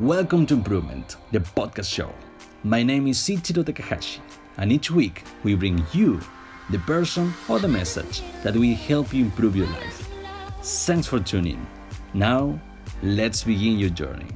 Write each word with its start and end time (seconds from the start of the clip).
Welcome 0.00 0.46
to 0.46 0.54
Improvement, 0.54 1.16
the 1.30 1.40
podcast 1.40 1.92
show. 1.92 2.10
My 2.64 2.82
name 2.82 3.06
is 3.06 3.18
Ichiro 3.18 3.62
Takahashi, 3.66 4.22
and 4.56 4.72
each 4.72 4.90
week 4.90 5.24
we 5.44 5.54
bring 5.54 5.84
you 5.92 6.18
the 6.70 6.78
person 6.78 7.34
or 7.50 7.58
the 7.58 7.68
message 7.68 8.22
that 8.42 8.56
will 8.56 8.74
help 8.74 9.12
you 9.12 9.26
improve 9.26 9.54
your 9.54 9.66
life. 9.66 10.08
Thanks 10.62 11.06
for 11.06 11.20
tuning. 11.20 11.56
In. 11.56 11.66
Now, 12.14 12.58
let's 13.02 13.44
begin 13.44 13.78
your 13.78 13.90
journey. 13.90 14.28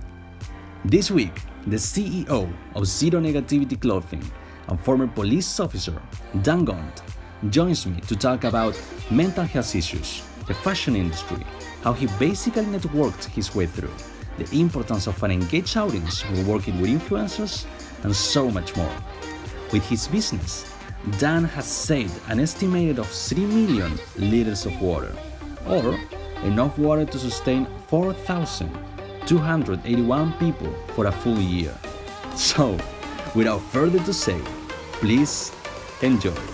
This 0.85 1.11
week, 1.11 1.40
the 1.67 1.76
CEO 1.76 2.53
of 2.75 2.85
Zero 2.85 3.18
Negativity 3.18 3.81
Clothing 3.81 4.31
and 4.68 4.79
former 4.79 5.07
police 5.07 5.58
officer, 5.61 5.99
Dan 6.43 6.67
Gaunt, 6.67 7.03
joins 7.49 7.86
me 7.86 8.03
to 8.03 8.14
talk 8.14 8.44
about 8.44 8.79
mental 9.11 9.44
health 9.44 9.75
issues, 9.75 10.22
the 10.46 10.53
fashion 10.53 10.94
industry, 10.94 11.43
how 11.82 11.94
he 11.94 12.07
basically 12.18 12.67
networked 12.67 13.25
his 13.25 13.54
way 13.54 13.64
through, 13.64 13.96
the 14.38 14.58
importance 14.58 15.06
of 15.06 15.22
an 15.22 15.30
engaged 15.30 15.76
audience 15.76 16.22
when 16.22 16.46
working 16.46 16.80
with 16.80 16.90
influencers, 16.90 17.66
and 18.02 18.12
so 18.14 18.50
much 18.50 18.74
more. 18.76 18.94
With 19.72 19.86
his 19.88 20.07
business, 20.08 20.66
Dan 21.18 21.44
has 21.44 21.66
saved 21.66 22.18
an 22.29 22.40
estimated 22.40 22.98
of 22.98 23.07
3 23.08 23.46
million 23.46 23.98
liters 24.16 24.66
of 24.66 24.79
water, 24.80 25.14
or 25.66 25.98
enough 26.44 26.79
water 26.79 27.04
to 27.04 27.18
sustain 27.18 27.66
4,281 27.88 30.32
people 30.35 30.72
for 30.94 31.07
a 31.07 31.12
full 31.12 31.38
year. 31.38 31.74
So, 32.34 32.78
without 33.34 33.62
further 33.72 33.98
to 34.05 34.12
say, 34.12 34.41
please 35.00 35.52
enjoy. 36.02 36.53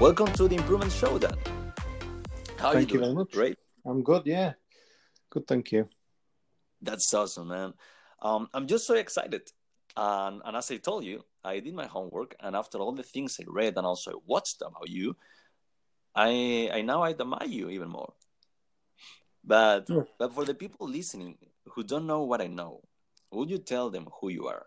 Welcome 0.00 0.32
to 0.32 0.48
the 0.48 0.56
Improvement 0.56 0.90
Show, 0.90 1.18
Dan. 1.18 1.30
How 2.58 2.72
Thank 2.72 2.90
you 2.90 2.94
you 2.94 3.00
very 3.00 3.14
much. 3.14 3.30
Great. 3.30 3.58
I'm 3.86 4.02
good, 4.02 4.22
yeah. 4.26 4.54
Good, 5.30 5.46
thank 5.46 5.70
you. 5.70 5.88
That's 6.82 7.14
awesome, 7.14 7.48
man. 7.48 7.74
Um, 8.20 8.48
I'm 8.52 8.66
just 8.66 8.86
so 8.86 8.94
excited. 8.94 9.42
And, 9.96 10.42
and 10.44 10.56
as 10.56 10.70
I 10.72 10.78
told 10.78 11.04
you, 11.04 11.22
I 11.44 11.60
did 11.60 11.74
my 11.74 11.86
homework, 11.86 12.34
and 12.40 12.56
after 12.56 12.78
all 12.78 12.92
the 12.92 13.04
things 13.04 13.38
I 13.40 13.44
read 13.46 13.76
and 13.76 13.86
also 13.86 14.20
watched 14.26 14.62
about 14.62 14.88
you, 14.88 15.14
I 16.14 16.70
I 16.72 16.82
now 16.82 17.02
I 17.02 17.10
admire 17.10 17.46
you 17.46 17.70
even 17.70 17.88
more. 17.88 18.14
But 19.44 19.86
Yeah. 19.88 20.02
but 20.18 20.32
for 20.34 20.44
the 20.44 20.54
people 20.54 20.88
listening 20.88 21.38
who 21.66 21.84
don't 21.84 22.06
know 22.06 22.22
what 22.24 22.40
I 22.40 22.48
know, 22.48 22.82
would 23.30 23.50
you 23.50 23.58
tell 23.58 23.90
them 23.90 24.08
who 24.20 24.28
you 24.30 24.48
are? 24.48 24.66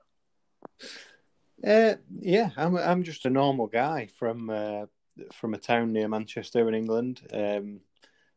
Uh, 1.65 1.95
yeah, 2.21 2.51
I'm 2.55 2.77
I'm 2.77 3.03
just 3.03 3.25
a 3.25 3.29
normal 3.29 3.67
guy 3.67 4.07
from 4.19 4.49
uh, 4.49 4.85
from 5.33 5.53
a 5.53 5.57
town 5.57 5.93
near 5.93 6.07
Manchester 6.07 6.67
in 6.67 6.75
England. 6.75 7.21
Um, 7.33 7.81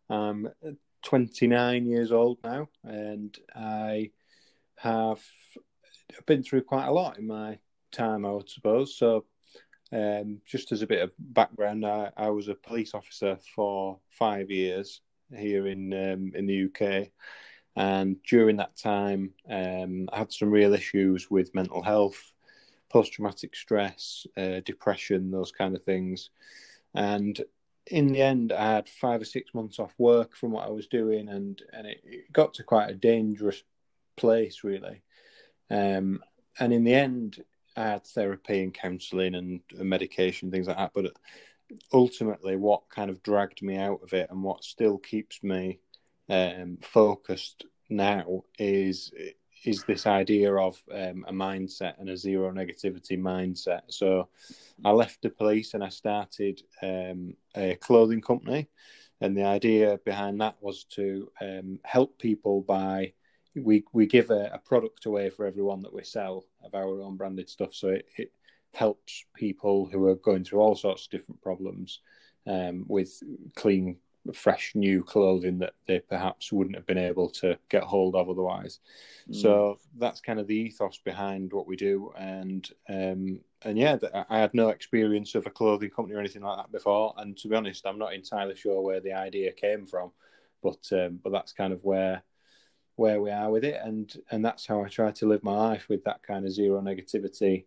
I'm 0.09 0.49
29 1.03 1.87
years 1.87 2.13
old 2.13 2.39
now, 2.43 2.69
and 2.85 3.37
I 3.55 4.11
have 4.77 5.21
been 6.27 6.43
through 6.43 6.63
quite 6.63 6.87
a 6.87 6.93
lot 6.93 7.19
in 7.19 7.27
my 7.27 7.59
time, 7.93 8.25
I 8.25 8.31
would 8.31 8.49
suppose. 8.49 8.97
So, 8.97 9.25
um, 9.93 10.41
just 10.47 10.73
as 10.73 10.83
a 10.83 10.87
bit 10.87 11.03
of 11.03 11.13
background, 11.19 11.85
I, 11.85 12.11
I 12.17 12.31
was 12.31 12.49
a 12.49 12.55
police 12.55 12.95
officer 12.95 13.39
for 13.55 13.99
five 14.11 14.51
years 14.51 15.01
here 15.37 15.67
in 15.67 15.93
um, 15.93 16.33
in 16.35 16.47
the 16.47 16.65
UK, 16.65 17.09
and 17.77 18.23
during 18.25 18.57
that 18.57 18.77
time, 18.77 19.33
um, 19.49 20.09
I 20.13 20.19
had 20.19 20.33
some 20.33 20.51
real 20.51 20.75
issues 20.75 21.31
with 21.31 21.55
mental 21.55 21.83
health, 21.83 22.33
post 22.89 23.13
traumatic 23.13 23.55
stress, 23.55 24.27
uh, 24.37 24.61
depression, 24.65 25.31
those 25.31 25.53
kind 25.53 25.75
of 25.75 25.85
things, 25.85 26.31
and 26.95 27.41
in 27.87 28.13
the 28.13 28.23
end, 28.23 28.53
I 28.53 28.73
had 28.75 28.89
five 28.89 29.21
or 29.21 29.25
six 29.25 29.53
months 29.53 29.79
off 29.79 29.95
work 29.99 30.37
from 30.37 30.53
what 30.53 30.67
I 30.67 30.71
was 30.71 30.87
doing, 30.87 31.29
and 31.29 31.61
and 31.73 31.87
it, 31.87 32.01
it 32.05 32.33
got 32.33 32.55
to 32.55 32.63
quite 32.63 32.91
a 32.91 32.95
dangerous 32.95 33.63
place, 34.17 34.63
really. 34.63 35.03
Um, 35.71 36.23
and 36.59 36.73
in 36.73 36.85
the 36.85 36.95
end, 36.95 37.43
I 37.77 37.83
had 37.83 38.07
therapy 38.07 38.63
and 38.63 38.75
counselling 38.75 39.35
and, 39.35 39.61
medication, 39.75 40.51
things 40.51 40.67
like 40.67 40.77
that. 40.77 40.93
But 40.95 41.13
ultimately, 41.93 42.57
what 42.57 42.89
kind 42.91 43.11
of 43.11 43.23
dragged 43.23 43.63
me 43.63 43.77
out 43.77 44.01
of 44.03 44.13
it 44.13 44.31
and 44.31 44.43
what 44.43 44.65
still 44.65 44.99
keeps 44.99 45.43
me 45.43 45.79
um, 46.29 46.79
focused 46.83 47.65
now 47.89 48.45
is 48.59 49.13
is 49.65 49.85
this 49.85 50.07
idea 50.07 50.55
of 50.55 50.83
um, 50.93 51.25
a 51.29 51.33
mindset 51.33 51.95
and 51.99 52.09
a 52.09 52.17
zero 52.17 52.51
negativity 52.53 53.19
mindset. 53.19 53.83
So 53.89 54.29
I 54.85 54.91
left 54.91 55.23
the 55.23 55.31
police 55.31 55.75
and 55.75 55.85
I 55.85 55.89
started 55.91 56.63
um, 56.83 57.35
a 57.55 57.77
clothing 57.77 58.21
company, 58.21 58.69
and 59.21 59.37
the 59.37 59.45
idea 59.45 59.99
behind 60.05 60.41
that 60.41 60.57
was 60.61 60.85
to 60.97 61.31
um, 61.41 61.79
help 61.85 62.19
people 62.19 62.63
by 62.63 63.13
we 63.55 63.85
we 63.93 64.07
give 64.07 64.31
a, 64.31 64.51
a 64.53 64.59
product 64.59 65.07
away 65.07 65.31
for 65.31 65.45
everyone 65.45 65.83
that 65.83 65.93
we 65.93 66.05
sell 66.05 66.45
of 66.63 66.75
our 66.75 67.01
own 67.03 67.17
branded 67.17 67.49
stuff. 67.49 67.75
So 67.75 67.89
it, 67.89 68.07
it 68.17 68.33
helps 68.73 69.25
people 69.35 69.89
who 69.91 70.07
are 70.07 70.15
going 70.15 70.45
through 70.45 70.61
all 70.61 70.77
sorts 70.77 71.05
of 71.05 71.11
different 71.11 71.43
problems 71.43 72.01
um, 72.47 72.85
with 72.89 73.23
clean, 73.57 73.97
fresh, 74.35 74.73
new 74.75 75.03
clothing 75.03 75.59
that 75.59 75.75
they 75.87 76.01
perhaps 76.01 76.53
wouldn't 76.53 76.77
have 76.77 76.87
been 76.87 76.99
able 76.99 77.29
to 77.31 77.59
get 77.69 77.83
hold 77.83 78.15
of 78.15 78.29
otherwise. 78.29 78.81
So 79.33 79.79
that's 79.97 80.21
kind 80.21 80.41
of 80.41 80.47
the 80.47 80.57
ethos 80.57 80.99
behind 81.05 81.53
what 81.53 81.67
we 81.67 81.77
do, 81.77 82.13
and 82.19 82.69
um, 82.89 83.41
and 83.63 83.79
yeah, 83.79 83.97
I 84.29 84.39
had 84.39 84.55
no 84.55 84.71
experience 84.71 85.35
of 85.35 85.47
a 85.47 85.51
clothing 85.51 85.91
company 85.91 86.17
or 86.17 86.21
anything 86.21 86.43
like 86.43 86.57
that 86.57 86.73
before, 86.73 87.15
and 87.17 87.37
to 87.39 87.49
be 87.49 87.55
honest, 87.55 87.87
I'm 87.87 87.99
not 87.99 88.15
entirely 88.15 88.57
sure 88.57 88.81
where 88.81 89.01
the 89.01 89.13
idea 89.13 89.53
came 89.53 89.87
from, 89.87 90.11
but 90.63 90.87
um, 90.93 91.21
but 91.23 91.31
that's 91.31 91.53
kind 91.53 91.73
of 91.73 91.85
where 91.85 92.23
where 92.97 93.21
we 93.21 93.31
are 93.31 93.51
with 93.51 93.65
it, 93.65 93.81
and 93.83 94.13
and 94.31 94.45
that's 94.45 94.67
how 94.67 94.83
I 94.83 94.89
try 94.89 95.13
to 95.13 95.27
live 95.27 95.45
my 95.45 95.57
life 95.57 95.87
with 95.89 96.05
that 96.05 96.23
kind 96.23 96.45
of 96.45 96.53
zero 96.53 96.81
negativity 96.81 97.65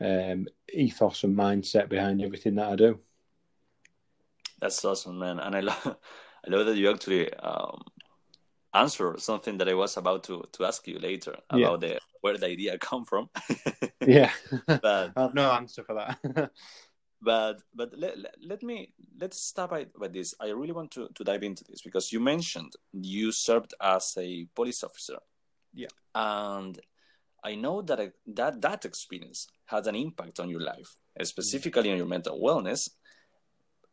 um, 0.00 0.46
ethos 0.72 1.24
and 1.24 1.36
mindset 1.36 1.88
behind 1.88 2.22
everything 2.22 2.56
that 2.56 2.68
I 2.68 2.76
do. 2.76 3.00
That's 4.60 4.84
awesome, 4.84 5.18
man. 5.18 5.38
And 5.38 5.54
I 5.54 5.60
love 5.70 5.96
I 6.46 6.50
love 6.50 6.66
that 6.66 6.76
you 6.76 6.90
actually 6.90 7.32
um, 7.34 7.82
answer 8.74 9.16
something 9.18 9.58
that 9.58 9.68
I 9.68 9.74
was 9.74 9.96
about 9.96 10.24
to, 10.24 10.44
to 10.52 10.64
ask 10.64 10.86
you 10.86 10.98
later 10.98 11.36
Yeah. 11.52 11.66
about 11.68 11.80
the 11.80 11.98
where 12.20 12.36
the 12.36 12.46
idea 12.46 12.78
come 12.90 13.04
from. 13.04 13.28
Yeah, 14.06 14.30
but 14.66 15.12
I 15.16 15.22
have 15.22 15.34
no 15.34 15.50
answer 15.52 15.84
for 15.84 15.94
that. 15.94 16.50
but 17.20 17.62
but 17.74 17.92
let, 17.98 18.18
let, 18.18 18.34
let 18.40 18.62
me 18.62 18.92
let's 19.20 19.40
start 19.42 19.70
by, 19.70 19.86
by 19.98 20.08
this. 20.08 20.34
I 20.40 20.48
really 20.50 20.72
want 20.72 20.90
to, 20.92 21.08
to 21.14 21.24
dive 21.24 21.42
into 21.42 21.64
this 21.64 21.82
because 21.82 22.12
you 22.12 22.20
mentioned 22.20 22.74
you 22.92 23.32
served 23.32 23.74
as 23.80 24.14
a 24.18 24.46
police 24.54 24.84
officer. 24.84 25.18
Yeah. 25.74 25.88
And 26.14 26.78
I 27.44 27.54
know 27.54 27.82
that 27.82 28.12
that 28.34 28.60
that 28.60 28.84
experience 28.84 29.48
had 29.66 29.86
an 29.86 29.94
impact 29.94 30.40
on 30.40 30.48
your 30.50 30.60
life, 30.60 30.96
specifically 31.22 31.90
on 31.90 31.96
your 31.96 32.06
mental 32.06 32.38
wellness, 32.40 32.90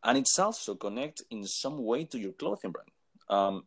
and 0.06 0.16
it's 0.16 0.38
also 0.38 0.76
connect 0.76 1.22
in 1.30 1.44
some 1.44 1.84
way 1.84 2.04
to 2.04 2.18
your 2.18 2.32
clothing 2.32 2.70
brand, 2.70 2.90
um, 3.28 3.64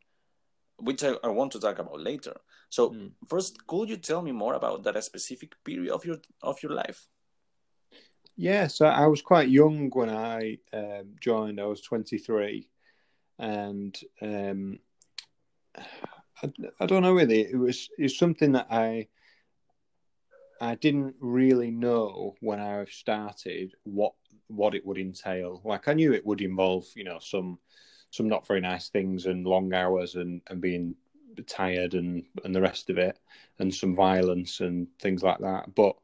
which 0.78 1.04
I, 1.04 1.16
I 1.24 1.28
want 1.28 1.52
to 1.52 1.60
talk 1.60 1.80
about 1.80 2.00
later. 2.00 2.36
So 2.70 2.92
Mm. 2.92 3.12
first, 3.28 3.68
could 3.68 3.90
you 3.90 3.98
tell 3.98 4.22
me 4.22 4.32
more 4.32 4.54
about 4.54 4.84
that 4.84 5.04
specific 5.04 5.54
period 5.64 5.92
of 5.94 6.06
your 6.06 6.18
of 6.42 6.64
your 6.64 6.74
life? 6.74 7.08
Yeah, 8.38 8.68
so 8.68 8.86
I 8.86 9.06
was 9.08 9.22
quite 9.22 9.50
young 9.50 9.90
when 9.90 10.10
I 10.10 10.60
um, 10.72 11.16
joined. 11.20 11.60
I 11.60 11.66
was 11.66 11.82
23, 11.82 12.70
and 13.38 14.00
um, 14.22 14.80
I, 16.42 16.52
I 16.80 16.86
don't 16.86 17.04
know 17.04 17.14
really. 17.14 17.42
It 17.42 17.58
was 17.58 17.90
it 17.98 18.04
was 18.04 18.18
something 18.18 18.54
that 18.54 18.68
I 18.72 19.10
I 20.62 20.76
didn't 20.76 21.16
really 21.20 21.72
know 21.72 22.36
when 22.40 22.60
I 22.60 22.86
started 22.86 23.74
what 23.84 24.14
what 24.50 24.76
it 24.76 24.86
would 24.86 24.98
entail. 24.98 25.62
Like 25.64 25.88
I 25.88 25.94
knew 25.94 26.14
it 26.14 26.26
would 26.26 26.42
involve, 26.42 26.86
you 26.96 27.04
know, 27.04 27.20
some 27.20 27.60
some 28.12 28.28
not 28.28 28.48
very 28.48 28.60
nice 28.60 28.90
things 28.90 29.26
and 29.26 29.46
long 29.46 29.74
hours 29.74 30.16
and 30.16 30.42
and 30.48 30.60
being 30.60 30.96
tired 31.48 31.94
and 31.94 32.26
and 32.44 32.54
the 32.54 32.62
rest 32.62 32.90
of 32.90 32.98
it, 32.98 33.18
and 33.60 33.74
some 33.74 33.96
violence 33.96 34.60
and 34.60 34.88
things 35.00 35.24
like 35.24 35.40
that. 35.40 35.74
But 35.76 35.96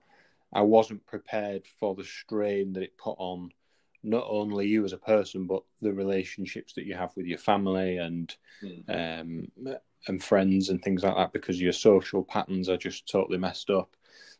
I 0.54 0.62
wasn't 0.62 1.06
prepared 1.06 1.68
for 1.80 1.96
the 1.96 2.06
strain 2.06 2.74
that 2.74 2.84
it 2.84 2.98
put 2.98 3.16
on 3.18 3.52
not 4.04 4.26
only 4.30 4.68
you 4.68 4.86
as 4.86 4.94
a 4.94 4.98
person, 4.98 5.48
but 5.48 5.64
the 5.82 5.92
relationships 5.92 6.74
that 6.74 6.86
you 6.86 6.94
have 6.94 7.12
with 7.18 7.26
your 7.26 7.40
family 7.40 7.98
and 7.98 8.34
um, 8.88 9.48
and 10.08 10.24
friends 10.24 10.70
and 10.70 10.82
things 10.82 11.04
like 11.04 11.16
that, 11.16 11.34
because 11.34 11.60
your 11.60 11.74
social 11.74 12.24
patterns 12.24 12.70
are 12.70 12.78
just 12.78 13.10
totally 13.10 13.40
messed 13.40 13.70
up. 13.72 13.96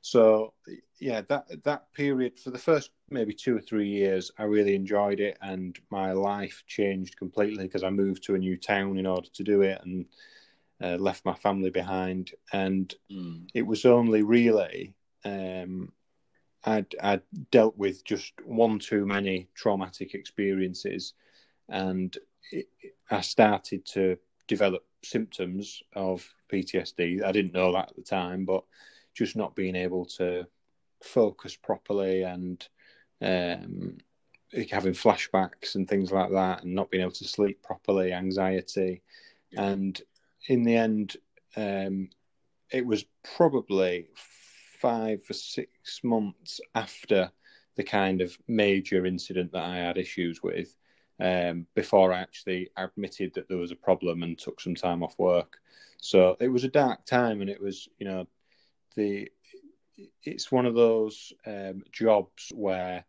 So 0.06 0.54
yeah, 1.00 1.22
that 1.30 1.64
that 1.64 1.92
period 1.94 2.40
for 2.40 2.52
the 2.52 2.60
first 2.60 2.92
maybe 3.10 3.34
two 3.34 3.58
or 3.58 3.60
three 3.60 3.88
years, 3.88 4.30
I 4.38 4.44
really 4.44 4.76
enjoyed 4.76 5.20
it, 5.20 5.36
and 5.42 5.76
my 5.90 6.12
life 6.12 6.64
changed 6.68 7.18
completely 7.18 7.64
because 7.64 7.82
I 7.84 7.90
moved 7.90 8.22
to 8.26 8.36
a 8.36 8.38
new 8.38 8.56
town 8.56 9.00
in 9.00 9.08
order 9.08 9.30
to 9.34 9.44
do 9.44 9.64
it, 9.64 9.82
and 9.84 10.06
uh, 10.80 10.98
left 10.98 11.26
my 11.26 11.34
family 11.34 11.72
behind. 11.72 12.34
And 12.54 12.94
Mm. 13.12 13.48
it 13.56 13.64
was 13.64 13.84
only 13.84 14.22
really 14.22 14.94
um, 15.24 15.92
I'd, 16.66 16.94
I'd 17.02 17.24
dealt 17.50 17.76
with 17.76 18.06
just 18.06 18.34
one 18.46 18.78
too 18.78 19.08
many 19.08 19.50
traumatic 19.56 20.14
experiences, 20.14 21.16
and 21.68 22.16
it, 22.52 22.68
I 23.10 23.22
started 23.22 23.88
to 23.88 24.20
develop 24.48 24.86
symptoms 25.04 25.82
of 25.96 26.32
PTSD. 26.54 27.24
I 27.24 27.32
didn't 27.32 27.54
know 27.56 27.72
that 27.74 27.90
at 27.90 27.96
the 27.96 28.04
time, 28.04 28.46
but 28.46 28.64
just 29.16 29.36
not 29.36 29.56
being 29.56 29.76
able 29.76 30.06
to 30.06 30.46
focus 31.02 31.56
properly 31.56 32.22
and 32.24 32.68
um, 33.22 33.98
having 34.70 34.94
flashbacks 34.94 35.76
and 35.76 35.88
things 35.88 36.12
like 36.12 36.32
that, 36.32 36.64
and 36.64 36.76
not 36.76 36.92
being 36.92 37.02
able 37.02 37.12
to 37.14 37.28
sleep 37.28 37.64
properly, 37.64 38.14
anxiety, 38.14 39.02
and 39.58 40.02
in 40.48 40.64
the 40.64 40.76
end, 40.76 41.18
um, 41.56 42.10
it 42.72 42.86
was 42.86 43.06
probably 43.36 44.08
five 44.80 45.22
or 45.30 45.34
six 45.34 46.02
months 46.04 46.60
after 46.76 47.32
the 47.76 47.84
kind 47.84 48.22
of 48.22 48.38
major 48.48 49.06
incident 49.06 49.52
that 49.52 49.64
I 49.64 49.78
had 49.78 49.98
issues 49.98 50.44
with 50.44 50.76
um, 51.20 51.66
before 51.76 52.14
I 52.14 52.20
actually 52.20 52.70
admitted 52.78 53.34
that 53.34 53.48
there 53.48 53.58
was 53.58 53.72
a 53.72 53.76
problem 53.76 54.24
and 54.24 54.38
took 54.38 54.62
some 54.62 54.76
time 54.76 55.04
off 55.04 55.18
work. 55.18 55.58
So 56.02 56.38
it 56.40 56.50
was 56.50 56.64
a 56.64 56.70
dark 56.70 57.06
time, 57.06 57.42
and 57.42 57.50
it 57.50 57.62
was, 57.62 57.90
you 57.98 58.06
know, 58.06 58.28
the 58.96 59.30
it's 60.24 60.52
one 60.52 60.66
of 60.66 60.76
those 60.76 61.34
um, 61.46 61.84
jobs 61.92 62.52
where 62.54 63.06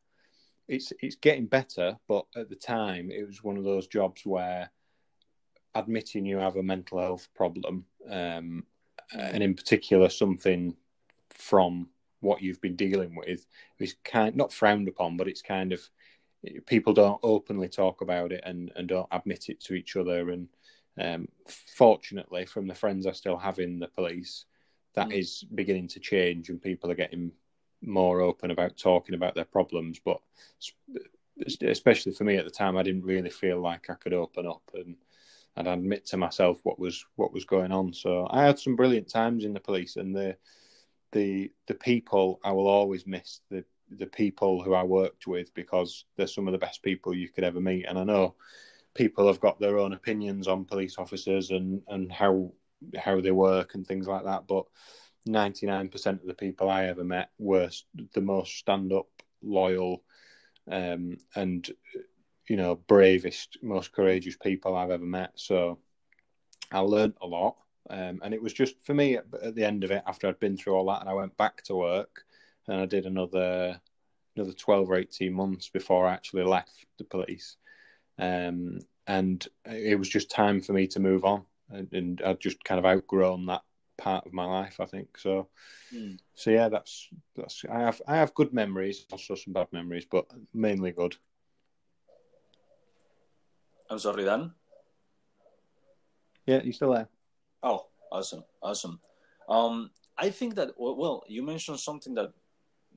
it's 0.69 0.93
it's 1.01 1.17
getting 1.17 1.47
better, 1.47 1.97
but 2.09 2.27
at 2.37 2.49
the 2.49 2.57
time 2.57 3.11
it 3.11 3.27
was 3.27 3.43
one 3.43 3.57
of 3.57 3.65
those 3.65 3.87
jobs 3.87 4.25
where 4.25 4.71
admitting 5.75 6.25
you 6.25 6.39
have 6.39 6.57
a 6.57 6.63
mental 6.63 6.99
health 6.99 7.29
problem, 7.35 7.85
um, 8.11 8.65
and 9.13 9.43
in 9.43 9.55
particular 9.55 10.09
something 10.09 10.75
from 11.31 11.89
what 12.21 12.43
you've 12.43 12.61
been 12.61 12.77
dealing 12.77 13.15
with, 13.15 13.47
is 13.79 13.95
kind 14.05 14.35
not 14.37 14.53
frowned 14.53 14.89
upon, 14.89 15.17
but 15.17 15.29
it's 15.29 15.43
kind 15.43 15.73
of 15.73 15.81
people 16.67 16.93
don't 16.93 17.21
openly 17.23 17.69
talk 17.69 18.01
about 18.01 18.33
it 18.33 18.43
and, 18.45 18.73
and 18.77 18.89
don't 18.89 19.09
admit 19.11 19.49
it 19.49 19.61
to 19.61 19.75
each 19.75 19.97
other. 19.97 20.31
And 20.31 20.49
um, 20.99 21.29
fortunately, 21.47 22.47
from 22.47 22.67
the 22.67 22.75
friends 22.75 23.07
I 23.07 23.13
still 23.13 23.37
have 23.37 23.59
in 23.59 23.79
the 23.79 23.89
police, 23.89 24.45
that 24.97 25.09
mm. 25.09 25.19
is 25.19 25.45
beginning 25.55 25.89
to 25.89 26.01
change, 26.01 26.49
and 26.49 26.61
people 26.61 26.91
are 26.91 26.97
getting 26.97 27.31
more 27.83 28.21
open 28.21 28.51
about 28.51 28.77
talking 28.77 29.15
about 29.15 29.35
their 29.35 29.45
problems. 29.45 30.01
But 30.05 30.21
especially 31.63 32.13
for 32.13 32.25
me 32.25 32.37
at 32.37 32.45
the 32.45 32.51
time, 32.51 32.77
I 32.77 32.83
didn't 32.83 33.05
really 33.05 33.31
feel 33.31 33.61
like 33.61 33.89
I 33.89 33.95
could 33.95 34.15
open 34.15 34.47
up 34.47 34.63
and 34.75 34.97
and 35.57 35.69
admit 35.69 36.05
to 36.07 36.17
myself 36.17 36.61
what 36.65 36.79
was 36.79 37.05
what 37.17 37.33
was 37.33 37.45
going 37.45 37.73
on. 37.73 37.93
So 37.93 38.27
I 38.31 38.43
had 38.43 38.59
some 38.59 38.77
brilliant 38.77 39.09
times 39.09 39.45
in 39.45 39.53
the 39.53 39.61
police, 39.61 39.97
and 39.97 40.15
the 40.15 40.37
the 41.13 41.53
the 41.67 41.75
people 41.75 42.41
I 42.43 42.53
will 42.53 42.67
always 42.67 43.07
miss 43.07 43.41
the 43.51 43.65
the 43.91 44.07
people 44.07 44.63
who 44.63 44.75
I 44.75 44.83
worked 44.83 45.27
with 45.27 45.55
because 45.55 46.07
they're 46.17 46.27
some 46.27 46.49
of 46.49 46.53
the 46.53 46.59
best 46.59 46.83
people 46.83 47.15
you 47.15 47.29
could 47.29 47.45
ever 47.45 47.61
meet. 47.61 47.85
And 47.85 47.99
I 47.99 48.05
know 48.05 48.35
people 48.95 49.27
have 49.29 49.41
got 49.41 49.61
their 49.61 49.79
own 49.79 49.93
opinions 49.93 50.49
on 50.49 50.65
police 50.65 50.97
officers 50.99 51.51
and 51.51 51.83
and 51.89 52.11
how 52.11 52.53
how 52.97 53.21
they 53.21 53.31
work 53.31 53.75
and 53.75 53.87
things 53.87 54.07
like 54.07 54.25
that, 54.25 54.47
but 54.47 54.67
99% 55.29 56.07
of 56.07 56.27
the 56.27 56.35
people 56.35 56.71
I 56.71 56.85
ever 56.85 57.05
met 57.05 57.31
were 57.39 57.71
the 58.15 58.21
most 58.21 58.57
stand 58.59 58.93
up, 58.93 59.09
loyal, 59.43 60.03
um, 60.71 61.17
and 61.35 61.69
you 62.49 62.57
know, 62.57 62.77
bravest, 62.77 63.59
most 63.63 63.93
courageous 63.93 64.37
people 64.37 64.77
I've 64.77 64.91
ever 64.91 65.05
met. 65.05 65.33
So 65.35 65.79
I 66.71 66.81
learned 66.81 67.15
a 67.21 67.27
lot. 67.27 67.57
Um, 67.89 68.21
and 68.23 68.35
it 68.35 68.43
was 68.43 68.53
just 68.53 68.75
for 68.83 68.95
me 68.95 69.17
at, 69.17 69.27
at, 69.43 69.55
the 69.55 69.65
end 69.65 69.85
of 69.85 69.91
it, 69.91 70.03
after 70.07 70.27
I'd 70.27 70.41
been 70.41 70.57
through 70.57 70.75
all 70.75 70.87
that, 70.87 71.01
and 71.01 71.11
I 71.11 71.15
went 71.15 71.37
back 71.37 71.63
to 71.65 71.77
work, 71.77 72.25
and 72.67 72.81
I 72.81 72.87
did 72.87 73.07
another 73.07 73.81
another 74.35 74.53
twelve 74.53 74.91
or 74.91 74.97
eighteen 74.97 75.33
months 75.33 75.69
before 75.69 76.07
I 76.07 76.13
actually 76.13 76.43
left 76.43 76.85
the 76.99 77.05
police. 77.05 77.57
Um, 78.19 78.81
and 79.07 79.47
it 79.65 79.97
was 79.97 80.09
just 80.09 80.31
time 80.31 80.61
for 80.61 80.73
me 80.73 80.89
to 80.89 81.01
move 81.01 81.25
on, 81.25 81.45
and, 81.71 81.93
and 81.93 82.23
I'd 82.25 82.41
just 82.41 82.63
kind 82.65 82.79
of 82.79 82.87
outgrown 82.87 83.47
that 83.47 83.63
part 83.97 84.27
of 84.27 84.33
my 84.33 84.45
life. 84.45 84.81
I 84.81 84.87
think 84.87 85.19
so. 85.19 85.49
Mm. 85.95 86.19
So 86.35 86.51
yeah, 86.51 86.69
that's 86.69 87.09
that's 87.35 87.65
I 87.71 87.81
have 87.81 88.03
I 88.07 88.17
have 88.17 88.35
good 88.35 88.53
memories, 88.53 89.07
also 89.11 89.35
some 89.35 89.53
bad 89.53 89.69
memories, 89.73 90.07
but 90.11 90.27
mainly 90.53 90.93
good. 90.93 91.17
I'm 93.89 93.99
sorry, 93.99 94.25
Dan. 94.25 94.53
Yeah, 96.47 96.63
you 96.63 96.73
still 96.73 96.93
there? 96.93 97.09
Oh, 97.63 97.87
awesome, 98.11 98.45
awesome. 98.63 99.01
Um, 99.49 99.91
I 100.17 100.31
think 100.31 100.55
that 100.57 100.73
well, 100.79 101.25
you 101.29 101.43
mentioned 101.43 101.81
something 101.81 102.15
that 102.15 102.33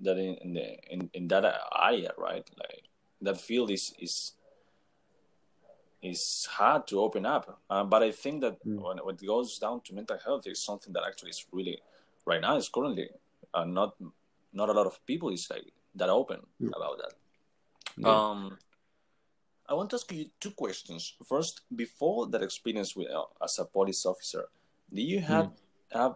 that 0.01 0.17
in, 0.17 0.35
in 0.35 0.53
the 0.53 0.93
in, 0.93 1.09
in 1.13 1.27
that 1.27 1.45
area, 1.81 2.11
right? 2.17 2.47
Like 2.57 2.83
that 3.21 3.39
field 3.39 3.71
is 3.71 3.93
is 3.99 4.33
is 6.01 6.47
hard 6.49 6.87
to 6.87 6.99
open 6.99 7.25
up. 7.25 7.59
Uh, 7.69 7.83
but 7.83 8.03
I 8.03 8.11
think 8.11 8.41
that 8.41 8.63
mm. 8.65 8.81
when, 8.81 8.97
when, 8.97 9.15
it 9.15 9.25
goes 9.25 9.59
down 9.59 9.81
to 9.81 9.93
mental 9.93 10.17
health, 10.23 10.43
it's 10.45 10.63
something 10.63 10.93
that 10.93 11.03
actually 11.05 11.31
is 11.31 11.45
really 11.51 11.79
right 12.25 12.41
now 12.41 12.55
is 12.57 12.69
currently 12.69 13.09
uh, 13.53 13.65
not 13.65 13.95
not 14.53 14.69
a 14.69 14.73
lot 14.73 14.87
of 14.87 15.05
people 15.05 15.29
is 15.29 15.47
like 15.49 15.73
that 15.95 16.09
open 16.09 16.39
mm. 16.61 16.69
about 16.75 16.97
that. 16.97 17.13
Yeah. 17.97 18.09
Um, 18.09 18.57
I 19.67 19.73
want 19.73 19.89
to 19.91 19.97
ask 19.97 20.11
you 20.11 20.25
two 20.39 20.51
questions. 20.51 21.13
First, 21.27 21.61
before 21.75 22.27
that 22.27 22.41
experience 22.41 22.95
with 22.95 23.09
uh, 23.09 23.25
as 23.43 23.59
a 23.59 23.65
police 23.65 24.05
officer, 24.05 24.45
do 24.93 25.01
you 25.01 25.19
have 25.19 25.45
mm. 25.45 25.53
have 25.91 26.15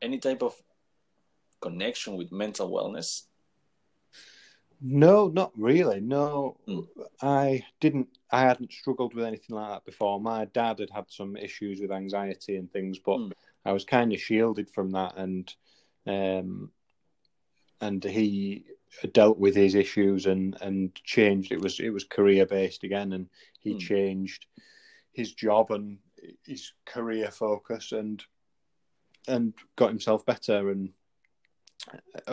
any 0.00 0.18
type 0.18 0.42
of 0.42 0.54
connection 1.60 2.16
with 2.16 2.32
mental 2.32 2.70
wellness? 2.70 3.24
No, 4.80 5.28
not 5.28 5.52
really. 5.56 6.00
No, 6.00 6.56
mm. 6.68 6.86
I 7.22 7.64
didn't. 7.80 8.08
I 8.30 8.42
hadn't 8.42 8.72
struggled 8.72 9.14
with 9.14 9.24
anything 9.24 9.56
like 9.56 9.70
that 9.70 9.84
before. 9.84 10.20
My 10.20 10.44
dad 10.46 10.78
had 10.78 10.90
had 10.90 11.06
some 11.08 11.36
issues 11.36 11.80
with 11.80 11.92
anxiety 11.92 12.56
and 12.56 12.70
things, 12.72 12.98
but 12.98 13.18
mm. 13.18 13.32
I 13.64 13.72
was 13.72 13.84
kind 13.84 14.12
of 14.12 14.20
shielded 14.20 14.70
from 14.70 14.90
that, 14.92 15.16
and 15.16 15.54
um, 16.06 16.70
and 17.80 18.02
he 18.04 18.64
dealt 19.12 19.38
with 19.38 19.54
his 19.54 19.74
issues 19.74 20.26
and 20.26 20.56
and 20.60 20.94
changed. 20.96 21.52
It 21.52 21.60
was 21.60 21.80
it 21.80 21.90
was 21.90 22.04
career 22.04 22.46
based 22.46 22.84
again, 22.84 23.12
and 23.12 23.28
he 23.60 23.74
mm. 23.74 23.80
changed 23.80 24.46
his 25.12 25.32
job 25.32 25.70
and 25.70 25.98
his 26.44 26.72
career 26.84 27.30
focus 27.30 27.92
and 27.92 28.22
and 29.26 29.54
got 29.76 29.88
himself 29.88 30.26
better 30.26 30.70
and 30.70 30.90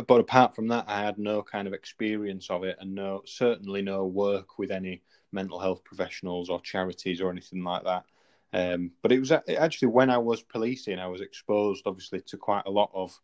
but 0.08 0.20
apart 0.20 0.56
from 0.56 0.68
that 0.68 0.86
i 0.88 1.02
had 1.02 1.18
no 1.18 1.42
kind 1.44 1.68
of 1.68 1.74
experience 1.74 2.50
of 2.50 2.64
it 2.64 2.78
and 2.80 2.94
no 2.94 3.22
certainly 3.26 3.82
no 3.82 4.06
work 4.06 4.58
with 4.58 4.72
any 4.72 5.02
mental 5.32 5.60
health 5.60 5.84
professionals 5.84 6.50
or 6.50 6.62
charities 6.62 7.22
or 7.22 7.30
anything 7.30 7.64
like 7.64 7.84
that 7.84 8.06
um, 8.54 8.92
but 9.02 9.12
it 9.12 9.20
was 9.20 9.32
actually 9.32 9.88
when 9.88 10.10
i 10.10 10.18
was 10.18 10.42
policing 10.42 11.00
i 11.00 11.08
was 11.08 11.22
exposed 11.22 11.84
obviously 11.86 12.22
to 12.22 12.38
quite 12.38 12.64
a 12.66 12.72
lot 12.72 12.90
of 12.94 13.18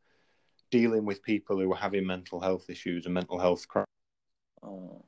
dealing 0.72 1.06
with 1.06 1.24
people 1.24 1.60
who 1.60 1.70
were 1.70 1.76
having 1.76 2.06
mental 2.06 2.40
health 2.40 2.70
issues 2.70 3.06
and 3.06 3.14
mental 3.14 3.40
health. 3.40 3.66
Oh. 4.64 5.04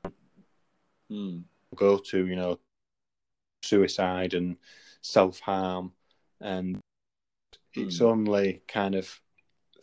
Hmm. 1.10 1.40
Go 1.76 1.98
to 1.98 2.28
you 2.28 2.36
know 2.36 2.60
suicide 3.64 4.34
and 4.34 4.58
self 5.02 5.40
harm, 5.40 5.92
and 6.42 6.80
it's 7.74 8.00
hmm. 8.00 8.06
only 8.06 8.62
kind 8.68 8.96
of 8.96 9.20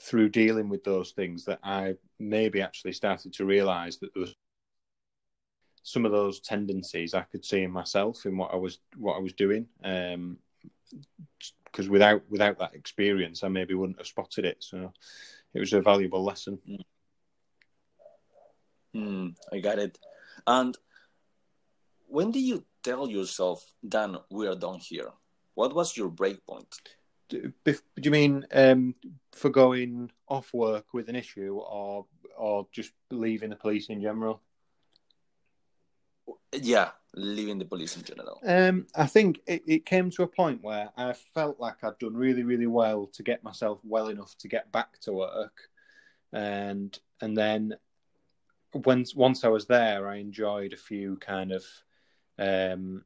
through 0.01 0.29
dealing 0.29 0.69
with 0.69 0.85
those 0.85 1.13
things 1.13 1.45
that 1.45 1.61
I 1.63 1.97
maybe 2.19 2.61
actually 2.63 2.93
started 2.93 3.33
to 3.35 3.45
realise 3.45 3.97
that 3.99 4.13
there 4.15 4.23
was 4.23 4.35
some 5.83 6.05
of 6.05 6.13
those 6.13 6.41
tendencies 6.41 7.15
I 7.15 7.23
could 7.23 7.45
see 7.45 7.63
in 7.63 7.71
myself 7.71 8.27
in 8.27 8.37
what 8.37 8.53
I 8.53 8.57
was 8.57 8.79
what 8.97 9.17
I 9.17 9.21
was 9.21 9.33
doing. 9.33 9.67
Um, 9.85 10.39
because 11.65 11.89
without 11.89 12.23
without 12.31 12.59
that 12.59 12.75
experience, 12.75 13.45
I 13.45 13.49
maybe 13.49 13.75
wouldn't 13.75 13.99
have 13.99 14.07
spotted 14.07 14.45
it. 14.45 14.57
So 14.61 14.93
it 15.53 15.61
was 15.61 15.73
a 15.73 15.83
valuable 15.83 16.25
lesson. 16.25 16.59
Mm. 18.95 19.35
I 19.53 19.59
got 19.61 19.79
it. 19.79 19.99
And 20.47 20.77
when 22.09 22.31
did 22.31 22.41
you 22.41 22.65
tell 22.83 23.09
yourself, 23.11 23.65
Dan, 23.87 24.17
we 24.31 24.47
are 24.47 24.55
done 24.55 24.79
here? 24.79 25.11
What 25.55 25.75
was 25.75 25.97
your 25.97 26.09
break 26.09 26.47
point? 26.47 26.75
Do, 27.29 27.53
do 27.65 27.79
you 28.03 28.11
mean 28.11 28.47
um, 28.53 28.95
for 29.33 29.51
going 29.51 30.11
off 30.29 30.55
work 30.55 30.95
with 30.95 31.09
an 31.09 31.17
issue, 31.17 31.59
or 31.59 32.07
or 32.37 32.67
just 32.73 32.93
leaving 33.11 33.51
the 33.51 33.57
police 33.57 33.89
in 33.89 34.01
general? 34.01 34.43
Yeah, 36.53 36.91
leaving 37.15 37.59
the 37.59 37.65
police 37.65 37.97
in 37.97 38.05
general. 38.05 38.41
Um, 38.47 38.87
I 38.95 39.07
think 39.07 39.41
it, 39.47 39.63
it 39.67 39.87
came 39.87 40.11
to 40.11 40.23
a 40.23 40.29
point 40.29 40.63
where 40.63 40.91
I 40.97 41.13
felt 41.13 41.59
like 41.59 41.83
I'd 41.83 41.99
done 41.99 42.15
really, 42.15 42.43
really 42.43 42.67
well 42.67 43.07
to 43.15 43.23
get 43.23 43.43
myself 43.43 43.81
well 43.85 44.09
enough 44.09 44.37
to 44.39 44.49
get 44.49 44.71
back 44.71 44.99
to 45.01 45.13
work, 45.13 45.69
and 46.33 46.97
and 47.21 47.37
then 47.37 47.75
once 48.73 49.15
once 49.15 49.45
I 49.45 49.49
was 49.49 49.67
there, 49.67 50.09
I 50.09 50.17
enjoyed 50.17 50.73
a 50.73 50.79
few 50.79 51.17
kind 51.17 51.53
of 51.53 51.65
um, 52.39 53.05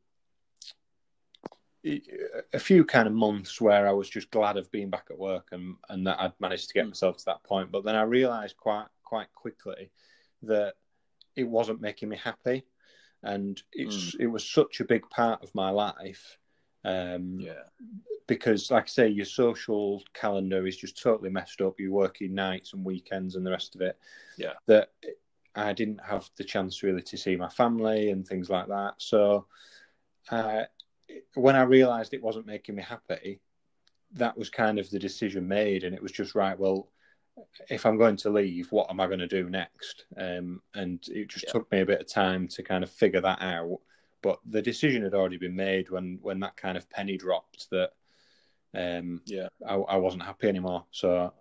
a 1.84 2.58
few 2.58 2.84
kind 2.84 3.06
of 3.06 3.14
months 3.14 3.60
where 3.60 3.88
I 3.88 3.92
was 3.92 4.08
just 4.08 4.30
glad 4.30 4.56
of 4.56 4.70
being 4.70 4.90
back 4.90 5.06
at 5.10 5.18
work 5.18 5.49
and 5.52 5.76
and 5.88 6.06
that 6.06 6.20
I'd 6.20 6.32
managed 6.40 6.68
to 6.68 6.75
get 6.75 6.84
hmm. 6.84 6.90
myself 6.90 7.18
to 7.18 7.25
that 7.26 7.42
point. 7.44 7.72
But 7.72 7.84
then 7.84 7.96
I 7.96 8.02
realised 8.02 8.56
quite 8.56 8.87
quite 9.04 9.32
quickly 9.34 9.90
that 10.42 10.75
it 11.37 11.44
wasn't 11.44 11.80
making 11.80 12.08
me 12.08 12.16
happy 12.22 12.64
and 13.22 13.62
it's 13.72 14.16
mm. 14.16 14.20
it 14.20 14.26
was 14.26 14.49
such 14.49 14.80
a 14.80 14.84
big 14.84 15.08
part 15.10 15.42
of 15.42 15.54
my 15.54 15.70
life. 15.70 16.38
Um, 16.84 17.38
yeah, 17.40 17.64
because 18.26 18.70
like 18.70 18.84
I 18.84 18.87
say, 18.87 19.08
your 19.08 19.26
social 19.26 20.02
calendar 20.14 20.66
is 20.66 20.76
just 20.76 21.00
totally 21.00 21.30
messed 21.30 21.60
up. 21.60 21.78
You're 21.78 21.92
working 21.92 22.34
nights 22.34 22.72
and 22.72 22.84
weekends 22.84 23.37
and 23.37 23.44
the 23.44 23.50
rest 23.50 23.75
of 23.75 23.82
it. 23.82 23.99
Yeah, 24.38 24.54
that 24.66 24.90
I 25.54 25.72
didn't 25.72 26.00
have 26.06 26.30
the 26.37 26.44
chance 26.44 26.82
really 26.82 27.02
to 27.02 27.16
see 27.16 27.37
my 27.37 27.49
family 27.49 28.10
and 28.10 28.26
things 28.26 28.49
like 28.49 28.68
that. 28.68 28.94
So 28.99 29.46
uh, 30.30 30.62
when 31.35 31.57
I 31.57 31.62
realised 31.62 32.14
it 32.14 32.23
wasn't 32.23 32.47
making 32.47 32.75
me 32.75 32.83
happy, 32.83 33.40
that 34.12 34.37
was 34.37 34.50
kind 34.50 34.79
of 34.79 34.90
the 34.90 34.99
decision 34.99 35.47
made, 35.47 35.85
and 35.85 35.95
it 35.95 36.02
was 36.02 36.12
just 36.12 36.35
right. 36.35 36.59
Well, 36.59 36.88
if 37.69 37.87
I'm 37.87 37.99
going 37.99 38.17
to 38.19 38.31
leave, 38.31 38.71
what 38.73 38.90
am 38.90 39.00
I 39.00 39.07
going 39.07 39.21
to 39.21 39.29
do 39.29 39.49
next? 39.49 40.05
Um, 40.17 40.61
and 40.75 41.02
it 41.09 41.29
just 41.29 41.47
yeah. 41.47 41.52
took 41.52 41.71
me 41.71 41.81
a 41.81 41.87
bit 41.87 42.00
of 42.00 42.12
time 42.12 42.49
to 42.49 42.62
kind 42.62 42.85
of 42.85 42.90
figure 42.90 43.21
that 43.21 43.40
out. 43.40 43.79
But 44.23 44.40
the 44.45 44.61
decision 44.61 45.02
had 45.02 45.14
already 45.14 45.38
been 45.38 45.57
made 45.57 45.90
when 45.90 46.19
when 46.21 46.40
that 46.40 46.57
kind 46.57 46.76
of 46.76 46.90
penny 46.90 47.17
dropped 47.17 47.69
that 47.71 47.93
um, 48.75 49.23
yeah 49.25 49.49
I, 49.67 49.75
I 49.75 49.97
wasn't 49.97 50.25
happy 50.25 50.49
anymore. 50.49 50.85
So 50.90 51.33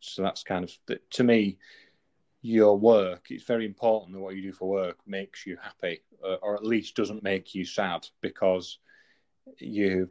so 0.00 0.22
that's 0.22 0.44
kind 0.44 0.64
of 0.64 1.00
to 1.10 1.24
me 1.24 1.58
your 2.42 2.78
work. 2.78 3.26
It's 3.30 3.44
very 3.44 3.66
important 3.66 4.12
that 4.12 4.20
what 4.20 4.36
you 4.36 4.42
do 4.42 4.52
for 4.52 4.68
work 4.68 4.98
makes 5.06 5.46
you 5.46 5.56
happy, 5.62 6.02
uh, 6.24 6.36
or 6.42 6.54
at 6.54 6.64
least 6.64 6.96
doesn't 6.96 7.22
make 7.22 7.54
you 7.54 7.64
sad 7.64 8.06
because 8.20 8.78
you 9.58 10.08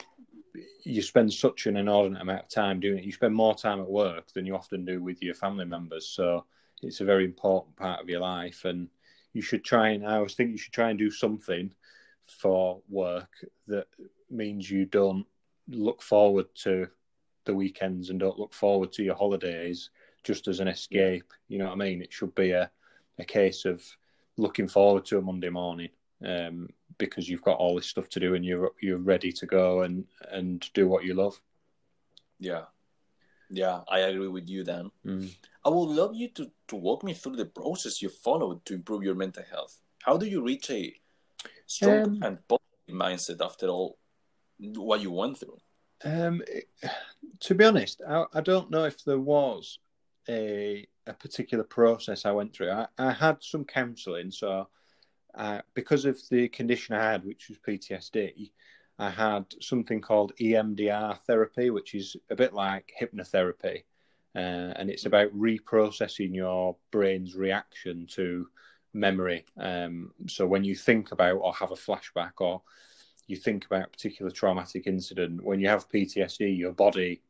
you 0.83 1.01
spend 1.03 1.31
such 1.31 1.67
an 1.67 1.77
inordinate 1.77 2.21
amount 2.21 2.41
of 2.41 2.49
time 2.49 2.79
doing 2.79 2.97
it. 2.97 3.03
You 3.03 3.11
spend 3.11 3.35
more 3.35 3.53
time 3.53 3.79
at 3.79 3.89
work 3.89 4.31
than 4.33 4.45
you 4.45 4.55
often 4.55 4.85
do 4.85 5.03
with 5.03 5.21
your 5.21 5.35
family 5.35 5.65
members. 5.65 6.07
So 6.07 6.45
it's 6.81 7.01
a 7.01 7.05
very 7.05 7.25
important 7.25 7.75
part 7.75 8.01
of 8.01 8.09
your 8.09 8.21
life, 8.21 8.65
and 8.65 8.87
you 9.33 9.41
should 9.41 9.63
try 9.63 9.89
and. 9.89 10.05
I 10.05 10.15
always 10.15 10.33
think 10.33 10.51
you 10.51 10.57
should 10.57 10.73
try 10.73 10.89
and 10.89 10.99
do 10.99 11.11
something 11.11 11.71
for 12.23 12.81
work 12.89 13.29
that 13.67 13.87
means 14.29 14.69
you 14.69 14.85
don't 14.85 15.25
look 15.69 16.01
forward 16.01 16.47
to 16.55 16.87
the 17.45 17.53
weekends 17.53 18.09
and 18.09 18.19
don't 18.19 18.39
look 18.39 18.53
forward 18.53 18.91
to 18.91 19.03
your 19.03 19.15
holidays 19.15 19.89
just 20.27 20.49
as 20.49 20.59
an 20.59 20.67
escape. 20.67 21.33
You 21.47 21.57
know 21.57 21.67
what 21.67 21.73
I 21.81 21.85
mean? 21.85 22.01
It 22.01 22.11
should 22.11 22.35
be 22.35 22.51
a, 22.51 22.69
a 23.17 23.23
case 23.23 23.63
of 23.63 23.81
looking 24.35 24.67
forward 24.67 25.05
to 25.05 25.17
a 25.17 25.21
Monday 25.21 25.49
morning 25.49 25.89
um, 26.23 26.67
because 26.97 27.29
you've 27.29 27.41
got 27.41 27.57
all 27.57 27.75
this 27.75 27.87
stuff 27.87 28.09
to 28.09 28.19
do 28.19 28.35
and 28.35 28.45
you're 28.45 28.71
you're 28.81 28.97
ready 29.13 29.31
to 29.31 29.45
go 29.45 29.81
and 29.83 30.05
and 30.29 30.69
do 30.73 30.87
what 30.87 31.05
you 31.05 31.13
love. 31.13 31.41
Yeah, 32.39 32.65
yeah, 33.49 33.81
I 33.87 33.99
agree 33.99 34.27
with 34.27 34.49
you. 34.49 34.65
Dan, 34.65 34.91
mm. 35.05 35.33
I 35.65 35.69
would 35.69 35.89
love 36.01 36.13
you 36.13 36.27
to 36.35 36.51
to 36.67 36.75
walk 36.75 37.03
me 37.03 37.13
through 37.13 37.37
the 37.37 37.45
process 37.45 38.01
you 38.01 38.09
followed 38.09 38.65
to 38.65 38.73
improve 38.73 39.03
your 39.03 39.15
mental 39.15 39.43
health. 39.49 39.79
How 40.03 40.17
do 40.17 40.25
you 40.25 40.43
reach 40.43 40.69
a 40.69 40.93
strong 41.65 42.01
um, 42.01 42.19
and 42.23 42.47
positive 42.47 42.89
mindset 42.89 43.39
after 43.43 43.67
all 43.67 43.97
what 44.75 45.01
you 45.01 45.11
went 45.11 45.37
through? 45.37 45.59
Um, 46.03 46.41
to 47.39 47.55
be 47.55 47.63
honest, 47.63 48.01
I, 48.07 48.25
I 48.33 48.41
don't 48.41 48.69
know 48.69 48.83
if 48.83 49.05
there 49.05 49.19
was 49.19 49.79
a 50.29 50.87
a 51.05 51.13
particular 51.13 51.63
process 51.63 52.25
I 52.25 52.31
went 52.31 52.53
through. 52.53 52.71
I, 52.71 52.87
I 52.97 53.11
had 53.11 53.37
some 53.41 53.63
counselling, 53.63 54.31
so 54.31 54.67
uh, 55.35 55.61
because 55.73 56.05
of 56.05 56.19
the 56.29 56.49
condition 56.49 56.95
I 56.95 57.11
had, 57.11 57.25
which 57.25 57.49
was 57.49 57.57
PTSD, 57.59 58.51
I 58.99 59.09
had 59.09 59.45
something 59.61 60.01
called 60.01 60.33
EMDR 60.41 61.19
therapy, 61.21 61.69
which 61.69 61.93
is 61.93 62.15
a 62.29 62.35
bit 62.35 62.53
like 62.53 62.91
hypnotherapy, 62.99 63.83
uh, 64.35 64.73
and 64.75 64.89
it's 64.89 65.05
about 65.05 65.31
reprocessing 65.37 66.35
your 66.35 66.75
brain's 66.91 67.35
reaction 67.35 68.07
to 68.11 68.47
memory. 68.93 69.45
Um, 69.57 70.11
so 70.27 70.47
when 70.47 70.63
you 70.63 70.75
think 70.75 71.11
about 71.11 71.35
or 71.35 71.53
have 71.53 71.71
a 71.71 71.75
flashback 71.75 72.33
or 72.39 72.63
you 73.27 73.35
think 73.35 73.65
about 73.65 73.85
a 73.85 73.89
particular 73.89 74.31
traumatic 74.31 74.87
incident, 74.87 75.43
when 75.43 75.59
you 75.59 75.67
have 75.67 75.89
PTSD, 75.89 76.57
your 76.57 76.73
body 76.73 77.21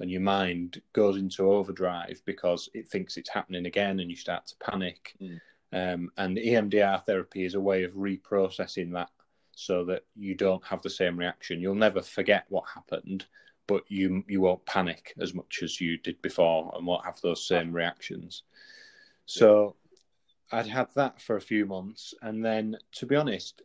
and 0.00 0.10
your 0.10 0.20
mind 0.20 0.80
goes 0.92 1.16
into 1.16 1.50
overdrive 1.50 2.20
because 2.24 2.68
it 2.74 2.88
thinks 2.88 3.16
it's 3.16 3.30
happening 3.30 3.66
again 3.66 4.00
and 4.00 4.10
you 4.10 4.16
start 4.16 4.46
to 4.46 4.56
panic. 4.56 5.14
Mm. 5.20 5.40
Um, 5.72 6.10
and 6.16 6.36
EMDR 6.36 7.04
therapy 7.04 7.44
is 7.44 7.54
a 7.54 7.60
way 7.60 7.84
of 7.84 7.92
reprocessing 7.92 8.92
that 8.92 9.10
so 9.52 9.84
that 9.84 10.04
you 10.16 10.34
don't 10.34 10.64
have 10.64 10.82
the 10.82 10.90
same 10.90 11.16
reaction. 11.16 11.60
You'll 11.60 11.74
never 11.74 12.02
forget 12.02 12.44
what 12.48 12.64
happened, 12.72 13.26
but 13.66 13.84
you 13.88 14.24
you 14.28 14.40
won't 14.40 14.66
panic 14.66 15.14
as 15.20 15.34
much 15.34 15.60
as 15.62 15.80
you 15.80 15.98
did 15.98 16.20
before 16.22 16.72
and 16.76 16.86
won't 16.86 17.04
have 17.04 17.20
those 17.20 17.46
same 17.46 17.72
reactions. 17.72 18.42
So 19.26 19.76
I'd 20.52 20.66
had 20.66 20.88
that 20.94 21.20
for 21.20 21.36
a 21.36 21.40
few 21.40 21.66
months, 21.66 22.14
and 22.22 22.44
then 22.44 22.76
to 22.96 23.06
be 23.06 23.16
honest, 23.16 23.62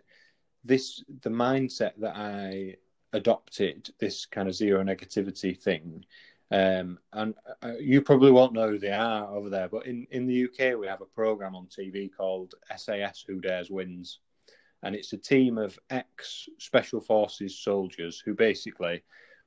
this 0.63 1.03
the 1.21 1.29
mindset 1.29 1.93
that 1.97 2.15
I 2.15 2.75
adopted, 3.13 3.89
this 3.99 4.25
kind 4.25 4.47
of 4.47 4.55
zero 4.55 4.83
negativity 4.83 5.57
thing, 5.57 6.05
um, 6.51 6.97
and 7.13 7.35
uh, 7.61 7.73
you 7.79 8.01
probably 8.01 8.31
won't 8.31 8.53
know 8.53 8.69
who 8.69 8.79
they 8.79 8.91
are 8.91 9.27
over 9.27 9.49
there, 9.49 9.69
but 9.69 9.85
in, 9.85 10.07
in 10.09 10.25
the 10.25 10.45
UK, 10.45 10.79
we 10.79 10.87
have 10.87 11.01
a 11.01 11.05
program 11.05 11.55
on 11.55 11.67
TV 11.67 12.09
called 12.15 12.55
SAS 12.75 13.23
Who 13.27 13.39
Dares 13.39 13.69
Wins. 13.69 14.19
And 14.81 14.95
it's 14.95 15.13
a 15.13 15.17
team 15.17 15.57
of 15.57 15.77
ex 15.89 16.47
Special 16.57 17.01
Forces 17.01 17.59
soldiers 17.59 18.19
who 18.23 18.33
basically 18.33 19.03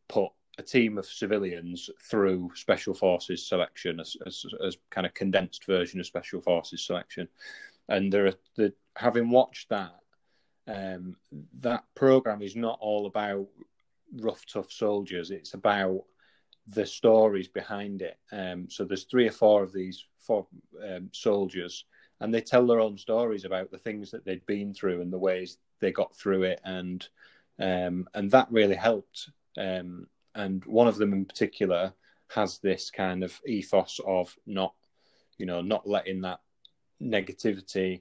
put 0.09 0.31
a 0.59 0.63
team 0.63 0.99
of 0.99 1.07
civilians 1.07 1.91
through 2.09 2.51
Special 2.55 2.95
Forces 2.95 3.49
selection 3.49 3.99
as, 3.99 4.17
as, 4.27 4.45
as 4.65 4.77
kind 4.91 5.07
of 5.07 5.15
condensed 5.15 5.65
version 5.67 5.99
of 5.99 6.07
Special 6.07 6.41
Forces 6.41 6.87
selection. 6.87 7.27
And 7.89 8.13
they're, 8.13 8.35
having 8.95 9.31
watched 9.31 9.71
that, 9.71 9.97
um, 10.67 11.17
that 11.61 11.85
program 11.95 12.43
is 12.43 12.57
not 12.57 12.79
all 12.81 13.07
about 13.07 13.47
rough, 14.21 14.45
tough 14.47 14.71
soldiers. 14.71 15.31
It's 15.31 15.55
about 15.55 16.05
the 16.69 16.87
stories 16.87 17.49
behind 17.49 18.03
it. 18.03 18.19
Um, 18.31 18.69
so 18.71 18.85
there's 18.85 19.05
three 19.05 19.27
or 19.27 19.33
four 19.33 19.63
of 19.63 19.73
these 19.73 20.05
four 20.19 20.47
um, 20.89 21.11
soldiers, 21.13 21.85
and 22.21 22.33
they 22.33 22.41
tell 22.41 22.67
their 22.67 22.81
own 22.81 22.97
stories 22.97 23.45
about 23.45 23.71
the 23.71 23.79
things 23.79 24.11
that 24.11 24.25
they'd 24.25 24.47
been 24.47 24.73
through 24.73 25.01
and 25.01 25.13
the 25.13 25.19
ways 25.19 25.59
they 25.81 25.91
got 25.91 26.15
through 26.15 26.45
it, 26.45 26.61
and 26.65 27.09
um, 27.59 28.09
and 28.15 28.31
that 28.31 28.51
really 28.51 28.77
helped. 28.77 29.31
Um, 29.59 30.07
and 30.35 30.65
one 30.65 30.89
of 30.89 30.97
them 30.97 31.13
in 31.13 31.25
particular 31.25 31.93
has 32.29 32.59
this 32.59 32.91
kind 32.91 33.23
of 33.23 33.39
ethos 33.47 34.01
of 34.07 34.35
not, 34.47 34.75
you 35.37 35.45
know, 35.45 35.61
not 35.61 35.87
letting 35.87 36.23
that 36.23 36.41
negativity 37.03 38.01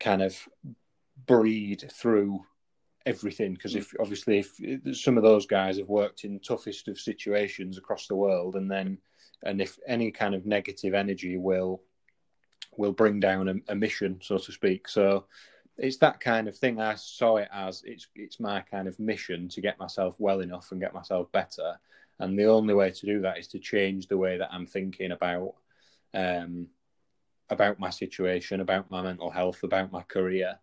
kind 0.00 0.22
of 0.22 0.36
breed 1.26 1.90
through 1.92 2.44
everything 3.06 3.54
because 3.54 3.76
if 3.76 3.94
obviously 4.00 4.38
if 4.38 4.96
some 4.96 5.16
of 5.16 5.22
those 5.22 5.46
guys 5.46 5.78
have 5.78 5.88
worked 5.88 6.24
in 6.24 6.40
toughest 6.40 6.88
of 6.88 6.98
situations 6.98 7.78
across 7.78 8.08
the 8.08 8.16
world 8.16 8.56
and 8.56 8.68
then 8.68 8.98
and 9.44 9.60
if 9.60 9.78
any 9.86 10.10
kind 10.10 10.34
of 10.34 10.44
negative 10.44 10.92
energy 10.92 11.36
will 11.36 11.80
will 12.76 12.92
bring 12.92 13.20
down 13.20 13.48
a, 13.48 13.54
a, 13.72 13.74
mission 13.74 14.18
so 14.22 14.38
to 14.38 14.52
speak. 14.52 14.88
So 14.88 15.26
it's 15.78 15.98
that 15.98 16.20
kind 16.20 16.48
of 16.48 16.56
thing. 16.56 16.80
I 16.80 16.94
saw 16.94 17.36
it 17.36 17.48
as 17.52 17.82
it's 17.84 18.08
it's 18.14 18.40
my 18.40 18.60
kind 18.60 18.88
of 18.88 18.98
mission 18.98 19.48
to 19.50 19.60
get 19.60 19.78
myself 19.78 20.16
well 20.18 20.40
enough 20.40 20.72
and 20.72 20.80
get 20.80 20.94
myself 20.94 21.30
better. 21.32 21.78
And 22.18 22.38
the 22.38 22.46
only 22.46 22.74
way 22.74 22.90
to 22.90 23.06
do 23.06 23.20
that 23.22 23.38
is 23.38 23.48
to 23.48 23.58
change 23.58 24.06
the 24.06 24.16
way 24.16 24.38
that 24.38 24.48
i'm 24.50 24.66
thinking 24.66 25.12
about 25.12 25.54
um 26.14 26.66
about 27.50 27.78
my 27.78 27.90
situation 27.90 28.60
about 28.60 28.90
my 28.90 29.02
mental 29.02 29.30
health 29.30 29.62
about 29.62 29.92
my 29.92 30.02
career 30.02 30.58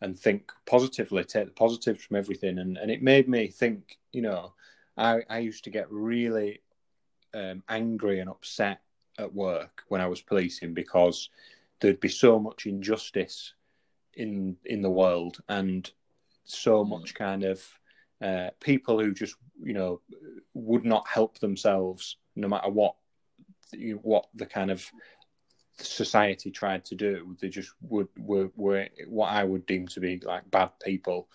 and 0.00 0.18
think 0.18 0.52
positively, 0.66 1.24
take 1.24 1.46
the 1.46 1.52
positives 1.52 2.04
from 2.04 2.16
everything. 2.16 2.58
And, 2.58 2.76
and 2.76 2.90
it 2.90 3.02
made 3.02 3.28
me 3.28 3.48
think, 3.48 3.98
you 4.12 4.22
know, 4.22 4.52
I, 4.96 5.22
I 5.28 5.38
used 5.38 5.64
to 5.64 5.70
get 5.70 5.90
really 5.90 6.60
um, 7.34 7.62
angry 7.68 8.20
and 8.20 8.30
upset 8.30 8.80
at 9.18 9.34
work 9.34 9.82
when 9.88 10.00
I 10.00 10.06
was 10.06 10.20
policing 10.20 10.74
because 10.74 11.30
there'd 11.80 12.00
be 12.00 12.08
so 12.08 12.38
much 12.38 12.66
injustice 12.66 13.54
in 14.14 14.56
in 14.64 14.80
the 14.80 14.90
world 14.90 15.38
and 15.48 15.90
so 16.44 16.84
mm. 16.84 16.88
much 16.88 17.14
kind 17.14 17.44
of 17.44 17.62
uh, 18.22 18.50
people 18.60 19.00
who 19.00 19.12
just 19.12 19.36
you 19.62 19.72
know 19.72 20.00
would 20.54 20.84
not 20.84 21.06
help 21.08 21.38
themselves 21.38 22.16
no 22.36 22.48
matter 22.48 22.70
what 22.70 22.94
what 24.02 24.26
the 24.34 24.46
kind 24.46 24.70
of 24.70 24.88
society 25.78 26.50
tried 26.50 26.84
to 26.86 26.94
do. 26.94 27.36
They 27.40 27.48
just 27.48 27.72
would 27.82 28.08
were, 28.18 28.50
were 28.56 28.88
what 29.08 29.32
I 29.32 29.44
would 29.44 29.66
deem 29.66 29.88
to 29.88 30.00
be 30.00 30.20
like 30.20 30.50
bad 30.50 30.70
people, 30.82 31.28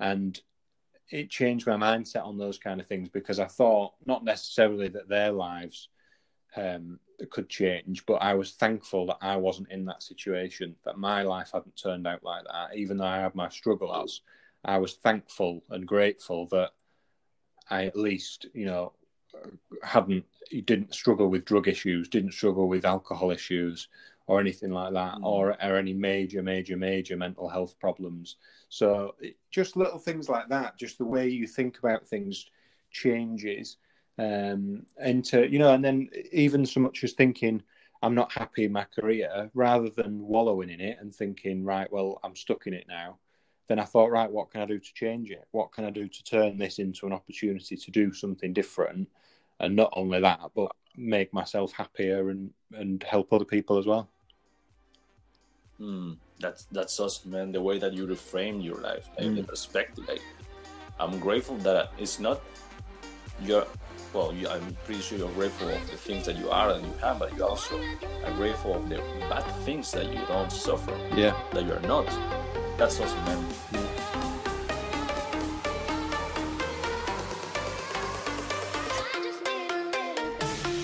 and 0.00 0.40
it 1.10 1.30
changed 1.30 1.66
my 1.66 1.76
mindset 1.76 2.26
on 2.26 2.38
those 2.38 2.58
kind 2.58 2.80
of 2.80 2.86
things 2.86 3.08
because 3.08 3.38
I 3.38 3.46
thought 3.46 3.94
not 4.04 4.24
necessarily 4.24 4.88
that 4.88 5.08
their 5.08 5.32
lives 5.32 5.88
um, 6.56 6.98
could 7.30 7.48
change, 7.48 8.06
but 8.06 8.14
I 8.14 8.34
was 8.34 8.52
thankful 8.52 9.06
that 9.06 9.18
I 9.20 9.36
wasn't 9.36 9.70
in 9.70 9.84
that 9.86 10.02
situation, 10.02 10.76
that 10.84 10.98
my 10.98 11.22
life 11.22 11.50
hadn't 11.52 11.76
turned 11.76 12.06
out 12.06 12.24
like 12.24 12.44
that. 12.44 12.76
Even 12.76 12.96
though 12.96 13.04
I 13.04 13.18
had 13.20 13.34
my 13.34 13.48
struggles, 13.48 14.22
I 14.64 14.78
was 14.78 14.94
thankful 14.94 15.62
and 15.70 15.86
grateful 15.86 16.46
that 16.46 16.70
I 17.70 17.84
at 17.84 17.96
least, 17.96 18.46
you 18.54 18.66
know, 18.66 18.92
hadn't 19.82 20.24
he 20.50 20.60
didn't 20.60 20.94
struggle 20.94 21.28
with 21.28 21.44
drug 21.44 21.68
issues, 21.68 22.08
didn't 22.08 22.32
struggle 22.32 22.68
with 22.68 22.84
alcohol 22.84 23.30
issues, 23.30 23.88
or 24.26 24.40
anything 24.40 24.70
like 24.70 24.92
that, 24.94 25.16
mm. 25.16 25.24
or, 25.24 25.50
or 25.50 25.76
any 25.76 25.92
major, 25.92 26.42
major, 26.42 26.76
major 26.76 27.16
mental 27.16 27.48
health 27.48 27.78
problems. 27.78 28.36
So 28.68 29.14
just 29.50 29.76
little 29.76 29.98
things 29.98 30.28
like 30.28 30.48
that, 30.48 30.78
just 30.78 30.98
the 30.98 31.04
way 31.04 31.28
you 31.28 31.46
think 31.46 31.78
about 31.78 32.06
things 32.06 32.46
changes. 32.90 33.76
Um, 34.16 34.86
into 35.04 35.50
you 35.50 35.58
know, 35.58 35.74
and 35.74 35.84
then 35.84 36.08
even 36.32 36.64
so 36.64 36.80
much 36.80 37.02
as 37.02 37.12
thinking, 37.12 37.62
I'm 38.02 38.14
not 38.14 38.32
happy 38.32 38.64
in 38.64 38.72
my 38.72 38.84
career, 38.84 39.50
rather 39.54 39.88
than 39.88 40.26
wallowing 40.26 40.70
in 40.70 40.80
it 40.80 40.98
and 41.00 41.12
thinking, 41.12 41.64
right, 41.64 41.90
well, 41.90 42.20
I'm 42.22 42.36
stuck 42.36 42.66
in 42.66 42.74
it 42.74 42.86
now. 42.88 43.18
Then 43.66 43.78
I 43.78 43.84
thought, 43.84 44.10
right, 44.10 44.30
what 44.30 44.50
can 44.50 44.60
I 44.60 44.66
do 44.66 44.78
to 44.78 44.94
change 44.94 45.30
it? 45.30 45.48
What 45.52 45.72
can 45.72 45.84
I 45.84 45.90
do 45.90 46.06
to 46.06 46.24
turn 46.24 46.58
this 46.58 46.78
into 46.78 47.06
an 47.06 47.12
opportunity 47.12 47.76
to 47.76 47.90
do 47.90 48.12
something 48.12 48.52
different? 48.52 49.08
And 49.64 49.74
not 49.74 49.90
only 49.96 50.20
that, 50.20 50.40
but 50.54 50.72
make 50.96 51.32
myself 51.32 51.72
happier 51.72 52.28
and 52.28 52.50
and 52.76 53.02
help 53.02 53.32
other 53.32 53.46
people 53.46 53.78
as 53.78 53.86
well. 53.86 54.08
Mm, 55.80 56.18
that's 56.38 56.64
that's 56.64 57.00
awesome, 57.00 57.30
man. 57.30 57.50
The 57.50 57.62
way 57.62 57.78
that 57.78 57.94
you 57.94 58.06
reframe 58.06 58.62
your 58.62 58.76
life, 58.76 59.08
like 59.16 59.28
mm. 59.28 59.36
the 59.36 59.44
perspective. 59.44 60.06
Like, 60.06 60.20
I'm 61.00 61.18
grateful 61.18 61.56
that 61.68 61.92
it's 61.98 62.20
not 62.20 62.42
your. 63.42 63.66
Well, 64.12 64.32
you, 64.32 64.46
I'm 64.48 64.76
pretty 64.84 65.00
sure 65.00 65.18
you're 65.18 65.36
grateful 65.40 65.68
of 65.70 65.90
the 65.90 65.96
things 65.96 66.26
that 66.26 66.36
you 66.36 66.48
are 66.50 66.70
and 66.70 66.84
you 66.86 66.92
have, 67.00 67.18
but 67.18 67.34
you 67.36 67.44
also 67.44 67.80
are 68.24 68.34
grateful 68.36 68.74
of 68.74 68.88
the 68.88 68.98
bad 69.28 69.44
things 69.64 69.90
that 69.92 70.06
you 70.12 70.20
don't 70.28 70.52
suffer. 70.52 70.96
Yeah. 71.16 71.34
That 71.52 71.66
you're 71.66 71.80
not. 71.80 72.06
That's 72.78 73.00
awesome, 73.00 73.24
man. 73.24 73.44
Yeah. 73.72 73.93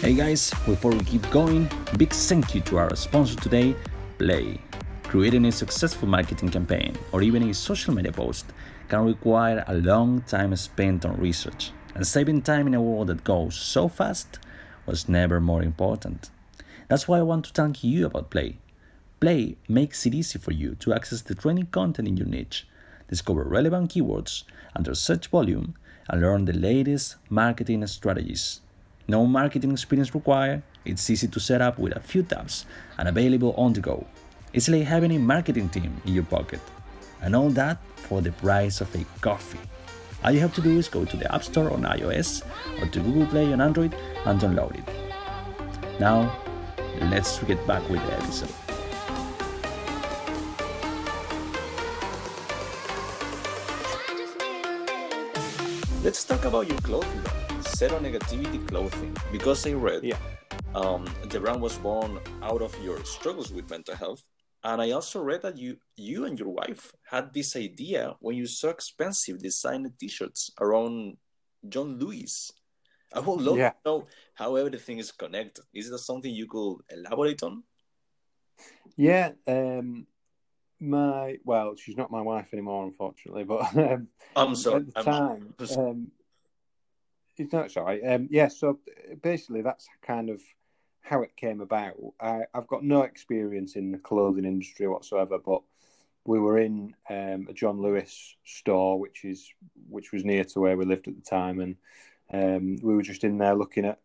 Hey 0.01 0.15
guys, 0.15 0.51
before 0.65 0.93
we 0.93 1.05
keep 1.05 1.29
going, 1.31 1.69
big 1.99 2.11
thank 2.11 2.55
you 2.55 2.63
to 2.63 2.79
our 2.79 2.97
sponsor 2.97 3.37
today, 3.37 3.77
Play. 4.17 4.59
Creating 5.03 5.45
a 5.45 5.53
successful 5.53 6.09
marketing 6.09 6.49
campaign 6.49 6.97
or 7.13 7.21
even 7.21 7.51
a 7.51 7.53
social 7.53 7.93
media 7.93 8.11
post 8.11 8.47
can 8.89 9.05
require 9.05 9.63
a 9.67 9.75
long 9.75 10.23
time 10.23 10.57
spent 10.57 11.05
on 11.05 11.21
research, 11.21 11.73
and 11.95 12.07
saving 12.07 12.41
time 12.41 12.67
in 12.67 12.73
a 12.73 12.81
world 12.81 13.09
that 13.09 13.25
goes 13.25 13.55
so 13.57 13.89
fast 13.89 14.39
was 14.87 15.07
never 15.07 15.39
more 15.39 15.63
important. 15.63 16.31
That's 16.89 17.07
why 17.07 17.19
I 17.19 17.23
want 17.23 17.45
to 17.45 17.53
thank 17.53 17.85
you 17.85 18.07
about 18.07 18.31
Play. 18.31 18.57
Play 19.21 19.59
makes 19.69 20.07
it 20.07 20.15
easy 20.15 20.39
for 20.39 20.53
you 20.53 20.77
to 20.77 20.95
access 20.95 21.21
the 21.21 21.35
training 21.35 21.67
content 21.67 22.09
in 22.09 22.17
your 22.17 22.27
niche, 22.27 22.67
discover 23.07 23.45
relevant 23.45 23.93
keywords 23.93 24.45
under 24.75 24.95
search 24.95 25.27
volume, 25.27 25.75
and 26.09 26.23
learn 26.23 26.47
the 26.47 26.55
latest 26.55 27.17
marketing 27.29 27.87
strategies 27.87 28.63
no 29.11 29.27
marketing 29.27 29.73
experience 29.73 30.15
required, 30.15 30.63
it's 30.85 31.11
easy 31.11 31.27
to 31.27 31.41
set 31.41 31.61
up 31.61 31.79
with 31.79 31.97
a 31.97 32.01
few 32.01 32.23
taps 32.23 32.65
and 32.97 33.09
available 33.09 33.53
on 33.57 33.73
the 33.73 33.81
go. 33.81 34.07
It's 34.53 34.69
like 34.69 34.85
having 34.85 35.11
a 35.11 35.19
marketing 35.19 35.69
team 35.69 36.01
in 36.07 36.15
your 36.15 36.25
pocket. 36.25 36.61
And 37.21 37.35
all 37.35 37.51
that 37.51 37.79
for 37.97 38.21
the 38.21 38.31
price 38.33 38.81
of 38.81 38.95
a 38.95 39.05
coffee. 39.21 39.59
All 40.23 40.31
you 40.31 40.41
have 40.41 40.55
to 40.55 40.63
do 40.63 40.79
is 40.79 40.89
go 40.89 41.05
to 41.05 41.17
the 41.17 41.33
App 41.35 41.43
Store 41.43 41.73
on 41.73 41.83
iOS 41.83 42.45
or 42.81 42.87
to 42.87 43.01
Google 43.01 43.27
Play 43.27 43.53
on 43.53 43.61
Android 43.61 43.95
and 44.27 44.41
download 44.41 44.79
it. 44.79 46.01
Now, 46.01 46.33
let's 47.11 47.43
get 47.45 47.67
back 47.67 47.83
with 47.91 48.01
the 48.07 48.13
episode. 48.15 48.55
Let's 56.03 56.25
talk 56.25 56.45
about 56.45 56.69
your 56.69 56.79
clothing 56.79 57.40
zero 57.81 57.99
negativity 57.99 58.61
clothing 58.69 59.17
because 59.33 59.67
I 59.67 59.73
read 59.73 60.05
yeah. 60.05 60.19
um, 60.75 61.09
the 61.31 61.41
brand 61.41 61.63
was 61.63 61.79
born 61.79 62.21
out 62.43 62.61
of 62.61 62.77
your 62.85 63.03
struggles 63.07 63.51
with 63.51 63.71
mental 63.71 63.97
health. 63.97 64.23
And 64.63 64.83
I 64.83 64.91
also 64.91 65.23
read 65.23 65.41
that 65.47 65.57
you 65.57 65.79
you 65.97 66.27
and 66.27 66.39
your 66.39 66.51
wife 66.51 66.93
had 67.11 67.33
this 67.33 67.57
idea 67.57 68.03
when 68.21 68.37
you 68.37 68.45
saw 68.45 68.69
expensive 68.69 69.39
designer 69.39 69.91
t-shirts 69.99 70.51
around 70.61 71.17
John 71.67 71.99
Lewis. 71.99 72.53
I 73.15 73.21
would 73.21 73.41
love 73.41 73.57
yeah. 73.57 73.71
to 73.71 73.77
know 73.87 74.07
how 74.35 74.57
everything 74.57 74.99
is 74.99 75.11
connected. 75.11 75.65
Is 75.73 75.89
that 75.91 76.05
something 76.05 76.33
you 76.35 76.47
could 76.47 76.77
elaborate 76.91 77.43
on? 77.43 77.63
Yeah, 78.95 79.31
um, 79.49 80.07
my 80.79 81.39
well, 81.45 81.77
she's 81.81 81.97
not 81.97 82.11
my 82.11 82.21
wife 82.21 82.53
anymore, 82.53 82.85
unfortunately. 82.85 83.45
But 83.45 83.75
um, 83.75 84.09
I'm 84.37 84.55
sorry. 84.55 84.83
At 84.83 84.87
the 84.93 84.99
I'm, 84.99 85.05
time, 85.07 85.55
um, 85.79 86.13
no, 87.53 87.69
sorry. 87.69 88.05
Um, 88.05 88.29
yeah, 88.31 88.49
so 88.49 88.79
basically, 89.23 89.63
that's 89.63 89.89
kind 90.03 90.31
of 90.31 90.41
how 91.01 91.23
it 91.23 91.37
came 91.37 91.61
about. 91.61 91.95
I, 92.21 92.43
have 92.55 92.67
got 92.67 92.85
no 92.85 93.03
experience 93.03 93.77
in 93.77 93.93
the 93.93 93.99
clothing 93.99 94.45
industry 94.45 94.87
whatsoever, 94.87 95.39
but 95.39 95.63
we 96.25 96.39
were 96.39 96.59
in 96.59 96.95
um, 97.09 97.47
a 97.49 97.53
John 97.53 97.81
Lewis 97.81 98.37
store, 98.45 98.99
which 98.99 99.25
is 99.25 99.49
which 99.89 100.13
was 100.13 100.25
near 100.25 100.45
to 100.45 100.61
where 100.61 100.77
we 100.77 100.85
lived 100.85 101.09
at 101.09 101.17
the 101.17 101.23
time, 101.23 101.61
and 101.61 101.77
um, 102.33 102.77
we 102.83 102.95
were 102.95 103.03
just 103.03 103.25
in 103.25 103.39
there 103.39 103.55
looking 103.55 103.87
at 103.87 104.01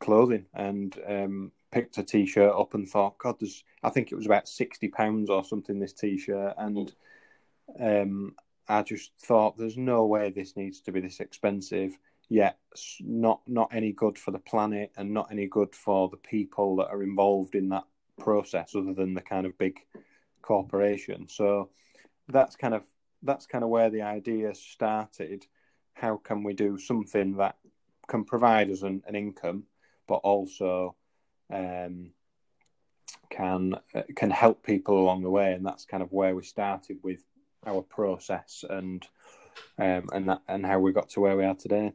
clothing 0.00 0.46
and 0.54 0.98
um, 1.06 1.52
picked 1.70 1.98
a 1.98 2.02
t-shirt 2.02 2.52
up 2.54 2.74
and 2.74 2.88
thought, 2.88 3.18
God, 3.18 3.36
there's. 3.40 3.64
I 3.82 3.90
think 3.90 4.10
it 4.10 4.16
was 4.16 4.26
about 4.26 4.48
sixty 4.48 4.88
pounds 4.88 5.30
or 5.30 5.44
something. 5.44 5.78
This 5.78 5.92
t-shirt, 5.92 6.54
and 6.56 6.92
um, 7.78 8.34
I 8.68 8.82
just 8.82 9.12
thought, 9.20 9.58
there's 9.58 9.76
no 9.76 10.06
way 10.06 10.30
this 10.30 10.56
needs 10.56 10.80
to 10.82 10.92
be 10.92 11.00
this 11.00 11.20
expensive 11.20 11.98
yet 12.28 12.58
not 13.00 13.40
not 13.46 13.68
any 13.72 13.92
good 13.92 14.18
for 14.18 14.30
the 14.30 14.38
planet 14.38 14.92
and 14.96 15.12
not 15.12 15.30
any 15.30 15.46
good 15.46 15.74
for 15.74 16.08
the 16.08 16.16
people 16.16 16.76
that 16.76 16.88
are 16.88 17.02
involved 17.02 17.54
in 17.54 17.68
that 17.68 17.84
process 18.18 18.74
other 18.74 18.94
than 18.94 19.14
the 19.14 19.20
kind 19.20 19.46
of 19.46 19.58
big 19.58 19.78
corporation. 20.42 21.28
So 21.28 21.70
that's 22.28 22.56
kind 22.56 22.74
of 22.74 22.84
that's 23.22 23.46
kind 23.46 23.64
of 23.64 23.70
where 23.70 23.90
the 23.90 24.02
idea 24.02 24.54
started. 24.54 25.46
How 25.94 26.16
can 26.16 26.42
we 26.42 26.54
do 26.54 26.78
something 26.78 27.36
that 27.36 27.56
can 28.08 28.24
provide 28.24 28.70
us 28.70 28.82
an, 28.82 29.02
an 29.06 29.14
income 29.14 29.64
but 30.06 30.16
also 30.16 30.94
um, 31.52 32.10
can 33.30 33.74
uh, 33.94 34.02
can 34.16 34.30
help 34.30 34.64
people 34.64 34.98
along 34.98 35.22
the 35.22 35.30
way? 35.30 35.52
And 35.52 35.64
that's 35.64 35.84
kind 35.84 36.02
of 36.02 36.12
where 36.12 36.34
we 36.34 36.42
started 36.42 36.98
with 37.02 37.24
our 37.66 37.82
process 37.82 38.64
and 38.68 39.06
um, 39.78 40.08
and 40.12 40.28
that 40.28 40.42
and 40.48 40.66
how 40.66 40.78
we 40.78 40.92
got 40.92 41.10
to 41.10 41.20
where 41.20 41.36
we 41.36 41.44
are 41.44 41.54
today 41.54 41.92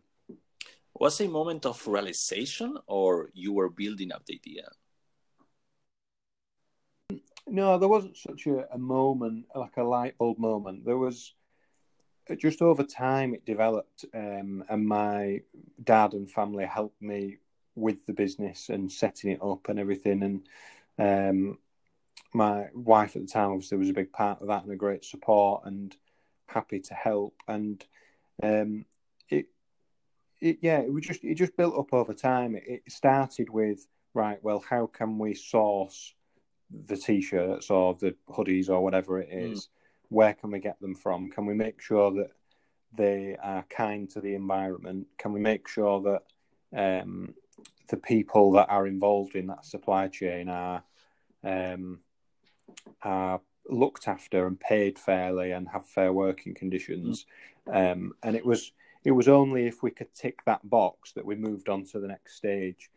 was 1.00 1.22
a 1.22 1.28
moment 1.28 1.66
of 1.66 1.88
realization 1.88 2.78
or 2.88 3.30
you 3.34 3.54
were 3.54 3.70
building 3.70 4.12
up 4.12 4.26
the 4.26 4.36
idea? 4.36 4.70
No 7.48 7.80
there 7.80 7.90
wasn't 7.90 8.18
such 8.18 8.46
a, 8.48 8.72
a 8.74 8.78
moment 8.78 9.46
like 9.56 9.78
a 9.78 9.84
light 9.84 10.18
bulb 10.18 10.38
moment. 10.38 10.86
There 10.86 10.98
was 10.98 11.34
just 12.38 12.62
over 12.62 12.84
time 12.84 13.34
it 13.34 13.46
developed 13.46 14.06
um, 14.14 14.64
and 14.70 14.86
my 14.86 15.42
dad 15.84 16.14
and 16.14 16.30
family 16.30 16.66
helped 16.66 17.02
me 17.02 17.38
with 17.76 18.06
the 18.06 18.14
business 18.14 18.70
and 18.70 18.92
setting 18.92 19.32
it 19.32 19.42
up 19.42 19.70
and 19.70 19.80
everything. 19.80 20.22
And 20.22 20.48
um, 21.00 21.58
my 22.34 22.68
wife 22.74 23.16
at 23.16 23.24
the 23.24 23.28
time 23.28 23.52
obviously 23.52 23.78
was 23.78 23.90
a 23.90 23.94
big 23.94 24.12
part 24.12 24.42
of 24.42 24.48
that 24.48 24.64
and 24.64 24.72
a 24.72 24.76
great 24.76 25.04
support 25.04 25.64
and 25.66 25.96
happy 26.48 26.80
to 26.82 26.94
help. 26.94 27.36
And 27.48 27.84
um, 28.44 28.86
it, 30.42 30.60
yeah, 30.62 30.80
it 30.80 30.92
was 30.92 31.06
just 31.06 31.24
it 31.24 31.36
just 31.36 31.58
built 31.58 31.78
up 31.78 31.94
over 31.94 32.14
time. 32.14 32.56
It, 32.56 32.64
it 32.68 32.92
started 32.92 33.50
with 33.50 33.88
right. 34.14 34.40
Well, 34.42 34.64
how 34.68 34.88
can 34.88 35.18
we 35.18 35.34
source 35.34 36.14
the 36.86 36.98
t-shirts 36.98 37.70
or 37.70 37.96
the 37.96 38.16
hoodies 38.30 38.70
or 38.70 38.82
whatever 38.82 39.20
it 39.20 39.30
is? 39.32 39.60
Mm. 39.60 39.68
Where 40.10 40.34
can 40.34 40.52
we 40.52 40.60
get 40.60 40.80
them 40.80 40.96
from? 40.96 41.30
Can 41.30 41.46
we 41.46 41.54
make 41.54 41.82
sure 41.82 42.12
that 42.14 42.32
they 42.96 43.38
are 43.42 43.66
kind 43.70 44.10
to 44.12 44.22
the 44.22 44.36
environment? 44.36 45.08
Can 45.18 45.34
we 45.34 45.40
make 45.40 45.68
sure 45.68 46.02
that 46.02 47.02
um, 47.02 47.34
the 47.90 47.98
people 47.98 48.52
that 48.54 48.70
are 48.70 48.88
involved 48.88 49.36
in 49.36 49.48
that 49.48 49.66
supply 49.66 50.08
chain 50.08 50.50
are 50.50 50.84
um, 51.44 52.00
are 53.04 53.42
looked 53.68 54.08
after 54.08 54.48
and 54.48 54.60
paid 54.60 54.98
fairly 54.98 55.52
and 55.52 55.68
have 55.70 55.86
fair 55.86 56.14
working 56.14 56.54
conditions? 56.54 57.26
Mm. 57.68 57.92
Um, 57.92 58.14
and 58.24 58.36
it 58.36 58.46
was 58.46 58.72
it 59.04 59.12
was 59.12 59.28
only 59.28 59.68
if 59.68 59.82
we 59.82 59.92
could 59.92 60.14
tick 60.14 60.40
that 60.46 60.68
box 60.70 61.14
that 61.14 61.26
we 61.26 61.36
moved 61.36 61.70
on 61.70 61.86
to 61.86 62.00
the 62.00 62.08
next 62.08 62.36
stage 62.36 62.90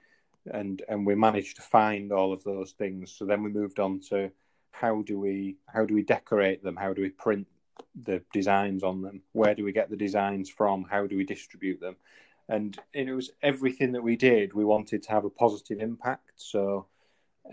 and 0.50 0.82
and 0.88 1.06
we 1.06 1.14
managed 1.14 1.56
to 1.56 1.62
find 1.62 2.12
all 2.12 2.32
of 2.32 2.42
those 2.44 2.72
things. 2.72 3.12
So 3.12 3.24
then 3.24 3.42
we 3.42 3.50
moved 3.50 3.78
on 3.78 4.00
to 4.10 4.30
how 4.72 5.02
do 5.02 5.18
we 5.18 5.56
how 5.66 5.84
do 5.84 5.94
we 5.94 6.02
decorate 6.02 6.62
them? 6.62 6.76
How 6.76 6.92
do 6.92 7.02
we 7.02 7.10
print 7.10 7.46
the 7.94 8.22
designs 8.32 8.82
on 8.82 9.02
them? 9.02 9.22
Where 9.32 9.54
do 9.54 9.64
we 9.64 9.72
get 9.72 9.90
the 9.90 9.96
designs 9.96 10.50
from? 10.50 10.84
How 10.84 11.06
do 11.06 11.16
we 11.16 11.24
distribute 11.24 11.80
them? 11.80 11.96
And 12.48 12.76
it 12.92 13.10
was 13.12 13.30
everything 13.42 13.92
that 13.92 14.02
we 14.02 14.16
did. 14.16 14.52
We 14.52 14.64
wanted 14.64 15.02
to 15.04 15.10
have 15.12 15.24
a 15.24 15.30
positive 15.30 15.80
impact. 15.80 16.32
So 16.36 16.86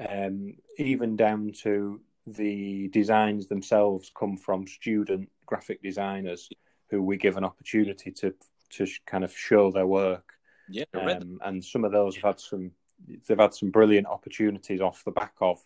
um, 0.10 0.56
even 0.78 1.16
down 1.16 1.52
to 1.64 2.02
the 2.26 2.90
designs 2.90 3.48
themselves 3.48 4.12
come 4.18 4.38
from 4.38 4.68
student 4.68 5.30
graphic 5.46 5.82
designers 5.82 6.50
who 6.90 7.02
we 7.02 7.18
give 7.18 7.38
an 7.38 7.44
opportunity 7.44 8.12
to 8.12 8.34
to 8.72 8.88
kind 9.06 9.24
of 9.24 9.36
show 9.36 9.72
their 9.72 9.88
work. 9.88 10.34
Yeah, 10.70 10.86
um, 10.94 11.40
and 11.44 11.64
some 11.64 11.84
of 11.84 11.92
those 11.92 12.16
have 12.16 12.24
had 12.24 12.40
some 12.40 12.72
they've 13.28 13.40
had 13.40 13.54
some 13.54 13.72
brilliant 13.72 14.08
opportunities 14.08 14.82
off 14.82 15.04
the 15.04 15.12
back 15.12 15.34
of 15.42 15.60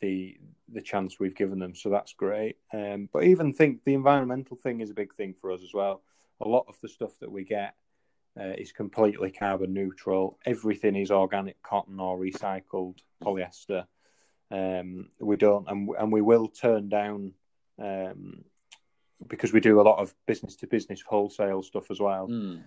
the 0.00 0.38
the 0.68 0.82
chance 0.82 1.20
we've 1.20 1.36
given 1.36 1.58
them. 1.58 1.74
So 1.74 1.90
that's 1.90 2.12
great. 2.12 2.56
Um, 2.72 3.08
but 3.12 3.24
even 3.24 3.52
think 3.52 3.84
the 3.84 3.94
environmental 3.94 4.56
thing 4.56 4.80
is 4.80 4.90
a 4.90 4.94
big 4.94 5.14
thing 5.14 5.34
for 5.34 5.52
us 5.52 5.62
as 5.62 5.72
well. 5.72 6.02
A 6.40 6.48
lot 6.48 6.66
of 6.68 6.78
the 6.82 6.88
stuff 6.88 7.12
that 7.20 7.30
we 7.30 7.44
get 7.44 7.74
uh, 8.38 8.52
is 8.58 8.72
completely 8.72 9.30
carbon 9.30 9.72
neutral. 9.72 10.38
Everything 10.44 10.96
is 10.96 11.10
organic 11.10 11.62
cotton 11.62 12.00
or 12.00 12.18
recycled 12.18 12.98
polyester. 13.22 13.86
Um, 14.50 15.08
we 15.20 15.36
don't, 15.36 15.68
and, 15.68 15.88
and 15.98 16.12
we 16.12 16.20
will 16.20 16.48
turn 16.48 16.88
down 16.88 17.32
um, 17.80 18.44
because 19.28 19.52
we 19.52 19.60
do 19.60 19.80
a 19.80 19.82
lot 19.82 19.98
of 19.98 20.14
business 20.26 20.56
to 20.56 20.66
business 20.66 21.00
wholesale 21.00 21.62
stuff 21.62 21.90
as 21.90 22.00
well. 22.00 22.28
Mm. 22.28 22.62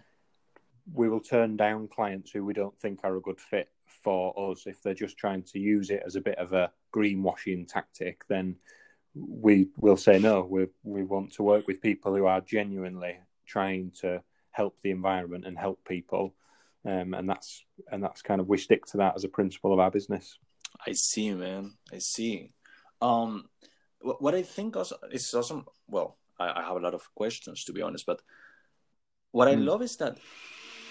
We 0.94 1.10
will 1.10 1.20
turn 1.20 1.56
down 1.56 1.88
clients 1.88 2.32
who 2.32 2.44
we 2.44 2.54
don't 2.54 2.78
think 2.80 3.02
are 3.04 3.16
a 3.16 3.22
good 3.22 3.40
fit 3.40 3.70
for 4.04 4.52
us 4.52 4.66
if 4.66 4.82
they're 4.82 4.94
just 4.94 5.18
trying 5.18 5.44
to 5.44 5.60
use 5.60 5.90
it 5.90 6.04
as 6.06 6.16
a 6.16 6.22
bit 6.22 6.38
of 6.38 6.54
a 6.54 6.72
greenwashing 6.96 7.68
tactic. 7.68 8.24
Then 8.28 8.56
we 9.16 9.70
will 9.78 9.98
say 9.98 10.20
no. 10.20 10.42
We 10.42 10.68
we 10.84 11.04
want 11.04 11.34
to 11.34 11.44
work 11.44 11.68
with 11.68 11.82
people 11.82 12.16
who 12.16 12.26
are 12.26 12.42
genuinely 12.42 13.20
trying 13.46 13.92
to 14.02 14.22
help 14.52 14.80
the 14.82 14.92
environment 14.92 15.46
and 15.46 15.58
help 15.58 15.84
people, 15.88 16.34
um, 16.86 17.14
and 17.14 17.30
that's 17.30 17.64
and 17.92 18.04
that's 18.04 18.22
kind 18.22 18.42
of 18.42 18.48
we 18.48 18.58
stick 18.58 18.86
to 18.88 18.98
that 18.98 19.16
as 19.16 19.24
a 19.24 19.30
principle 19.30 19.74
of 19.74 19.80
our 19.80 19.92
business. 19.92 20.38
I 20.86 20.94
see, 20.94 21.32
man. 21.34 21.74
I 21.92 22.00
see. 22.00 22.52
Um, 23.02 23.50
what 24.02 24.36
I 24.36 24.44
think 24.44 24.76
also 24.78 24.98
is 25.12 25.34
awesome. 25.34 25.66
Well, 25.88 26.18
I, 26.40 26.62
I 26.62 26.64
have 26.64 26.78
a 26.78 26.80
lot 26.80 26.94
of 26.94 27.04
questions 27.16 27.64
to 27.66 27.74
be 27.74 27.82
honest, 27.82 28.06
but 28.06 28.22
what 29.32 29.48
I 29.48 29.56
mm. 29.56 29.66
love 29.66 29.82
is 29.82 29.96
that 29.98 30.18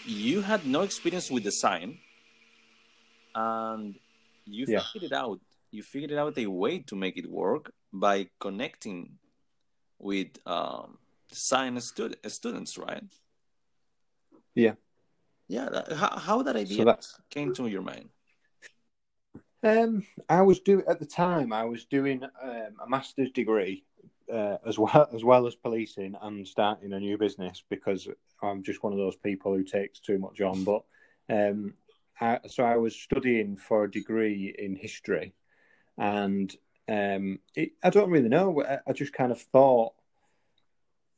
you 0.07 0.43
had 0.43 0.67
no 0.67 0.83
experience 0.83 1.31
with 1.31 1.43
design, 1.43 1.99
and 3.35 3.95
you 4.45 4.67
yeah. 4.69 4.83
figured 4.93 5.13
it 5.13 5.15
out. 5.15 5.41
You 5.71 5.83
figured 5.83 6.13
out 6.13 6.39
a 6.39 6.47
way 6.47 6.79
to 6.81 6.97
make 6.97 7.19
it 7.19 7.29
work 7.29 7.73
by 7.93 8.29
connecting 8.41 9.19
with 9.99 10.29
um, 10.47 10.99
design 11.29 11.79
stud- 11.81 12.17
students, 12.29 12.79
right? 12.79 13.05
Yeah. 14.55 14.75
Yeah. 15.47 15.69
That, 15.69 15.93
how, 15.93 16.19
how 16.19 16.43
that 16.43 16.57
idea 16.57 16.97
so 17.01 17.19
came 17.29 17.53
to 17.55 17.67
your 17.67 17.83
mind? 17.83 18.09
Um, 19.63 20.07
I 20.29 20.43
was 20.43 20.61
doing 20.61 20.85
at 20.89 21.01
the 21.01 21.07
time. 21.07 21.53
I 21.53 21.65
was 21.65 21.85
doing 21.85 22.23
um, 22.25 22.73
a 22.83 22.89
master's 22.89 23.31
degree 23.33 23.85
uh, 24.33 24.59
as 24.67 24.79
well 24.79 25.09
as 25.14 25.25
well 25.25 25.47
as 25.47 25.55
policing 25.55 26.14
and 26.21 26.47
starting 26.47 26.93
a 26.93 27.01
new 27.01 27.19
business 27.19 27.62
because 27.69 28.09
I'm 28.43 28.62
just 28.62 28.83
one 28.83 28.93
of 28.93 28.99
those 28.99 29.17
people 29.17 29.55
who 29.55 29.64
takes 29.64 30.01
too 30.01 30.19
much 30.19 30.41
on. 30.41 30.64
But 30.64 30.85
um, 31.29 31.75
I, 32.21 32.41
so 32.49 32.64
I 32.64 32.77
was 32.77 32.97
studying 32.97 33.57
for 33.57 33.85
a 33.85 33.91
degree 33.91 34.55
in 34.59 34.77
history, 34.77 35.35
and 35.97 36.55
um, 36.88 37.41
it, 37.55 37.73
I 37.83 37.91
don't 37.91 38.11
really 38.11 38.29
know. 38.29 38.62
I, 38.62 38.79
I, 38.87 38.93
just 38.93 39.12
kind 39.12 39.31
of 39.31 39.41
thought 39.41 39.93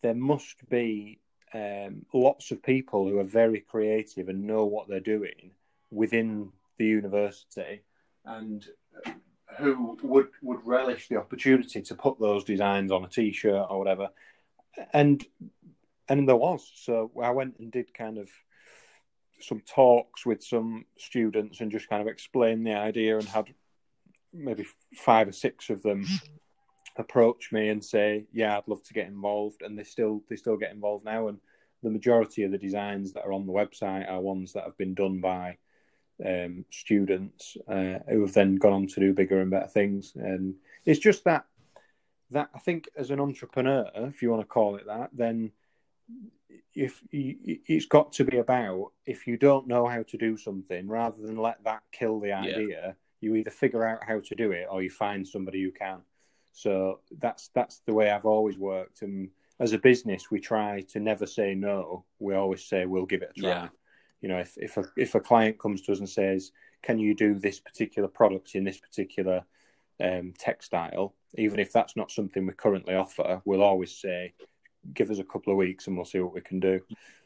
there 0.02 0.14
must 0.14 0.68
be 0.68 1.20
um, 1.54 2.04
lots 2.12 2.50
of 2.50 2.62
people 2.62 3.08
who 3.08 3.18
are 3.18 3.24
very 3.24 3.60
creative 3.60 4.28
and 4.28 4.46
know 4.46 4.64
what 4.64 4.88
they're 4.88 5.00
doing 5.00 5.52
within 5.90 6.50
the 6.78 6.86
university 6.86 7.82
and 8.24 8.66
who 9.60 9.98
would 10.02 10.28
would 10.42 10.60
relish 10.64 11.08
the 11.08 11.16
opportunity 11.16 11.82
to 11.82 11.94
put 11.94 12.18
those 12.18 12.44
designs 12.44 12.90
on 12.92 13.04
a 13.04 13.08
t-shirt 13.08 13.66
or 13.68 13.78
whatever. 13.78 14.08
And 14.92 15.24
and 16.08 16.28
there 16.28 16.36
was. 16.36 16.70
So 16.74 17.10
i 17.22 17.30
went 17.30 17.58
and 17.58 17.70
did 17.70 17.94
kind 17.94 18.18
of 18.18 18.28
some 19.40 19.60
talks 19.60 20.26
with 20.26 20.42
some 20.42 20.84
students 20.98 21.60
and 21.60 21.70
just 21.70 21.88
kind 21.88 22.02
of 22.02 22.08
explained 22.08 22.66
the 22.66 22.74
idea 22.74 23.16
and 23.16 23.26
had 23.26 23.46
maybe 24.34 24.66
five 24.94 25.28
or 25.28 25.32
six 25.32 25.70
of 25.70 25.82
them 25.82 26.04
mm-hmm. 26.04 27.00
approach 27.00 27.50
me 27.50 27.70
and 27.70 27.82
say 27.82 28.26
yeah 28.32 28.58
i'd 28.58 28.68
love 28.68 28.82
to 28.82 28.94
get 28.94 29.06
involved. 29.06 29.62
And 29.62 29.78
they 29.78 29.84
still 29.84 30.22
they 30.28 30.36
still 30.36 30.56
get 30.56 30.72
involved 30.72 31.04
now. 31.04 31.28
And 31.28 31.38
the 31.82 31.90
majority 31.90 32.42
of 32.44 32.50
the 32.50 32.58
designs 32.58 33.12
that 33.12 33.24
are 33.24 33.32
on 33.32 33.46
the 33.46 33.52
website 33.52 34.10
are 34.10 34.20
ones 34.20 34.52
that 34.52 34.64
have 34.64 34.76
been 34.76 34.94
done 34.94 35.20
by 35.20 35.56
um, 36.24 36.64
students 36.70 37.56
uh, 37.68 37.98
who 38.08 38.22
have 38.22 38.34
then 38.34 38.56
gone 38.56 38.72
on 38.72 38.86
to 38.88 39.00
do 39.00 39.12
bigger 39.12 39.40
and 39.40 39.50
better 39.50 39.68
things. 39.68 40.12
And 40.16 40.54
it's 40.84 41.00
just 41.00 41.24
that 41.24 41.44
that 42.30 42.48
I 42.54 42.58
think 42.60 42.88
as 42.96 43.10
an 43.10 43.20
entrepreneur, 43.20 43.90
if 43.94 44.22
you 44.22 44.30
want 44.30 44.42
to 44.42 44.46
call 44.46 44.76
it 44.76 44.86
that, 44.86 45.10
then 45.12 45.50
if 46.74 47.02
you, 47.10 47.36
it's 47.66 47.86
got 47.86 48.12
to 48.14 48.24
be 48.24 48.38
about 48.38 48.92
if 49.04 49.26
you 49.26 49.36
don't 49.36 49.66
know 49.66 49.86
how 49.86 50.02
to 50.04 50.16
do 50.16 50.36
something, 50.36 50.88
rather 50.88 51.20
than 51.22 51.36
let 51.36 51.62
that 51.64 51.82
kill 51.92 52.20
the 52.20 52.32
idea, 52.32 52.68
yeah. 52.68 52.92
you 53.20 53.34
either 53.34 53.50
figure 53.50 53.84
out 53.84 54.04
how 54.06 54.20
to 54.20 54.34
do 54.34 54.52
it 54.52 54.66
or 54.70 54.82
you 54.82 54.90
find 54.90 55.26
somebody 55.26 55.62
who 55.62 55.72
can. 55.72 55.98
So 56.52 57.00
that's 57.18 57.50
that's 57.54 57.80
the 57.86 57.94
way 57.94 58.10
I've 58.10 58.26
always 58.26 58.58
worked. 58.58 59.02
And 59.02 59.30
as 59.58 59.72
a 59.72 59.78
business, 59.78 60.30
we 60.30 60.40
try 60.40 60.80
to 60.92 61.00
never 61.00 61.26
say 61.26 61.54
no. 61.54 62.04
We 62.18 62.34
always 62.34 62.64
say 62.64 62.86
we'll 62.86 63.06
give 63.06 63.22
it 63.22 63.32
a 63.36 63.40
try. 63.40 63.48
Yeah. 63.48 63.68
You 64.20 64.28
know, 64.28 64.38
if 64.38 64.56
if 64.56 64.76
a, 64.76 64.84
if 64.96 65.14
a 65.14 65.20
client 65.20 65.58
comes 65.58 65.82
to 65.82 65.92
us 65.92 65.98
and 65.98 66.08
says, 66.08 66.52
"Can 66.82 66.98
you 66.98 67.14
do 67.14 67.34
this 67.34 67.60
particular 67.60 68.08
product 68.08 68.54
in 68.54 68.64
this 68.64 68.78
particular 68.78 69.44
um, 70.00 70.34
textile?" 70.38 71.14
Even 71.36 71.60
if 71.60 71.72
that's 71.72 71.96
not 71.96 72.10
something 72.10 72.46
we 72.46 72.52
currently 72.52 72.94
offer, 72.94 73.40
we'll 73.44 73.62
always 73.62 73.96
say, 73.96 74.34
"Give 74.92 75.10
us 75.10 75.18
a 75.18 75.24
couple 75.24 75.52
of 75.52 75.58
weeks 75.58 75.86
and 75.86 75.96
we'll 75.96 76.04
see 76.04 76.20
what 76.20 76.34
we 76.34 76.40
can 76.40 76.60
do." 76.60 76.80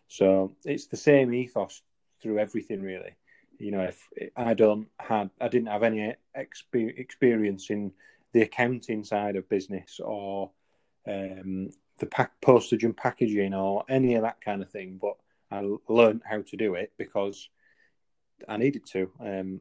So 0.08 0.54
it's 0.64 0.86
the 0.86 0.96
same 0.96 1.34
ethos 1.34 1.82
through 2.20 2.38
everything, 2.38 2.82
really. 2.82 3.16
You 3.58 3.70
know, 3.70 3.82
if 3.82 4.08
I 4.36 4.54
don't 4.54 4.88
had, 4.98 5.30
I 5.40 5.48
didn't 5.48 5.68
have 5.68 5.82
any 5.82 6.14
exp- 6.36 6.98
experience 6.98 7.70
in 7.70 7.92
the 8.32 8.42
accounting 8.42 9.04
side 9.04 9.36
of 9.36 9.48
business 9.48 10.00
or 10.00 10.50
um, 11.06 11.70
the 11.98 12.06
pack, 12.06 12.32
postage 12.40 12.84
and 12.84 12.96
packaging 12.96 13.54
or 13.54 13.84
any 13.88 14.14
of 14.14 14.22
that 14.22 14.40
kind 14.40 14.62
of 14.62 14.70
thing, 14.70 14.98
but 15.00 15.16
I 15.54 15.92
learned 15.92 16.22
how 16.24 16.42
to 16.42 16.56
do 16.56 16.74
it 16.74 16.92
because 16.98 17.48
I 18.48 18.56
needed 18.56 18.84
to. 18.92 19.10
Um, 19.20 19.60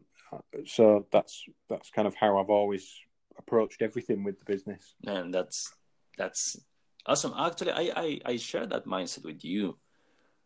so 0.66 1.06
that's 1.12 1.46
that's 1.70 1.90
kind 1.92 2.08
of 2.08 2.16
how 2.16 2.38
I've 2.38 2.50
always 2.50 3.00
approached 3.38 3.82
everything 3.82 4.24
with 4.24 4.40
the 4.40 4.46
business. 4.46 4.96
And 5.06 5.34
that's 5.34 5.74
that's 6.18 6.58
awesome. 7.06 7.34
Actually, 7.38 7.72
I 7.72 7.92
I, 7.96 8.20
I 8.26 8.38
share 8.38 8.66
that 8.68 8.86
mindset 8.86 9.26
with 9.26 9.44
you. 9.44 9.78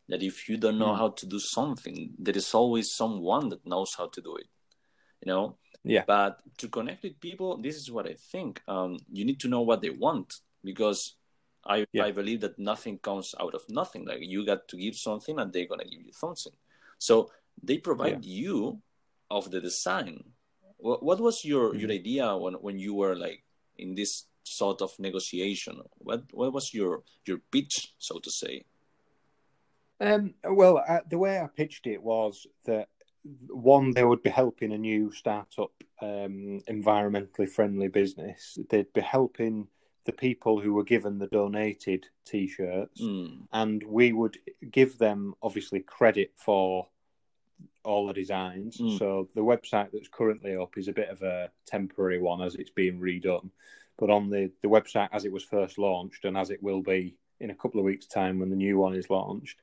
That 0.09 0.23
if 0.23 0.47
you 0.47 0.55
don't 0.55 0.79
know 0.79 0.93
mm. 0.93 0.97
how 0.97 1.09
to 1.09 1.25
do 1.25 1.37
something, 1.37 2.13
there 2.17 2.37
is 2.37 2.53
always 2.53 2.95
someone 2.95 3.49
that 3.49 3.65
knows 3.65 3.93
how 3.97 4.07
to 4.07 4.21
do 4.21 4.37
it. 4.37 4.47
You 5.21 5.31
know. 5.31 5.57
Yeah. 5.83 6.03
But 6.07 6.39
to 6.57 6.69
connect 6.69 7.03
with 7.03 7.19
people, 7.19 7.57
this 7.57 7.75
is 7.75 7.91
what 7.91 8.07
I 8.07 8.15
think. 8.31 8.61
Um, 8.67 8.97
you 9.11 9.25
need 9.25 9.39
to 9.41 9.47
know 9.47 9.61
what 9.61 9.81
they 9.81 9.89
want 9.89 10.33
because 10.63 11.16
I, 11.67 11.85
yeah. 11.91 12.05
I 12.05 12.11
believe 12.11 12.41
that 12.41 12.57
nothing 12.57 12.97
comes 12.99 13.35
out 13.39 13.53
of 13.53 13.63
nothing. 13.69 14.05
Like 14.05 14.19
you 14.21 14.45
got 14.45 14.67
to 14.69 14.77
give 14.77 14.95
something 14.95 15.39
and 15.39 15.51
they're 15.51 15.67
gonna 15.67 15.85
give 15.85 16.01
you 16.01 16.13
something. 16.13 16.53
So 16.97 17.31
they 17.61 17.77
provide 17.77 18.23
yeah. 18.23 18.41
you 18.41 18.81
of 19.29 19.51
the 19.51 19.61
design. 19.61 20.23
What, 20.77 21.03
what 21.03 21.19
was 21.19 21.43
your, 21.43 21.69
mm-hmm. 21.69 21.79
your 21.79 21.91
idea 21.91 22.37
when, 22.37 22.53
when 22.55 22.79
you 22.79 22.93
were 22.93 23.15
like 23.15 23.43
in 23.77 23.95
this 23.95 24.25
sort 24.43 24.81
of 24.81 24.97
negotiation? 24.99 25.81
What 25.97 26.23
what 26.31 26.53
was 26.53 26.73
your 26.73 27.03
your 27.25 27.39
pitch, 27.51 27.93
so 27.97 28.19
to 28.19 28.31
say? 28.31 28.65
Um, 29.99 30.35
well, 30.43 30.83
uh, 30.87 30.99
the 31.09 31.17
way 31.17 31.39
I 31.39 31.47
pitched 31.47 31.87
it 31.87 32.01
was 32.01 32.45
that 32.65 32.87
one, 33.47 33.91
they 33.91 34.03
would 34.03 34.23
be 34.23 34.29
helping 34.29 34.71
a 34.71 34.77
new 34.77 35.11
startup, 35.11 35.71
um, 36.01 36.61
environmentally 36.69 37.49
friendly 37.49 37.87
business. 37.87 38.57
They'd 38.69 38.93
be 38.93 39.01
helping 39.01 39.67
the 40.07 40.13
people 40.13 40.59
who 40.59 40.73
were 40.73 40.85
given 40.85 41.19
the 41.19 41.27
donated 41.27 42.07
t-shirts 42.25 43.01
mm. 43.01 43.37
and 43.51 43.83
we 43.83 44.13
would 44.13 44.37
give 44.71 44.97
them 44.97 45.35
obviously 45.43 45.81
credit 45.81 46.31
for 46.37 46.87
all 47.83 48.07
the 48.07 48.13
designs 48.13 48.77
mm. 48.77 48.97
so 48.97 49.27
the 49.35 49.41
website 49.41 49.89
that's 49.91 50.07
currently 50.07 50.55
up 50.55 50.77
is 50.77 50.87
a 50.87 50.93
bit 50.93 51.09
of 51.09 51.21
a 51.23 51.51
temporary 51.65 52.19
one 52.19 52.41
as 52.41 52.55
it's 52.55 52.69
being 52.69 52.99
redone 53.01 53.49
but 53.99 54.09
on 54.09 54.29
the 54.29 54.49
the 54.61 54.69
website 54.69 55.09
as 55.11 55.25
it 55.25 55.31
was 55.31 55.43
first 55.43 55.77
launched 55.77 56.23
and 56.23 56.37
as 56.37 56.51
it 56.51 56.63
will 56.63 56.81
be 56.81 57.13
in 57.41 57.49
a 57.49 57.55
couple 57.55 57.77
of 57.77 57.85
weeks 57.85 58.05
time 58.05 58.39
when 58.39 58.49
the 58.49 58.55
new 58.55 58.77
one 58.77 58.95
is 58.95 59.09
launched 59.09 59.59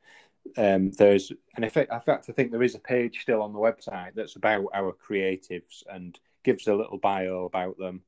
um, 0.59 0.90
there's 0.92 1.33
and 1.57 1.64
in 1.64 1.70
fact, 1.70 1.90
in 1.90 2.00
fact 2.00 2.26
i 2.28 2.33
think 2.33 2.50
there 2.50 2.62
is 2.62 2.74
a 2.74 2.80
page 2.80 3.22
still 3.22 3.40
on 3.40 3.54
the 3.54 3.59
website 3.59 4.12
that's 4.14 4.37
about 4.37 4.66
our 4.74 4.92
creatives 4.92 5.83
and 5.90 6.20
gives 6.42 6.66
a 6.66 6.74
little 6.74 6.98
bio 6.98 7.46
about 7.46 7.78
them 7.78 8.02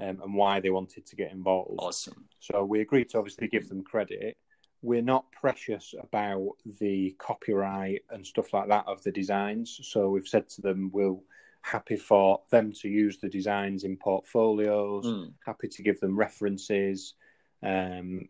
um, 0.00 0.20
and 0.22 0.34
why 0.34 0.60
they 0.60 0.70
wanted 0.70 1.06
to 1.06 1.16
get 1.16 1.32
involved. 1.32 1.78
Awesome. 1.78 2.26
So 2.40 2.64
we 2.64 2.80
agreed 2.80 3.08
to 3.10 3.18
obviously 3.18 3.48
give 3.48 3.68
them 3.68 3.82
credit. 3.82 4.36
We're 4.82 5.02
not 5.02 5.30
precious 5.32 5.94
about 6.00 6.50
the 6.78 7.16
copyright 7.18 8.02
and 8.10 8.26
stuff 8.26 8.52
like 8.52 8.68
that 8.68 8.86
of 8.86 9.02
the 9.02 9.10
designs. 9.10 9.80
So 9.82 10.10
we've 10.10 10.28
said 10.28 10.48
to 10.50 10.62
them, 10.62 10.90
we'll 10.92 11.22
happy 11.62 11.96
for 11.96 12.40
them 12.50 12.72
to 12.72 12.88
use 12.88 13.18
the 13.18 13.28
designs 13.28 13.82
in 13.82 13.96
portfolios, 13.96 15.04
mm. 15.04 15.32
happy 15.44 15.66
to 15.66 15.82
give 15.82 15.98
them 15.98 16.16
references 16.16 17.14
um, 17.62 18.28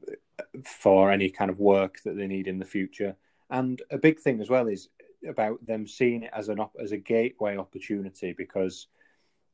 for 0.65 1.11
any 1.11 1.29
kind 1.29 1.51
of 1.51 1.59
work 1.59 1.99
that 2.05 2.17
they 2.17 2.27
need 2.27 2.49
in 2.49 2.59
the 2.59 2.65
future. 2.65 3.15
And 3.51 3.83
a 3.91 3.99
big 3.99 4.21
thing 4.21 4.41
as 4.41 4.49
well 4.49 4.69
is 4.69 4.89
about 5.29 5.65
them 5.67 5.87
seeing 5.87 6.23
it 6.23 6.31
as 6.35 6.49
an 6.49 6.61
op- 6.61 6.77
as 6.81 6.93
a 6.93 6.97
gateway 6.97 7.57
opportunity 7.57 8.33
because 8.33 8.87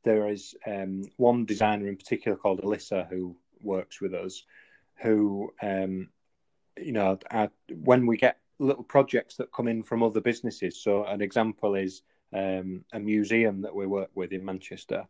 there 0.03 0.29
is 0.29 0.55
um, 0.65 1.03
one 1.17 1.45
designer 1.45 1.87
in 1.87 1.97
particular 1.97 2.37
called 2.37 2.61
Alyssa 2.61 3.07
who 3.09 3.35
works 3.61 4.01
with 4.01 4.13
us, 4.13 4.43
who 4.95 5.53
um, 5.61 6.09
you 6.77 6.91
know, 6.91 7.17
when 7.83 8.05
we 8.05 8.17
get 8.17 8.39
little 8.59 8.83
projects 8.83 9.35
that 9.37 9.51
come 9.51 9.67
in 9.67 9.83
from 9.83 10.03
other 10.03 10.21
businesses. 10.21 10.81
So 10.81 11.03
an 11.05 11.21
example 11.21 11.75
is 11.75 12.01
um, 12.33 12.83
a 12.93 12.99
museum 12.99 13.61
that 13.61 13.75
we 13.75 13.85
work 13.85 14.09
with 14.15 14.31
in 14.31 14.45
Manchester. 14.45 15.07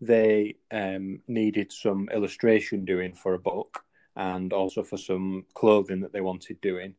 They 0.00 0.56
um, 0.70 1.20
needed 1.28 1.72
some 1.72 2.08
illustration 2.12 2.84
doing 2.84 3.14
for 3.14 3.34
a 3.34 3.38
book 3.38 3.84
and 4.16 4.52
also 4.52 4.82
for 4.82 4.98
some 4.98 5.46
clothing 5.54 6.00
that 6.00 6.12
they 6.12 6.20
wanted 6.20 6.60
doing. 6.60 6.94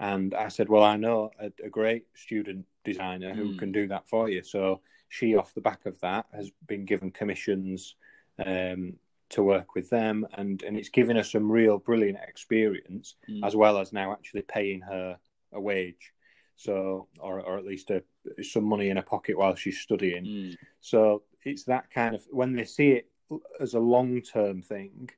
And 0.00 0.34
I 0.34 0.48
said, 0.48 0.68
Well, 0.68 0.84
I 0.84 0.96
know 0.96 1.30
a, 1.40 1.52
a 1.64 1.68
great 1.68 2.06
student 2.14 2.66
designer 2.84 3.34
who 3.34 3.54
mm. 3.54 3.58
can 3.58 3.72
do 3.72 3.88
that 3.88 4.08
for 4.08 4.28
you. 4.28 4.42
So 4.42 4.80
she, 5.08 5.36
off 5.36 5.54
the 5.54 5.60
back 5.60 5.86
of 5.86 5.98
that, 6.00 6.26
has 6.32 6.50
been 6.66 6.84
given 6.84 7.10
commissions 7.10 7.96
um, 8.44 8.94
to 9.30 9.42
work 9.42 9.74
with 9.74 9.90
them, 9.90 10.26
and 10.34 10.62
and 10.62 10.76
it's 10.78 10.88
given 10.88 11.16
her 11.16 11.24
some 11.24 11.50
real 11.50 11.78
brilliant 11.78 12.18
experience, 12.26 13.16
mm. 13.28 13.40
as 13.44 13.54
well 13.54 13.78
as 13.78 13.92
now 13.92 14.12
actually 14.12 14.42
paying 14.42 14.80
her 14.80 15.18
a 15.52 15.60
wage, 15.60 16.12
so 16.56 17.08
or 17.20 17.40
or 17.40 17.58
at 17.58 17.64
least 17.64 17.90
a, 17.90 18.02
some 18.42 18.64
money 18.64 18.90
in 18.90 18.96
her 18.96 19.02
pocket 19.02 19.36
while 19.36 19.54
she's 19.54 19.80
studying. 19.80 20.24
Mm. 20.24 20.56
So 20.80 21.22
it's 21.44 21.64
that 21.64 21.90
kind 21.90 22.14
of 22.14 22.24
when 22.30 22.54
they 22.54 22.64
see 22.64 22.90
it 22.90 23.10
as 23.60 23.74
a 23.74 23.80
long 23.80 24.22
term 24.22 24.62
thing, 24.62 25.10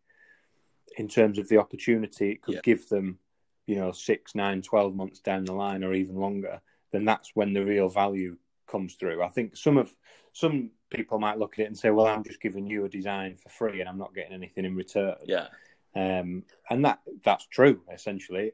in 0.97 1.09
terms 1.09 1.39
of 1.39 1.49
the 1.49 1.59
opportunity 1.59 2.31
it 2.33 2.43
could 2.43 2.57
yeah. 2.57 2.61
give 2.65 2.89
them, 2.89 3.19
you 3.67 3.77
know, 3.77 3.93
six, 3.93 4.35
nine, 4.35 4.63
twelve 4.63 4.95
months 4.95 5.21
down 5.21 5.45
the 5.45 5.53
line, 5.53 5.85
or 5.85 5.95
even 5.95 6.17
longer. 6.17 6.61
Then 6.93 7.05
that's 7.05 7.31
when 7.35 7.53
the 7.53 7.65
real 7.65 7.89
value 7.89 8.37
comes 8.71 8.95
through. 8.95 9.23
I 9.23 9.29
think 9.29 9.57
some 9.57 9.77
of 9.77 9.95
some 10.33 10.71
people 10.91 11.19
might 11.19 11.39
look 11.39 11.55
at 11.55 11.65
it 11.65 11.67
and 11.67 11.79
say, 11.79 11.91
"Well, 11.91 12.07
I'm 12.07 12.25
just 12.25 12.41
giving 12.41 12.67
you 12.67 12.85
a 12.85 12.89
design 12.89 13.37
for 13.37 13.49
free, 13.49 13.81
and 13.81 13.89
I'm 13.89 13.99
not 13.99 14.15
getting 14.15 14.33
anything 14.33 14.65
in 14.65 14.77
return." 14.77 15.17
Yeah, 15.25 15.49
um, 15.95 16.45
and 16.69 16.85
that 16.85 17.01
that's 17.25 17.47
true 17.47 17.83
essentially. 17.93 18.53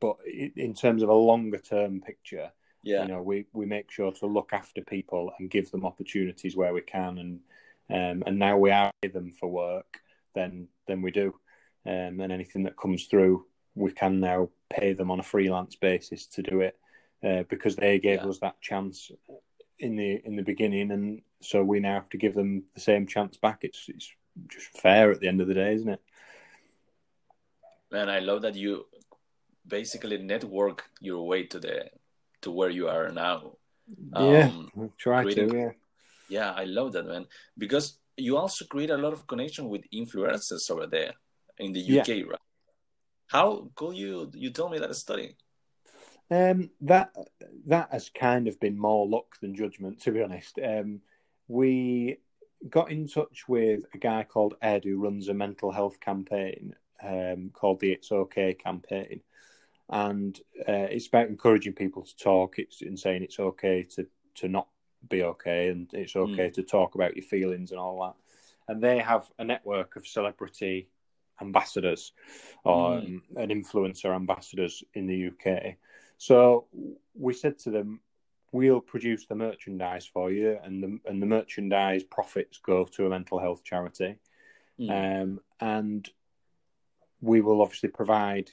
But 0.00 0.16
in 0.26 0.74
terms 0.74 1.02
of 1.02 1.08
a 1.08 1.14
longer 1.14 1.58
term 1.58 2.00
picture, 2.00 2.50
yeah, 2.82 3.02
you 3.02 3.08
know, 3.08 3.22
we 3.22 3.46
we 3.52 3.66
make 3.66 3.90
sure 3.90 4.12
to 4.12 4.26
look 4.26 4.52
after 4.52 4.82
people 4.82 5.32
and 5.38 5.50
give 5.50 5.70
them 5.70 5.84
opportunities 5.84 6.56
where 6.56 6.72
we 6.72 6.82
can, 6.82 7.18
and 7.18 7.40
um, 7.90 8.22
and 8.26 8.38
now 8.38 8.56
we 8.56 8.70
are 8.70 8.90
them 9.12 9.30
for 9.32 9.48
work, 9.48 10.00
then 10.34 10.68
then 10.86 11.02
we 11.02 11.10
do, 11.10 11.34
um, 11.86 12.20
and 12.20 12.32
anything 12.32 12.62
that 12.64 12.76
comes 12.76 13.04
through, 13.04 13.46
we 13.74 13.92
can 13.92 14.20
now 14.20 14.48
pay 14.70 14.92
them 14.92 15.10
on 15.10 15.20
a 15.20 15.24
freelance 15.24 15.76
basis 15.76 16.26
to 16.26 16.42
do 16.42 16.60
it. 16.60 16.78
Uh, 17.24 17.42
because 17.48 17.74
they 17.76 17.98
gave 17.98 18.20
yeah. 18.22 18.28
us 18.28 18.38
that 18.38 18.60
chance 18.60 19.10
in 19.78 19.96
the 19.96 20.20
in 20.24 20.36
the 20.36 20.42
beginning, 20.42 20.90
and 20.90 21.22
so 21.40 21.62
we 21.62 21.80
now 21.80 21.94
have 21.94 22.08
to 22.10 22.18
give 22.18 22.34
them 22.34 22.64
the 22.74 22.80
same 22.80 23.06
chance 23.06 23.38
back. 23.38 23.60
It's 23.62 23.86
it's 23.88 24.10
just 24.48 24.66
fair 24.66 25.10
at 25.10 25.20
the 25.20 25.28
end 25.28 25.40
of 25.40 25.48
the 25.48 25.54
day, 25.54 25.74
isn't 25.74 25.88
it? 25.88 26.02
Man, 27.90 28.10
I 28.10 28.18
love 28.18 28.42
that 28.42 28.56
you 28.56 28.86
basically 29.66 30.18
network 30.18 30.84
your 31.00 31.26
way 31.26 31.44
to 31.44 31.58
the 31.58 31.90
to 32.42 32.50
where 32.50 32.70
you 32.70 32.88
are 32.88 33.08
now. 33.08 33.56
Yeah, 34.16 34.50
um, 34.76 34.92
try 34.98 35.22
creating, 35.22 35.48
to. 35.50 35.56
Yeah, 35.56 35.70
yeah, 36.28 36.50
I 36.52 36.64
love 36.64 36.92
that, 36.92 37.06
man. 37.06 37.26
Because 37.56 37.98
you 38.16 38.36
also 38.36 38.66
create 38.66 38.90
a 38.90 38.98
lot 38.98 39.14
of 39.14 39.26
connection 39.26 39.68
with 39.70 39.82
influencers 39.94 40.70
over 40.70 40.86
there 40.86 41.12
in 41.58 41.72
the 41.72 42.00
UK, 42.00 42.08
yeah. 42.08 42.22
right? 42.28 42.38
How 43.28 43.70
could 43.74 43.96
you 43.96 44.30
you 44.34 44.50
tell 44.50 44.68
me 44.68 44.78
that 44.78 44.94
study? 44.94 45.36
Um, 46.30 46.70
that 46.80 47.14
that 47.66 47.90
has 47.92 48.08
kind 48.08 48.48
of 48.48 48.58
been 48.58 48.78
more 48.78 49.06
luck 49.06 49.38
than 49.40 49.54
judgment, 49.54 50.00
to 50.02 50.10
be 50.10 50.22
honest. 50.22 50.58
Um, 50.62 51.00
we 51.48 52.18
got 52.68 52.90
in 52.90 53.06
touch 53.06 53.46
with 53.46 53.82
a 53.92 53.98
guy 53.98 54.24
called 54.24 54.54
Ed 54.62 54.84
who 54.84 55.02
runs 55.02 55.28
a 55.28 55.34
mental 55.34 55.70
health 55.70 56.00
campaign 56.00 56.74
um, 57.02 57.50
called 57.52 57.80
the 57.80 57.92
It's 57.92 58.10
Okay 58.10 58.54
campaign, 58.54 59.20
and 59.90 60.38
uh, 60.60 60.88
it's 60.90 61.08
about 61.08 61.28
encouraging 61.28 61.74
people 61.74 62.02
to 62.02 62.16
talk. 62.16 62.58
It's 62.58 62.80
in 62.80 62.96
saying 62.96 63.22
it's 63.22 63.38
okay 63.38 63.82
to 63.94 64.06
to 64.36 64.48
not 64.48 64.68
be 65.08 65.22
okay, 65.22 65.68
and 65.68 65.92
it's 65.92 66.16
okay 66.16 66.48
mm. 66.48 66.54
to 66.54 66.62
talk 66.62 66.94
about 66.94 67.16
your 67.16 67.24
feelings 67.24 67.70
and 67.70 67.78
all 67.78 68.00
that. 68.02 68.14
And 68.72 68.82
they 68.82 68.98
have 68.98 69.30
a 69.38 69.44
network 69.44 69.96
of 69.96 70.06
celebrity 70.06 70.88
ambassadors 71.40 72.12
or 72.64 72.92
mm. 72.92 73.04
um, 73.04 73.22
an 73.36 73.48
influencer 73.50 74.14
ambassadors 74.14 74.82
in 74.94 75.06
the 75.06 75.26
UK 75.26 75.76
so 76.24 76.64
we 77.12 77.34
said 77.34 77.58
to 77.58 77.70
them, 77.70 78.00
we'll 78.50 78.80
produce 78.80 79.26
the 79.26 79.34
merchandise 79.34 80.06
for 80.06 80.32
you, 80.32 80.58
and 80.64 80.82
the 80.82 80.98
and 81.04 81.20
the 81.20 81.26
merchandise 81.26 82.02
profits 82.02 82.56
go 82.56 82.86
to 82.86 83.04
a 83.04 83.10
mental 83.10 83.38
health 83.38 83.62
charity, 83.62 84.16
mm. 84.80 84.90
um, 84.90 85.38
and 85.60 86.08
we 87.20 87.42
will 87.42 87.60
obviously 87.60 87.90
provide 87.90 88.50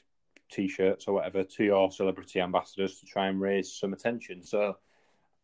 t-shirts 0.51 1.07
or 1.07 1.13
whatever 1.13 1.45
to 1.45 1.63
your 1.63 1.89
celebrity 1.89 2.41
ambassadors 2.41 2.99
to 2.99 3.05
try 3.05 3.27
and 3.27 3.39
raise 3.39 3.73
some 3.73 3.93
attention. 3.93 4.43
So 4.43 4.75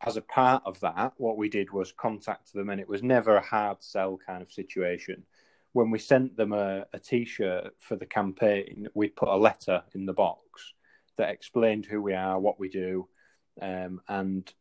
as 0.02 0.18
a 0.18 0.22
part 0.22 0.64
of 0.66 0.82
that, 0.82 1.14
what 1.16 1.38
we 1.38 1.48
did 1.48 1.72
was 1.72 1.94
contact 1.94 2.52
them, 2.52 2.70
and 2.70 2.82
it 2.82 2.90
was 2.90 3.02
never 3.02 3.38
a 3.38 3.42
hard 3.42 3.82
sell 3.82 4.18
kind 4.18 4.42
of 4.42 4.52
situation. 4.52 5.24
When 5.72 5.92
we 5.92 6.00
sent 6.00 6.36
them 6.36 6.52
a 6.52 6.88
a 6.92 7.00
t-shirt 7.00 7.76
for 7.80 7.96
the 7.96 8.06
campaign, 8.06 8.90
we 8.94 9.08
put 9.08 9.30
a 9.30 9.38
letter 9.38 9.84
in 9.96 10.06
the 10.06 10.20
box 10.26 10.74
that 11.18 11.30
explained 11.30 11.86
who 11.86 12.02
we 12.02 12.14
are, 12.14 12.40
what 12.40 12.60
we 12.60 12.70
do, 12.70 13.08
um, 13.62 14.02
and 14.08 14.52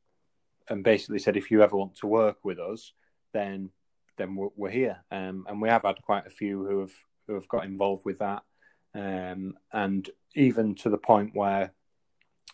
and 0.68 0.82
basically 0.82 1.18
said 1.18 1.36
if 1.36 1.50
you 1.50 1.62
ever 1.62 1.76
want 1.76 1.96
to 1.96 2.06
work 2.06 2.38
with 2.44 2.58
us, 2.58 2.92
then 3.32 3.70
then 4.16 4.34
we're, 4.34 4.48
we're 4.56 4.70
here. 4.70 5.04
Um, 5.10 5.46
and 5.48 5.60
we 5.60 5.68
have 5.68 5.82
had 5.82 6.02
quite 6.02 6.26
a 6.26 6.30
few 6.30 6.64
who 6.64 6.80
have 6.80 6.92
who 7.26 7.34
have 7.34 7.48
got 7.48 7.64
involved 7.64 8.04
with 8.04 8.18
that, 8.18 8.42
um, 8.94 9.54
and 9.72 10.08
even 10.34 10.74
to 10.76 10.90
the 10.90 10.98
point 10.98 11.30
where 11.34 11.72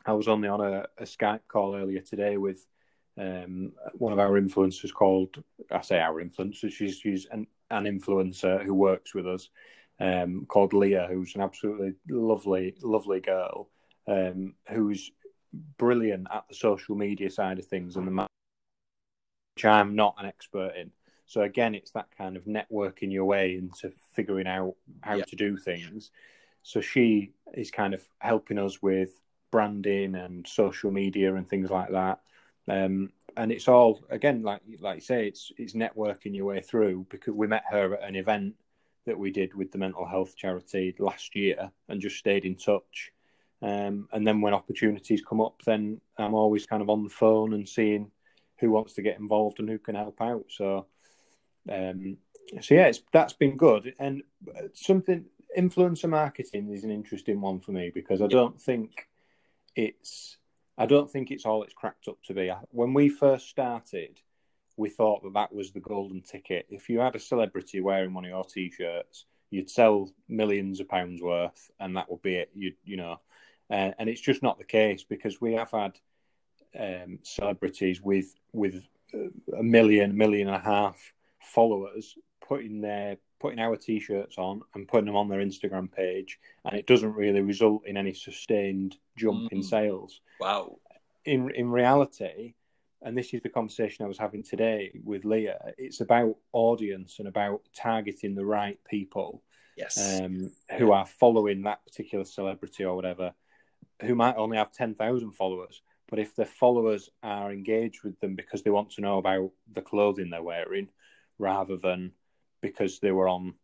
I 0.05 0.13
was 0.13 0.29
only 0.29 0.49
on 0.49 0.61
a, 0.61 0.87
a 0.99 1.05
Skype 1.05 1.47
call 1.49 1.77
earlier 1.77 2.01
today 2.01 2.37
with 2.37 2.67
um, 3.19 3.73
one 3.95 4.13
of 4.13 4.19
our 4.19 4.41
influencers 4.41 4.93
called 4.93 5.43
I 5.71 5.81
say 5.83 6.01
our 6.01 6.23
influencer. 6.23 6.73
She's 6.73 6.99
she's 6.99 7.27
an, 7.31 7.47
an 7.71 7.85
influencer 7.85 8.63
who 8.65 8.75
works 8.75 9.15
with 9.15 9.27
us 9.27 9.49
um, 10.01 10.47
called 10.47 10.73
Leah, 10.73 11.09
who's 11.11 11.35
an 11.35 11.43
absolutely 11.43 11.95
lovely 12.09 12.75
lovely 12.83 13.21
girl 13.21 13.69
um, 14.07 14.55
who's 14.69 15.11
brilliant 15.79 16.27
at 16.33 16.45
the 16.49 16.55
social 16.55 16.95
media 16.95 17.31
side 17.31 17.59
of 17.59 17.67
things 17.67 17.97
and 17.97 18.07
the 18.07 18.27
which 19.55 19.65
I'm 19.65 19.95
not 19.95 20.17
an 20.19 20.27
expert 20.27 20.75
in. 20.77 20.91
So 21.27 21.43
again, 21.43 21.75
it's 21.75 21.93
that 21.93 22.09
kind 22.17 22.37
of 22.37 22.45
networking 22.45 23.13
your 23.13 23.25
way 23.25 23.57
into 23.57 23.91
figuring 24.13 24.47
out 24.47 24.75
how 25.03 25.17
yeah. 25.17 25.25
to 25.25 25.37
do 25.37 25.57
things. 25.57 26.11
So 26.63 26.81
she 26.81 27.33
is 27.55 27.71
kind 27.71 27.95
of 27.95 28.03
helping 28.19 28.59
us 28.59 28.83
with 28.83 29.21
branding 29.51 30.15
and 30.15 30.47
social 30.47 30.91
media 30.91 31.35
and 31.35 31.49
things 31.49 31.71
like 31.71 31.91
that. 31.91 32.21
Um, 32.69 33.11
and 33.37 33.51
it's 33.51 33.69
all 33.69 34.05
again, 34.11 34.43
like 34.43 34.61
like 34.81 34.97
you 34.97 35.01
say, 35.01 35.27
it's 35.27 35.51
it's 35.57 35.73
networking 35.73 36.35
your 36.35 36.47
way 36.47 36.61
through 36.61 37.07
because 37.09 37.35
we 37.35 37.47
met 37.47 37.65
her 37.71 37.95
at 37.95 38.09
an 38.09 38.17
event 38.17 38.55
that 39.07 39.19
we 39.19 39.31
did 39.31 39.55
with 39.55 39.73
the 39.73 39.79
mental 39.79 40.07
health 40.07 40.37
charity 40.37 40.95
last 40.99 41.35
year 41.35 41.71
and 41.89 42.01
just 42.01 42.17
stayed 42.17 42.45
in 42.45 42.57
touch. 42.57 43.13
Um, 43.63 44.09
and 44.13 44.27
then 44.27 44.41
when 44.41 44.55
opportunities 44.55 45.23
come 45.27 45.41
up, 45.41 45.63
then 45.65 46.01
I'm 46.19 46.35
always 46.35 46.67
kind 46.67 46.83
of 46.83 46.91
on 46.91 47.05
the 47.05 47.11
phone 47.11 47.55
and 47.55 47.69
seeing 47.69 48.11
who 48.59 48.71
wants 48.71 48.95
to 48.95 49.03
get 49.03 49.19
involved 49.19 49.61
and 49.61 49.69
who 49.69 49.79
can 49.79 49.95
help 49.95 50.21
out. 50.21 50.47
So, 50.49 50.87
um, 51.71 52.17
so 52.61 52.75
yeah, 52.75 52.91
that's 53.13 53.35
been 53.35 53.57
good. 53.57 53.95
And 53.99 54.23
something 54.75 55.27
influencer 55.57 56.09
marketing 56.09 56.73
is 56.73 56.85
an 56.85 56.91
interesting 56.91 57.41
one 57.41 57.61
for 57.61 57.73
me 57.73 57.91
because 57.95 58.21
I 58.21 58.27
don't 58.27 58.61
think 58.61 59.09
it's 59.77 60.39
I 60.79 60.87
don't 60.87 61.11
think 61.11 61.31
it's 61.31 61.45
all 61.45 61.63
it's 61.63 61.75
cracked 61.75 62.09
up 62.09 62.23
to 62.25 62.35
be. 62.35 62.51
When 62.71 62.95
we 62.95 63.09
first 63.09 63.49
started, 63.49 64.21
we 64.77 64.89
thought 64.89 65.23
that 65.23 65.35
that 65.35 65.55
was 65.55 65.71
the 65.71 65.81
golden 65.81 66.23
ticket. 66.23 66.67
If 66.71 66.89
you 66.89 67.01
had 67.01 67.15
a 67.15 67.21
celebrity 67.21 67.81
wearing 67.81 68.15
one 68.15 68.25
of 68.25 68.31
your 68.31 68.45
t-shirts, 68.45 69.27
you'd 69.51 69.71
sell 69.71 70.11
millions 70.29 70.81
of 70.81 70.89
pounds 70.89 71.21
worth, 71.21 71.71
and 71.79 71.97
that 71.97 72.11
would 72.11 72.23
be 72.23 72.37
it. 72.37 72.51
You 72.55 72.73
you 72.85 72.97
know, 72.97 73.21
uh, 73.71 73.93
and 73.99 74.09
it's 74.09 74.21
just 74.21 74.43
not 74.43 74.59
the 74.59 74.65
case 74.65 75.05
because 75.05 75.41
we 75.41 75.55
have 75.55 75.71
had 75.71 75.99
um, 76.79 77.19
celebrities 77.23 78.01
with 78.01 78.35
with 78.53 78.87
a 79.59 79.63
million, 79.63 80.17
million 80.17 80.49
and 80.49 80.57
a 80.57 80.61
half 80.61 81.13
followers 81.41 82.17
putting 82.47 82.81
their 82.81 83.19
putting 83.41 83.59
our 83.59 83.77
t-shirts 83.77 84.39
on 84.39 84.63
and 84.75 84.87
putting 84.87 85.07
them 85.07 85.17
on 85.17 85.29
their 85.29 85.41
Instagram 85.41 85.91
page, 85.91 86.39
and 86.65 86.79
it 86.79 86.87
doesn't 86.87 87.15
really 87.15 87.41
result 87.41 87.87
in 87.87 87.97
any 87.97 88.15
sustained 88.15 88.97
jump 89.17 89.45
mm. 89.45 89.53
in 89.53 89.63
sales. 89.63 90.21
Wow! 90.41 90.79
In 91.25 91.51
in 91.55 91.71
reality, 91.71 92.55
and 93.03 93.17
this 93.17 93.35
is 93.35 93.43
the 93.43 93.49
conversation 93.49 94.05
I 94.05 94.09
was 94.09 94.19
having 94.19 94.43
today 94.43 94.93
with 95.05 95.25
Leah. 95.25 95.73
It's 95.79 96.01
about 96.01 96.37
audience 96.53 97.19
and 97.19 97.29
about 97.29 97.63
targeting 97.75 98.35
the 98.35 98.47
right 98.47 98.79
people. 98.89 99.43
Yes. 99.75 100.21
Um, 100.21 100.51
who 100.77 100.93
are 100.93 101.07
following 101.07 101.63
that 101.63 101.83
particular 101.87 102.27
celebrity 102.27 102.85
or 102.85 102.95
whatever, 102.95 103.33
who 104.03 104.15
might 104.15 104.37
only 104.37 104.57
have 104.57 104.73
10,000 104.73 105.33
followers, 105.33 105.83
But 106.09 106.19
if 106.19 106.35
the 106.35 106.45
followers 106.45 107.09
are 107.23 107.53
engaged 107.53 108.03
with 108.05 108.19
them 108.21 108.35
because 108.35 108.63
they 108.63 108.71
want 108.71 108.91
to 108.93 109.01
know 109.01 109.19
about 109.19 109.51
the 109.73 109.83
clothing 109.83 110.31
they're 110.31 110.43
wearing, 110.43 110.89
rather 111.39 111.77
than 111.77 112.13
because 112.61 112.99
they 112.99 113.13
were 113.13 113.29
on 113.29 113.55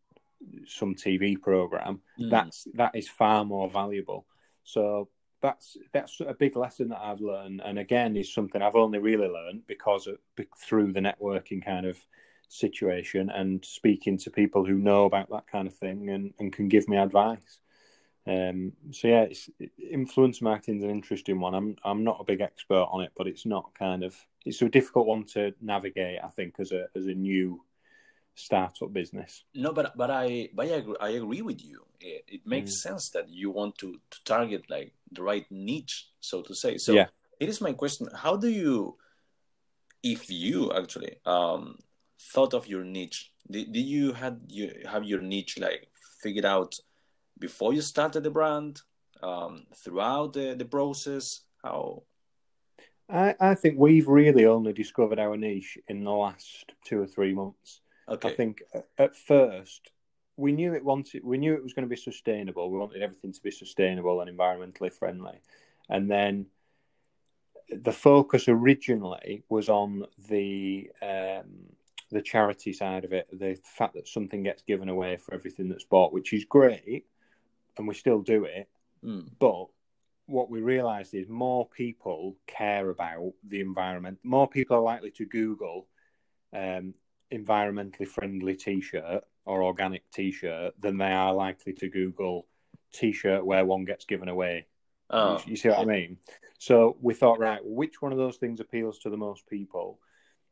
some 0.66 0.94
TV 0.94 1.40
program, 1.40 2.00
mm. 2.18 2.30
that's 2.30 2.66
that 2.74 2.94
is 2.94 3.08
far 3.08 3.44
more 3.44 3.68
valuable. 3.68 4.26
So 4.64 5.08
that's 5.42 5.76
that's 5.92 6.20
a 6.20 6.34
big 6.34 6.56
lesson 6.56 6.88
that 6.88 7.00
I've 7.00 7.20
learned, 7.20 7.60
and 7.64 7.78
again, 7.78 8.16
is 8.16 8.32
something 8.32 8.62
I've 8.62 8.76
only 8.76 8.98
really 8.98 9.28
learned 9.28 9.66
because 9.66 10.06
of, 10.06 10.18
through 10.58 10.92
the 10.92 11.00
networking 11.00 11.64
kind 11.64 11.86
of 11.86 11.98
situation 12.48 13.30
and 13.30 13.64
speaking 13.64 14.16
to 14.18 14.30
people 14.30 14.64
who 14.64 14.74
know 14.74 15.04
about 15.04 15.28
that 15.30 15.46
kind 15.46 15.68
of 15.68 15.74
thing 15.74 16.08
and, 16.08 16.32
and 16.38 16.52
can 16.52 16.68
give 16.68 16.88
me 16.88 16.96
advice. 16.96 17.60
Um, 18.28 18.72
so 18.90 19.08
yeah, 19.08 19.26
influence 19.90 20.42
marketing 20.42 20.78
is 20.78 20.84
an 20.84 20.90
interesting 20.90 21.40
one. 21.40 21.54
I'm 21.54 21.76
I'm 21.82 22.04
not 22.04 22.18
a 22.20 22.24
big 22.24 22.42
expert 22.42 22.86
on 22.90 23.02
it, 23.02 23.12
but 23.16 23.26
it's 23.26 23.46
not 23.46 23.74
kind 23.78 24.04
of 24.04 24.14
it's 24.44 24.60
a 24.60 24.68
difficult 24.68 25.06
one 25.06 25.24
to 25.32 25.54
navigate. 25.62 26.18
I 26.22 26.28
think 26.28 26.56
as 26.58 26.72
a 26.72 26.88
as 26.94 27.06
a 27.06 27.14
new 27.14 27.62
startup 28.34 28.92
business. 28.92 29.44
No, 29.54 29.72
but 29.72 29.96
but 29.96 30.10
I 30.10 30.50
but 30.54 30.66
I 30.66 30.70
agree, 30.70 30.96
I 31.00 31.08
agree 31.10 31.42
with 31.42 31.64
you. 31.64 31.84
It, 32.00 32.24
it 32.28 32.40
makes 32.46 32.72
mm. 32.72 32.82
sense 32.88 33.10
that 33.10 33.28
you 33.28 33.50
want 33.50 33.78
to 33.78 33.92
to 33.92 34.18
target 34.24 34.64
like 34.68 34.92
the 35.10 35.22
right 35.22 35.46
niche, 35.50 36.08
so 36.20 36.42
to 36.42 36.54
say. 36.54 36.76
So 36.78 36.92
yeah. 36.92 37.06
it 37.40 37.48
is 37.48 37.60
my 37.60 37.72
question: 37.72 38.08
How 38.14 38.36
do 38.36 38.48
you, 38.48 38.96
if 40.02 40.30
you 40.30 40.72
actually 40.72 41.16
um, 41.24 41.78
thought 42.32 42.54
of 42.54 42.68
your 42.68 42.84
niche, 42.84 43.32
did, 43.50 43.72
did 43.72 43.86
you 43.86 44.12
had 44.12 44.40
you 44.48 44.72
have 44.86 45.04
your 45.04 45.22
niche 45.22 45.58
like 45.58 45.88
figured 46.22 46.44
out? 46.44 46.74
Before 47.38 47.72
you 47.72 47.80
started 47.80 48.22
the 48.22 48.30
brand, 48.30 48.82
um, 49.22 49.66
throughout 49.74 50.32
the, 50.32 50.54
the 50.54 50.64
process? 50.64 51.40
How? 51.62 52.02
I, 53.08 53.34
I 53.40 53.54
think 53.54 53.76
we've 53.78 54.08
really 54.08 54.46
only 54.46 54.72
discovered 54.72 55.18
our 55.18 55.36
niche 55.36 55.78
in 55.88 56.04
the 56.04 56.10
last 56.10 56.72
two 56.84 57.00
or 57.00 57.06
three 57.06 57.34
months. 57.34 57.80
Okay. 58.08 58.28
I 58.28 58.34
think 58.34 58.62
at 58.98 59.16
first 59.16 59.90
we 60.36 60.52
knew 60.52 60.74
it 60.74 60.84
wanted 60.84 61.24
we 61.24 61.38
knew 61.38 61.54
it 61.54 61.62
was 61.62 61.74
going 61.74 61.86
to 61.86 61.94
be 61.94 62.00
sustainable. 62.00 62.70
We 62.70 62.78
wanted 62.78 63.02
everything 63.02 63.32
to 63.32 63.42
be 63.42 63.50
sustainable 63.50 64.20
and 64.20 64.36
environmentally 64.36 64.92
friendly, 64.92 65.40
and 65.88 66.10
then 66.10 66.46
the 67.70 67.92
focus 67.92 68.48
originally 68.48 69.42
was 69.48 69.68
on 69.68 70.04
the 70.28 70.90
um, 71.02 71.66
the 72.10 72.22
charity 72.22 72.72
side 72.72 73.04
of 73.04 73.12
it, 73.12 73.28
the 73.32 73.58
fact 73.62 73.94
that 73.94 74.08
something 74.08 74.42
gets 74.42 74.62
given 74.62 74.88
away 74.88 75.16
for 75.16 75.34
everything 75.34 75.68
that's 75.68 75.84
bought, 75.84 76.12
which 76.12 76.32
is 76.32 76.46
great 76.46 77.04
and 77.78 77.88
we 77.88 77.94
still 77.94 78.20
do 78.20 78.44
it. 78.44 78.68
Mm. 79.04 79.28
But 79.38 79.66
what 80.26 80.50
we 80.50 80.60
realised 80.60 81.14
is 81.14 81.28
more 81.28 81.68
people 81.68 82.36
care 82.46 82.90
about 82.90 83.32
the 83.46 83.60
environment. 83.60 84.18
More 84.22 84.48
people 84.48 84.76
are 84.76 84.82
likely 84.82 85.10
to 85.12 85.24
Google 85.24 85.86
um, 86.52 86.94
environmentally 87.32 88.06
friendly 88.06 88.54
T-shirt 88.54 89.24
or 89.44 89.62
organic 89.62 90.10
T-shirt 90.10 90.74
than 90.78 90.98
they 90.98 91.12
are 91.12 91.32
likely 91.32 91.72
to 91.74 91.88
Google 91.88 92.46
T-shirt 92.92 93.44
where 93.44 93.64
one 93.64 93.84
gets 93.84 94.04
given 94.04 94.28
away. 94.28 94.66
Oh. 95.10 95.38
You, 95.38 95.52
you 95.52 95.56
see 95.56 95.70
what 95.70 95.78
I 95.78 95.84
mean? 95.84 96.18
So 96.58 96.96
we 97.00 97.14
thought, 97.14 97.38
right, 97.38 97.60
which 97.64 98.02
one 98.02 98.12
of 98.12 98.18
those 98.18 98.36
things 98.36 98.60
appeals 98.60 98.98
to 99.00 99.10
the 99.10 99.16
most 99.16 99.46
people, 99.48 99.98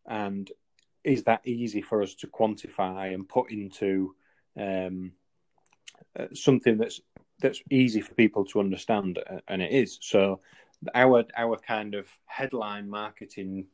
and 0.07 0.51
is 1.05 1.25
that 1.25 1.47
easy 1.47 1.83
for 1.83 2.03
us 2.03 2.15
to 2.15 2.27
quantify 2.27 3.13
and 3.13 3.29
put 3.29 3.51
into 3.51 4.15
um, 4.59 5.13
uh, 6.19 6.27
something 6.33 6.79
that's 6.79 7.01
that's 7.41 7.63
easy 7.71 8.01
for 8.01 8.15
people 8.15 8.45
to 8.47 8.61
understand, 8.61 9.19
uh, 9.19 9.41
and 9.49 9.63
it 9.63 9.73
is. 9.73 9.99
So 10.01 10.41
our 10.95 11.25
our 11.37 11.57
kind 11.59 11.95
of 11.95 12.09
headline 12.27 12.89
marketing, 12.89 13.67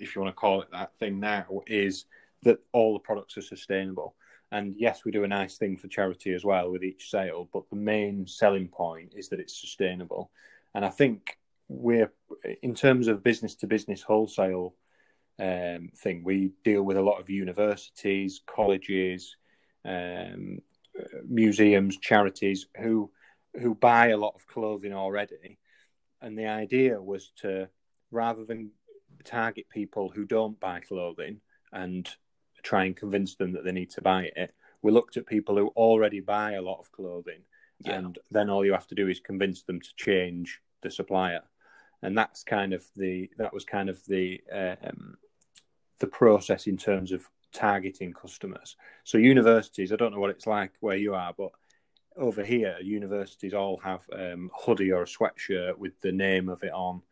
if 0.00 0.14
you 0.14 0.22
want 0.22 0.34
to 0.34 0.40
call 0.40 0.62
it 0.62 0.68
that 0.72 0.96
thing 0.98 1.20
now, 1.20 1.62
is 1.66 2.06
that 2.42 2.58
all 2.72 2.94
the 2.94 2.98
products 2.98 3.36
are 3.36 3.42
sustainable. 3.42 4.14
And 4.50 4.74
yes, 4.76 5.04
we 5.04 5.12
do 5.12 5.24
a 5.24 5.28
nice 5.28 5.56
thing 5.56 5.78
for 5.78 5.88
charity 5.88 6.34
as 6.34 6.44
well 6.44 6.70
with 6.70 6.84
each 6.84 7.10
sale, 7.10 7.48
but 7.52 7.68
the 7.70 7.76
main 7.76 8.26
selling 8.26 8.68
point 8.68 9.14
is 9.16 9.28
that 9.30 9.40
it's 9.40 9.58
sustainable. 9.58 10.30
And 10.74 10.84
I 10.84 10.90
think 10.90 11.38
we're 11.68 12.12
in 12.62 12.74
terms 12.74 13.08
of 13.08 13.22
business 13.22 13.54
to 13.56 13.66
business 13.66 14.02
wholesale 14.02 14.74
um, 15.38 15.90
thing, 15.96 16.22
we 16.22 16.52
deal 16.64 16.82
with 16.82 16.96
a 16.96 17.02
lot 17.02 17.20
of 17.20 17.30
universities, 17.30 18.40
colleges, 18.46 19.36
um, 19.84 20.60
museums, 21.26 21.98
charities 21.98 22.66
who 22.80 23.10
who 23.60 23.74
buy 23.74 24.08
a 24.08 24.16
lot 24.16 24.34
of 24.34 24.46
clothing 24.46 24.94
already, 24.94 25.58
and 26.20 26.38
the 26.38 26.46
idea 26.46 27.00
was 27.00 27.32
to 27.36 27.68
rather 28.10 28.44
than 28.44 28.70
target 29.24 29.68
people 29.68 30.08
who 30.08 30.24
don't 30.24 30.58
buy 30.58 30.80
clothing 30.80 31.40
and 31.72 32.08
try 32.62 32.84
and 32.84 32.96
convince 32.96 33.36
them 33.36 33.52
that 33.52 33.64
they 33.64 33.72
need 33.72 33.90
to 33.90 34.02
buy 34.02 34.30
it, 34.36 34.54
we 34.82 34.92
looked 34.92 35.16
at 35.16 35.26
people 35.26 35.56
who 35.56 35.68
already 35.68 36.20
buy 36.20 36.52
a 36.52 36.62
lot 36.62 36.78
of 36.78 36.90
clothing, 36.92 37.42
yeah. 37.80 37.94
and 37.94 38.18
then 38.30 38.50
all 38.50 38.64
you 38.64 38.72
have 38.72 38.86
to 38.86 38.94
do 38.94 39.08
is 39.08 39.20
convince 39.20 39.62
them 39.62 39.80
to 39.80 39.88
change 39.96 40.60
the 40.82 40.90
supplier, 40.90 41.42
and 42.02 42.16
that's 42.16 42.42
kind 42.42 42.72
of 42.72 42.84
the 42.96 43.30
that 43.38 43.52
was 43.52 43.64
kind 43.64 43.88
of 43.88 44.04
the 44.06 44.40
um, 44.52 45.16
the 45.98 46.06
process 46.06 46.66
in 46.66 46.76
terms 46.76 47.12
of 47.12 47.28
targeting 47.52 48.12
customers. 48.12 48.76
So 49.04 49.18
universities, 49.18 49.92
I 49.92 49.96
don't 49.96 50.12
know 50.12 50.20
what 50.20 50.30
it's 50.30 50.46
like 50.46 50.72
where 50.80 50.96
you 50.96 51.14
are, 51.14 51.34
but 51.36 51.50
over 52.16 52.44
here, 52.44 52.76
universities 52.82 53.54
all 53.54 53.78
have 53.78 54.02
um, 54.12 54.50
hoodie 54.54 54.92
or 54.92 55.02
a 55.02 55.06
sweatshirt 55.06 55.78
with 55.78 55.98
the 56.00 56.12
name 56.12 56.48
of 56.48 56.62
it 56.62 56.72
on, 56.72 57.02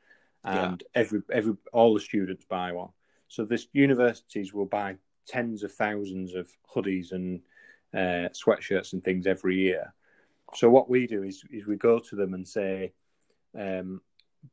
and 0.44 0.82
yeah. 0.82 1.00
every 1.00 1.22
every 1.32 1.54
all 1.72 1.94
the 1.94 2.00
students 2.00 2.44
buy 2.44 2.72
one. 2.72 2.90
So 3.28 3.44
this 3.44 3.68
universities 3.72 4.52
will 4.52 4.66
buy 4.66 4.96
tens 5.26 5.62
of 5.62 5.72
thousands 5.72 6.34
of 6.34 6.50
hoodies 6.74 7.12
and 7.12 7.40
uh, 7.94 8.28
sweatshirts 8.32 8.92
and 8.92 9.02
things 9.02 9.26
every 9.26 9.56
year. 9.56 9.94
So 10.54 10.68
what 10.68 10.90
we 10.90 11.06
do 11.06 11.22
is 11.22 11.44
is 11.50 11.66
we 11.66 11.76
go 11.76 11.98
to 11.98 12.16
them 12.16 12.34
and 12.34 12.46
say, 12.46 12.92
um, 13.58 14.00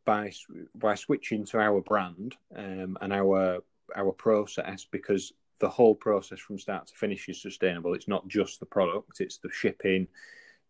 by 0.06 0.32
by 0.76 0.96
switching 0.96 1.46
to 1.46 1.60
our 1.60 1.82
brand 1.82 2.36
um, 2.56 2.98
and 3.02 3.14
our 3.14 3.60
our 3.96 4.12
process 4.12 4.86
because 4.90 5.34
the 5.60 5.70
whole 5.70 5.96
process 5.96 6.40
from 6.40 6.60
start 6.60 6.88
to 6.88 6.96
finish 6.96 7.28
is 7.30 7.42
sustainable. 7.42 7.94
It's 7.94 8.08
not 8.08 8.28
just 8.28 8.60
the 8.60 8.66
product; 8.66 9.20
it's 9.20 9.38
the 9.38 9.50
shipping, 9.52 10.08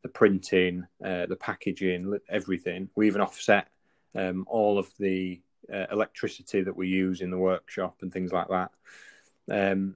the 0.03 0.09
printing, 0.09 0.85
uh, 1.03 1.25
the 1.25 1.35
packaging, 1.35 2.17
everything. 2.29 2.89
We 2.95 3.07
even 3.07 3.21
offset 3.21 3.67
um, 4.15 4.45
all 4.47 4.77
of 4.77 4.91
the 4.99 5.41
uh, 5.73 5.85
electricity 5.91 6.61
that 6.61 6.75
we 6.75 6.87
use 6.87 7.21
in 7.21 7.31
the 7.31 7.37
workshop 7.37 7.97
and 8.01 8.11
things 8.11 8.31
like 8.31 8.47
that. 8.49 8.71
Um, 9.49 9.95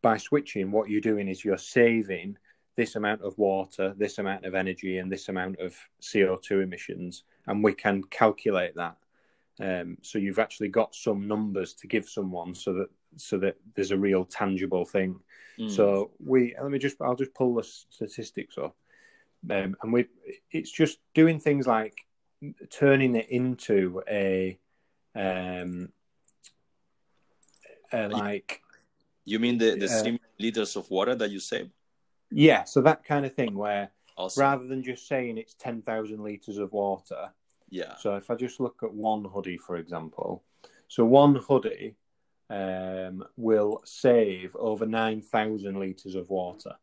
by 0.00 0.16
switching, 0.16 0.70
what 0.70 0.90
you're 0.90 1.00
doing 1.00 1.28
is 1.28 1.44
you're 1.44 1.58
saving 1.58 2.36
this 2.76 2.96
amount 2.96 3.22
of 3.22 3.36
water, 3.38 3.94
this 3.96 4.18
amount 4.18 4.44
of 4.44 4.54
energy, 4.54 4.98
and 4.98 5.12
this 5.12 5.28
amount 5.28 5.58
of 5.60 5.76
CO2 6.00 6.62
emissions, 6.62 7.24
and 7.46 7.62
we 7.62 7.74
can 7.74 8.02
calculate 8.04 8.74
that. 8.76 8.96
Um, 9.60 9.98
so 10.02 10.18
you've 10.18 10.38
actually 10.38 10.68
got 10.68 10.94
some 10.94 11.28
numbers 11.28 11.74
to 11.74 11.86
give 11.86 12.08
someone 12.08 12.54
so 12.54 12.72
that 12.74 12.88
so 13.16 13.38
that 13.38 13.56
there's 13.74 13.90
a 13.90 13.98
real 13.98 14.24
tangible 14.24 14.84
thing. 14.84 15.20
Mm. 15.58 15.70
So 15.70 16.12
we 16.24 16.54
let 16.60 16.70
me 16.70 16.78
just 16.78 17.00
I'll 17.00 17.16
just 17.16 17.34
pull 17.34 17.54
the 17.54 17.64
statistics 17.64 18.58
up, 18.58 18.76
um, 19.50 19.76
and 19.82 19.92
we 19.92 20.06
it's 20.50 20.70
just 20.70 20.98
doing 21.14 21.38
things 21.40 21.66
like 21.66 22.04
turning 22.70 23.14
it 23.14 23.28
into 23.28 24.02
a 24.08 24.58
um 25.14 25.90
uh, 27.92 28.08
like 28.10 28.62
you 29.24 29.38
mean 29.38 29.58
the 29.58 29.76
the 29.76 29.86
uh, 29.86 30.16
liters 30.40 30.76
of 30.76 30.90
water 30.90 31.14
that 31.14 31.30
you 31.30 31.38
save 31.38 31.70
yeah 32.30 32.64
so 32.64 32.80
that 32.80 33.04
kind 33.04 33.26
of 33.26 33.34
thing 33.34 33.54
where 33.54 33.90
awesome. 34.16 34.40
rather 34.40 34.66
than 34.66 34.82
just 34.82 35.06
saying 35.06 35.36
it's 35.38 35.54
10,000 35.54 36.22
liters 36.22 36.58
of 36.58 36.72
water 36.72 37.30
yeah 37.68 37.94
so 37.96 38.16
if 38.16 38.30
i 38.30 38.34
just 38.34 38.58
look 38.58 38.80
at 38.82 38.92
one 38.92 39.24
hoodie 39.24 39.58
for 39.58 39.76
example 39.76 40.42
so 40.88 41.04
one 41.04 41.34
hoodie 41.34 41.94
um, 42.52 43.24
will 43.36 43.80
save 43.84 44.54
over 44.56 44.84
9,000 44.84 45.78
litres 45.78 46.14
of 46.14 46.28
water. 46.28 46.74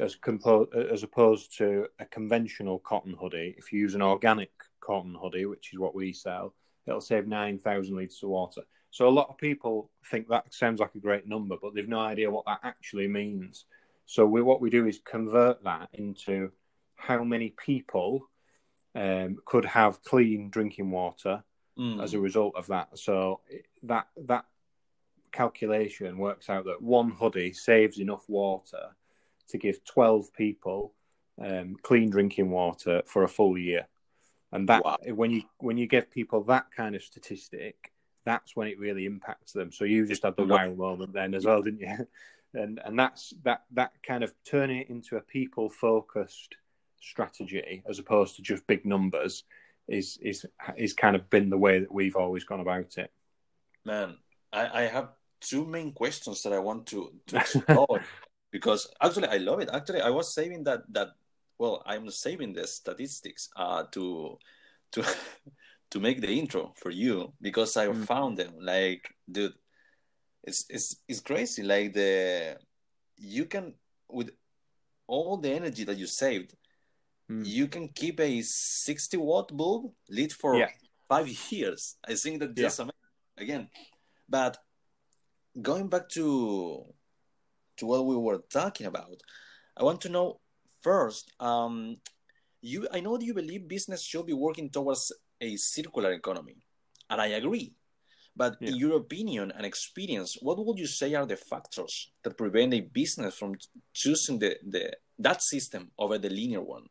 As, 0.00 0.14
compo- 0.14 0.68
as 0.90 1.02
opposed 1.02 1.56
to 1.58 1.86
a 1.98 2.06
conventional 2.06 2.78
cotton 2.78 3.14
hoodie, 3.20 3.54
if 3.58 3.72
you 3.72 3.80
use 3.80 3.94
an 3.94 4.02
organic 4.02 4.50
cotton 4.80 5.14
hoodie, 5.20 5.44
which 5.44 5.72
is 5.72 5.78
what 5.78 5.94
we 5.94 6.12
sell, 6.12 6.54
it'll 6.86 7.00
save 7.00 7.26
9,000 7.26 7.94
litres 7.94 8.22
of 8.22 8.30
water. 8.30 8.62
So 8.90 9.06
a 9.06 9.10
lot 9.10 9.28
of 9.28 9.36
people 9.36 9.90
think 10.06 10.28
that 10.28 10.54
sounds 10.54 10.80
like 10.80 10.94
a 10.94 11.00
great 11.00 11.26
number, 11.26 11.56
but 11.60 11.74
they've 11.74 11.88
no 11.88 12.00
idea 12.00 12.30
what 12.30 12.46
that 12.46 12.60
actually 12.62 13.08
means. 13.08 13.66
So 14.06 14.24
we, 14.24 14.40
what 14.40 14.62
we 14.62 14.70
do 14.70 14.86
is 14.86 15.00
convert 15.04 15.62
that 15.64 15.90
into 15.92 16.52
how 16.94 17.22
many 17.22 17.50
people 17.50 18.30
um, 18.94 19.36
could 19.44 19.66
have 19.66 20.02
clean 20.04 20.48
drinking 20.48 20.90
water 20.90 21.42
mm. 21.78 22.02
as 22.02 22.14
a 22.14 22.20
result 22.20 22.54
of 22.56 22.68
that. 22.68 22.96
So 22.98 23.40
that 23.82 24.06
that 24.24 24.46
calculation 25.36 26.16
works 26.16 26.48
out 26.48 26.64
that 26.64 26.80
one 26.80 27.10
hoodie 27.10 27.52
saves 27.52 27.98
enough 27.98 28.24
water 28.28 28.88
to 29.48 29.58
give 29.58 29.84
12 29.84 30.32
people 30.32 30.94
um, 31.44 31.76
clean 31.82 32.08
drinking 32.08 32.50
water 32.50 33.02
for 33.06 33.22
a 33.22 33.28
full 33.28 33.58
year. 33.58 33.86
and 34.52 34.68
that 34.68 34.84
wow. 34.84 34.96
when 35.08 35.30
you 35.30 35.42
when 35.58 35.76
you 35.76 35.86
give 35.86 36.10
people 36.10 36.42
that 36.44 36.66
kind 36.74 36.94
of 36.94 37.02
statistic, 37.02 37.92
that's 38.24 38.56
when 38.56 38.68
it 38.68 38.78
really 38.78 39.04
impacts 39.04 39.52
them. 39.52 39.70
So 39.70 39.84
you 39.84 40.06
just 40.06 40.22
had 40.22 40.36
the 40.36 40.46
wow 40.46 40.72
moment 40.72 41.12
then 41.12 41.34
as 41.34 41.44
well, 41.44 41.62
didn't 41.62 41.80
you? 41.80 42.06
And 42.54 42.80
and 42.86 42.98
that's 42.98 43.34
that 43.44 43.64
that 43.72 43.92
kind 44.02 44.24
of 44.24 44.32
turning 44.44 44.78
it 44.78 44.88
into 44.88 45.16
a 45.16 45.20
people 45.20 45.68
focused 45.68 46.56
strategy 47.00 47.82
as 47.86 47.98
opposed 47.98 48.36
to 48.36 48.42
just 48.42 48.66
big 48.66 48.86
numbers 48.86 49.44
is 49.88 50.18
is 50.22 50.46
is 50.76 50.94
kind 50.94 51.16
of 51.16 51.28
been 51.28 51.50
the 51.50 51.58
way 51.58 51.80
that 51.80 51.92
we've 51.92 52.16
always 52.16 52.44
gone 52.44 52.60
about 52.60 52.96
it. 52.96 53.12
Man, 53.84 54.16
I, 54.52 54.84
I 54.84 54.86
have 54.86 55.08
two 55.40 55.64
main 55.66 55.92
questions 55.92 56.42
that 56.42 56.52
I 56.52 56.58
want 56.58 56.86
to 56.86 57.12
to 57.28 57.36
explore 57.40 58.02
because 58.50 58.88
actually 59.02 59.28
I 59.28 59.38
love 59.38 59.60
it. 59.60 59.70
Actually, 59.72 60.00
I 60.02 60.10
was 60.10 60.32
saving 60.32 60.64
that 60.64 60.82
that 60.92 61.08
well, 61.58 61.82
I'm 61.86 62.10
saving 62.10 62.52
the 62.52 62.66
statistics 62.66 63.48
uh, 63.56 63.84
to 63.92 64.38
to 64.92 65.04
to 65.90 66.00
make 66.00 66.20
the 66.20 66.28
intro 66.28 66.72
for 66.76 66.90
you 66.90 67.32
because 67.40 67.76
I 67.76 67.86
mm. 67.88 68.04
found 68.04 68.38
them. 68.38 68.54
Like, 68.60 69.14
dude, 69.30 69.54
it's 70.44 70.66
it's 70.68 70.96
it's 71.08 71.20
crazy. 71.20 71.62
Like 71.62 71.92
the 71.92 72.58
you 73.16 73.46
can 73.46 73.74
with 74.08 74.30
all 75.06 75.36
the 75.36 75.50
energy 75.50 75.84
that 75.84 75.96
you 75.96 76.06
saved, 76.06 76.54
mm. 77.30 77.44
you 77.46 77.68
can 77.68 77.88
keep 77.88 78.20
a 78.20 78.42
60 78.42 79.16
watt 79.16 79.56
bulb 79.56 79.92
lit 80.08 80.32
for 80.32 80.56
yeah. 80.56 80.68
five 81.08 81.28
years. 81.50 81.96
I 82.06 82.14
think 82.14 82.40
that 82.40 82.54
just 82.54 82.78
yeah. 82.78 82.86
again. 83.38 83.68
But 84.28 84.58
going 85.60 85.88
back 85.88 86.08
to 86.10 86.84
to 87.78 87.86
what 87.86 88.06
we 88.06 88.16
were 88.16 88.42
talking 88.50 88.86
about, 88.86 89.20
I 89.76 89.84
want 89.84 90.00
to 90.02 90.08
know 90.08 90.40
first. 90.82 91.32
Um, 91.40 91.98
you, 92.62 92.88
I 92.92 93.00
know 93.00 93.16
that 93.16 93.24
you 93.24 93.34
believe 93.34 93.68
business 93.68 94.02
should 94.02 94.26
be 94.26 94.32
working 94.32 94.70
towards 94.70 95.12
a 95.40 95.56
circular 95.56 96.12
economy, 96.12 96.56
and 97.10 97.20
I 97.20 97.26
agree. 97.26 97.74
But 98.34 98.56
yeah. 98.60 98.68
in 98.68 98.76
your 98.76 98.96
opinion 98.96 99.52
and 99.56 99.64
experience, 99.64 100.36
what 100.40 100.64
would 100.64 100.78
you 100.78 100.86
say 100.86 101.14
are 101.14 101.26
the 101.26 101.36
factors 101.36 102.10
that 102.22 102.36
prevent 102.36 102.74
a 102.74 102.80
business 102.80 103.36
from 103.36 103.54
choosing 103.94 104.38
the, 104.38 104.56
the 104.66 104.92
that 105.18 105.42
system 105.42 105.90
over 105.98 106.18
the 106.18 106.28
linear 106.28 106.62
one? 106.62 106.86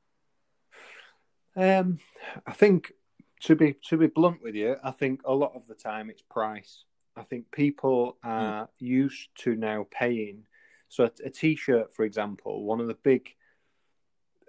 Um, 1.56 2.00
I 2.46 2.54
think 2.54 2.94
to 3.42 3.56
be 3.56 3.76
to 3.90 3.98
be 3.98 4.08
blunt 4.08 4.42
with 4.42 4.56
you, 4.56 4.78
I 4.84 4.92
think 4.92 5.22
a 5.24 5.34
lot 5.34 5.54
of 5.56 5.68
the 5.68 5.76
time 5.76 6.10
it's 6.10 6.24
price. 6.24 6.84
I 7.18 7.24
think 7.24 7.52
people 7.52 8.18
are 8.24 8.66
mm. 8.66 8.70
used 8.80 9.30
to 9.40 9.56
now 9.56 9.88
paying. 9.90 10.46
So 10.90 11.06
a, 11.06 11.12
a 11.26 11.30
t-shirt, 11.30 11.94
for 11.94 12.04
example, 12.04 12.64
one 12.64 12.80
of 12.80 12.88
the 12.88 12.98
big 13.04 13.36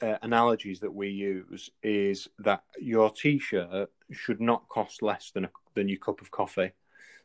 uh, 0.02 0.16
analogies 0.22 0.80
that 0.80 0.94
we 0.94 1.08
use 1.08 1.70
is 1.82 2.28
that 2.40 2.62
your 2.78 3.10
t-shirt 3.10 3.90
should 4.12 4.40
not 4.40 4.68
cost 4.68 5.02
less 5.02 5.30
than 5.30 5.44
a, 5.46 5.50
than 5.74 5.88
your 5.88 5.98
cup 5.98 6.20
of 6.20 6.30
coffee. 6.30 6.72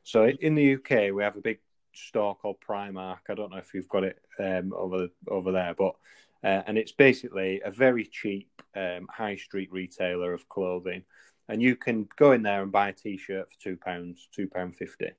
So 0.03 0.27
in 0.27 0.55
the 0.55 0.75
UK, 0.75 1.13
we 1.13 1.23
have 1.23 1.35
a 1.35 1.41
big 1.41 1.59
store 1.93 2.35
called 2.35 2.57
Primark. 2.67 3.19
I 3.29 3.33
don't 3.33 3.51
know 3.51 3.57
if 3.57 3.73
you've 3.73 3.89
got 3.89 4.03
it 4.03 4.19
um, 4.39 4.73
over 4.75 5.07
over 5.27 5.51
there, 5.51 5.73
but 5.77 5.95
uh, 6.43 6.63
and 6.65 6.77
it's 6.77 6.91
basically 6.91 7.61
a 7.63 7.71
very 7.71 8.05
cheap 8.05 8.49
um, 8.75 9.07
high 9.09 9.35
street 9.35 9.71
retailer 9.71 10.33
of 10.33 10.47
clothing, 10.49 11.03
and 11.49 11.61
you 11.61 11.75
can 11.75 12.07
go 12.17 12.31
in 12.31 12.41
there 12.41 12.63
and 12.63 12.71
buy 12.71 12.89
a 12.89 12.93
t-shirt 12.93 13.51
for 13.51 13.59
two 13.59 13.77
pounds, 13.77 14.27
two 14.31 14.47
pound 14.47 14.75
fifty, 14.75 15.11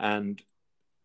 and 0.00 0.42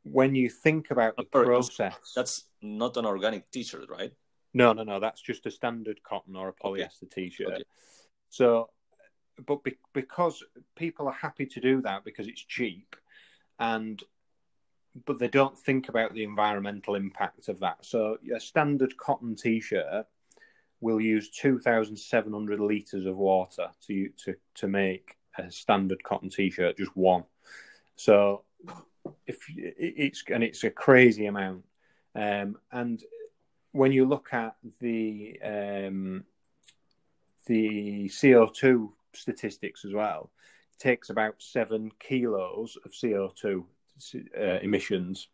when 0.04 0.36
you 0.36 0.50
think 0.50 0.92
about 0.92 1.18
the 1.18 1.24
process, 1.24 2.14
that's 2.16 2.46
not 2.62 2.96
an 2.96 3.06
organic 3.06 3.52
t-shirt, 3.52 3.90
right? 3.90 4.14
No, 4.54 4.72
no, 4.72 4.84
no. 4.84 5.00
That's 5.00 5.22
just 5.22 5.46
a 5.46 5.52
standard 5.52 6.02
cotton 6.02 6.36
or 6.36 6.48
a 6.48 6.54
polyester 6.54 7.04
okay. 7.04 7.24
t-shirt. 7.28 7.54
Okay. 7.54 7.64
So, 8.30 8.70
but 9.46 9.64
be, 9.64 9.78
because 9.94 10.44
people 10.76 11.08
are 11.08 11.14
happy 11.14 11.46
to 11.48 11.60
do 11.60 11.82
that 11.82 12.06
because 12.06 12.28
it's 12.28 12.42
cheap, 12.42 12.96
and 13.60 14.02
but 15.06 15.20
they 15.20 15.28
don't 15.28 15.58
think 15.58 15.90
about 15.90 16.14
the 16.14 16.24
environmental 16.24 16.96
impact 16.96 17.50
of 17.50 17.60
that. 17.60 17.84
So, 17.84 18.18
a 18.34 18.40
standard 18.40 18.96
cotton 18.96 19.36
t-shirt 19.36 20.06
will 20.80 21.02
use 21.02 21.30
two 21.30 21.60
thousand 21.60 21.98
seven 21.98 22.32
hundred 22.32 22.62
liters 22.62 23.06
of 23.06 23.18
water 23.18 23.72
to 23.88 24.10
to 24.24 24.36
to 24.56 24.68
make 24.68 25.18
a 25.38 25.52
standard 25.52 26.02
cotton 26.04 26.30
t-shirt, 26.30 26.78
just 26.78 26.96
one. 26.96 27.26
So, 27.98 28.44
if 29.28 29.38
it's 29.58 30.24
and 30.30 30.44
it's 30.44 30.64
a 30.64 30.70
crazy 30.70 31.26
amount, 31.26 31.64
um, 32.16 32.58
and 32.72 33.04
when 33.72 33.92
you 33.92 34.06
look 34.06 34.34
at 34.34 34.56
the 34.80 35.40
um, 35.44 36.24
the 37.46 38.10
CO 38.10 38.48
two 38.48 38.94
statistics 39.14 39.86
as 39.86 39.94
well, 39.94 40.32
it 40.74 40.82
takes 40.82 41.10
about 41.10 41.36
seven 41.40 41.92
kilos 42.00 42.78
of 42.86 42.94
CO 43.00 43.32
two 43.36 43.66
uh, 44.38 44.60
emissions. 44.62 45.28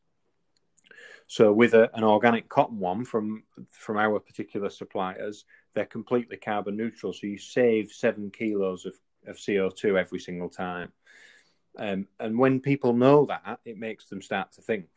So 1.27 1.53
with 1.53 1.73
a, 1.73 1.89
an 1.95 2.03
organic 2.03 2.49
cotton 2.49 2.79
one 2.79 3.05
from 3.05 3.43
from 3.69 3.97
our 3.97 4.19
particular 4.19 4.69
suppliers, 4.69 5.45
they're 5.73 5.85
completely 5.85 6.37
carbon 6.37 6.75
neutral. 6.75 7.13
So 7.13 7.27
you 7.27 7.37
save 7.37 7.91
seven 7.91 8.31
kilos 8.31 8.85
of, 8.85 8.95
of 9.27 9.39
CO 9.43 9.69
two 9.69 9.97
every 9.97 10.19
single 10.19 10.49
time. 10.49 10.91
Um, 11.77 12.07
and 12.19 12.37
when 12.37 12.59
people 12.59 12.93
know 12.93 13.25
that, 13.25 13.59
it 13.65 13.77
makes 13.77 14.05
them 14.05 14.21
start 14.21 14.51
to 14.53 14.61
think. 14.61 14.87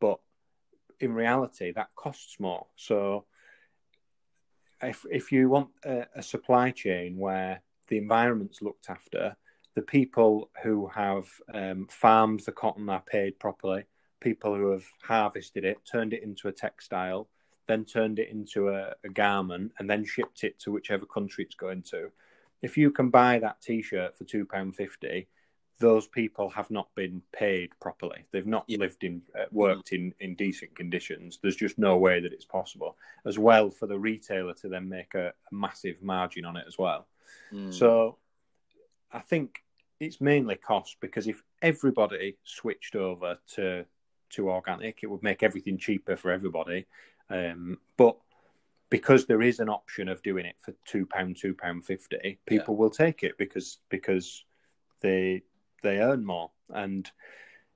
But 0.00 0.20
in 1.00 1.12
reality, 1.12 1.72
that 1.72 1.90
costs 1.96 2.38
more. 2.38 2.66
So, 2.76 3.24
if 4.82 5.04
if 5.10 5.32
you 5.32 5.48
want 5.48 5.70
a, 5.84 6.06
a 6.16 6.22
supply 6.22 6.70
chain 6.70 7.16
where 7.16 7.62
the 7.88 7.98
environment's 7.98 8.62
looked 8.62 8.88
after, 8.88 9.36
the 9.74 9.82
people 9.82 10.50
who 10.62 10.88
have 10.88 11.26
um, 11.52 11.86
farmed 11.90 12.40
the 12.40 12.52
cotton 12.52 12.88
are 12.88 13.02
paid 13.02 13.38
properly. 13.38 13.84
People 14.20 14.54
who 14.54 14.70
have 14.70 14.86
harvested 15.02 15.64
it, 15.64 15.78
turned 15.90 16.12
it 16.12 16.22
into 16.22 16.46
a 16.46 16.52
textile, 16.52 17.28
then 17.66 17.84
turned 17.84 18.20
it 18.20 18.28
into 18.28 18.68
a, 18.68 18.94
a 19.04 19.08
garment, 19.08 19.72
and 19.78 19.90
then 19.90 20.04
shipped 20.04 20.44
it 20.44 20.58
to 20.60 20.70
whichever 20.70 21.06
country 21.06 21.42
it's 21.44 21.56
going 21.56 21.82
to. 21.82 22.10
If 22.62 22.76
you 22.76 22.92
can 22.92 23.10
buy 23.10 23.40
that 23.40 23.60
T-shirt 23.60 24.16
for 24.16 24.24
two 24.24 24.46
pound 24.46 24.76
fifty, 24.76 25.26
those 25.82 26.06
people 26.06 26.48
have 26.48 26.70
not 26.70 26.88
been 26.94 27.20
paid 27.32 27.70
properly. 27.80 28.24
They've 28.30 28.46
not 28.46 28.64
yeah. 28.68 28.78
lived 28.78 29.02
in, 29.02 29.20
uh, 29.36 29.46
worked 29.50 29.90
mm. 29.90 29.96
in, 29.96 30.14
in 30.20 30.34
decent 30.36 30.76
conditions. 30.76 31.40
There's 31.42 31.56
just 31.56 31.76
no 31.76 31.98
way 31.98 32.20
that 32.20 32.32
it's 32.32 32.44
possible. 32.44 32.96
As 33.26 33.36
well, 33.36 33.68
for 33.68 33.88
the 33.88 33.98
retailer 33.98 34.54
to 34.54 34.68
then 34.68 34.88
make 34.88 35.14
a, 35.14 35.26
a 35.30 35.54
massive 35.54 36.00
margin 36.00 36.44
on 36.44 36.56
it 36.56 36.66
as 36.68 36.78
well. 36.78 37.08
Mm. 37.52 37.74
So, 37.74 38.18
I 39.12 39.18
think 39.18 39.64
it's 39.98 40.20
mainly 40.20 40.54
cost 40.54 40.98
because 41.00 41.26
if 41.26 41.42
everybody 41.60 42.38
switched 42.44 42.94
over 42.94 43.38
to 43.54 43.84
to 44.30 44.50
organic, 44.50 45.00
it 45.02 45.10
would 45.10 45.22
make 45.22 45.42
everything 45.42 45.78
cheaper 45.78 46.16
for 46.16 46.30
everybody. 46.30 46.86
Um, 47.28 47.78
but 47.96 48.16
because 48.88 49.26
there 49.26 49.42
is 49.42 49.58
an 49.58 49.68
option 49.68 50.08
of 50.08 50.22
doing 50.22 50.46
it 50.46 50.56
for 50.60 50.74
two 50.86 51.06
pound, 51.06 51.38
two 51.38 51.54
pound 51.54 51.84
fifty, 51.84 52.38
people 52.46 52.74
yeah. 52.74 52.78
will 52.78 52.90
take 52.90 53.24
it 53.24 53.36
because 53.36 53.78
because 53.90 54.44
they 55.00 55.42
they 55.82 55.98
earn 55.98 56.24
more, 56.24 56.50
and 56.70 57.10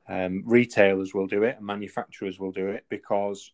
um, 0.09 0.43
retailers 0.47 1.15
will 1.15 1.27
do 1.27 1.43
it, 1.43 1.57
and 1.57 1.67
manufacturers 1.67 2.39
will 2.39 2.53
do 2.53 2.69
it 2.69 2.85
because 2.89 3.53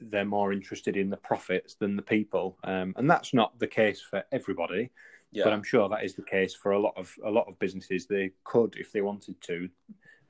they're 0.00 0.24
more 0.24 0.52
interested 0.52 0.96
in 0.96 1.10
the 1.10 1.16
profits 1.16 1.74
than 1.74 1.96
the 1.96 2.02
people, 2.02 2.58
um, 2.64 2.94
and 2.96 3.10
that's 3.10 3.32
not 3.32 3.58
the 3.58 3.66
case 3.66 4.00
for 4.00 4.24
everybody. 4.32 4.90
Yeah. 5.30 5.44
But 5.44 5.54
I'm 5.54 5.62
sure 5.62 5.88
that 5.88 6.04
is 6.04 6.14
the 6.14 6.22
case 6.22 6.54
for 6.54 6.72
a 6.72 6.78
lot 6.78 6.92
of 6.96 7.14
a 7.24 7.30
lot 7.30 7.48
of 7.48 7.58
businesses. 7.58 8.06
They 8.06 8.32
could, 8.44 8.76
if 8.76 8.92
they 8.92 9.00
wanted 9.00 9.40
to, 9.42 9.68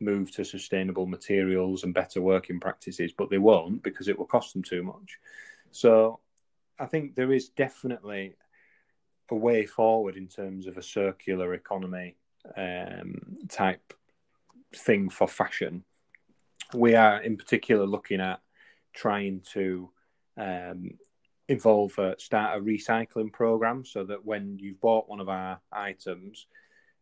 move 0.02 0.30
to 0.32 0.44
sustainable 0.44 1.06
materials 1.06 1.84
and 1.84 1.94
better 1.94 2.20
working 2.20 2.60
practices, 2.60 3.12
but 3.12 3.30
they 3.30 3.38
won't 3.38 3.82
because 3.82 4.08
it 4.08 4.18
will 4.18 4.26
cost 4.26 4.52
them 4.52 4.62
too 4.62 4.82
much. 4.82 5.18
So 5.70 6.20
I 6.78 6.86
think 6.86 7.14
there 7.14 7.32
is 7.32 7.48
definitely 7.48 8.34
a 9.30 9.34
way 9.34 9.64
forward 9.64 10.16
in 10.16 10.28
terms 10.28 10.66
of 10.66 10.76
a 10.76 10.82
circular 10.82 11.54
economy 11.54 12.16
um, 12.57 13.38
type 13.49 13.93
thing 14.74 15.09
for 15.09 15.28
fashion. 15.28 15.84
We 16.74 16.95
are 16.95 17.20
in 17.20 17.36
particular 17.36 17.86
looking 17.86 18.20
at 18.20 18.40
trying 18.95 19.43
to 19.53 19.90
um, 20.36 20.93
involve 21.49 21.99
a, 21.99 22.18
start 22.18 22.59
a 22.59 22.62
recycling 22.62 23.32
program 23.32 23.84
so 23.84 24.05
that 24.05 24.24
when 24.24 24.59
you've 24.59 24.80
bought 24.80 25.09
one 25.09 25.20
of 25.20 25.28
our 25.28 25.61
items, 25.70 26.47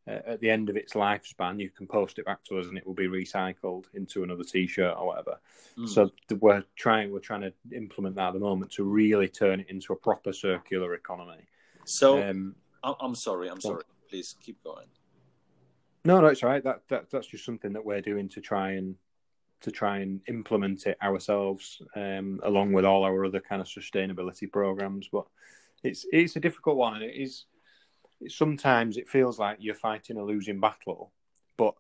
uh, 0.09 0.19
at 0.27 0.41
the 0.41 0.51
end 0.51 0.69
of 0.69 0.77
its 0.77 0.95
lifespan, 0.95 1.61
you 1.61 1.71
can 1.71 1.87
post 1.87 2.19
it 2.19 2.25
back 2.25 2.43
to 2.45 2.59
us 2.59 2.67
and 2.67 2.79
it 2.79 2.87
will 2.87 2.95
be 2.95 3.07
recycled 3.07 3.85
into 3.95 4.23
another 4.23 4.45
T-shirt 4.45 4.97
or 4.99 5.07
whatever. 5.07 5.39
Mm. 5.79 5.89
So 5.89 6.11
we're 6.41 6.65
trying 6.75 7.13
we're 7.13 7.21
trying 7.21 7.43
to 7.43 7.53
implement 7.75 8.17
that 8.17 8.29
at 8.29 8.35
the 8.35 8.41
moment 8.41 8.73
to 8.73 8.85
really 8.85 9.29
turn 9.29 9.61
it 9.61 9.69
into 9.69 9.93
a 9.93 9.97
proper 9.97 10.33
circular 10.33 10.95
economy. 10.95 11.45
So 11.85 12.23
um, 12.23 12.55
I'm 12.83 13.15
sorry, 13.15 13.49
I'm 13.49 13.61
sorry. 13.61 13.83
Please 14.09 14.37
keep 14.43 14.63
going. 14.65 14.87
No, 16.05 16.21
no, 16.21 16.29
it's 16.29 16.43
right. 16.43 16.63
That, 16.65 16.83
that 16.89 17.11
that's 17.11 17.27
just 17.27 17.45
something 17.45 17.73
that 17.75 17.85
we're 17.85 18.01
doing 18.01 18.29
to 18.31 18.41
try 18.41 18.73
and 18.73 18.97
to 19.61 19.71
try 19.71 19.99
and 19.99 20.21
implement 20.29 20.87
it 20.87 20.97
ourselves, 21.03 21.83
um, 21.95 22.41
along 22.45 22.73
with 22.73 22.87
all 22.87 23.05
our 23.05 23.25
other 23.25 23.41
kind 23.41 23.61
of 23.61 23.69
sustainability 23.69 24.51
programs. 24.51 25.09
But 25.13 25.27
it's 25.83 26.07
it's 26.11 26.37
a 26.37 26.41
difficult 26.41 26.77
one, 26.77 26.95
and 26.95 27.05
it 27.05 27.17
is 27.17 27.45
sometimes 28.29 28.97
it 28.97 29.09
feels 29.09 29.39
like 29.39 29.59
you're 29.61 29.75
fighting 29.75 30.17
a 30.17 30.25
losing 30.25 30.61
battle, 30.61 31.13
but 31.57 31.75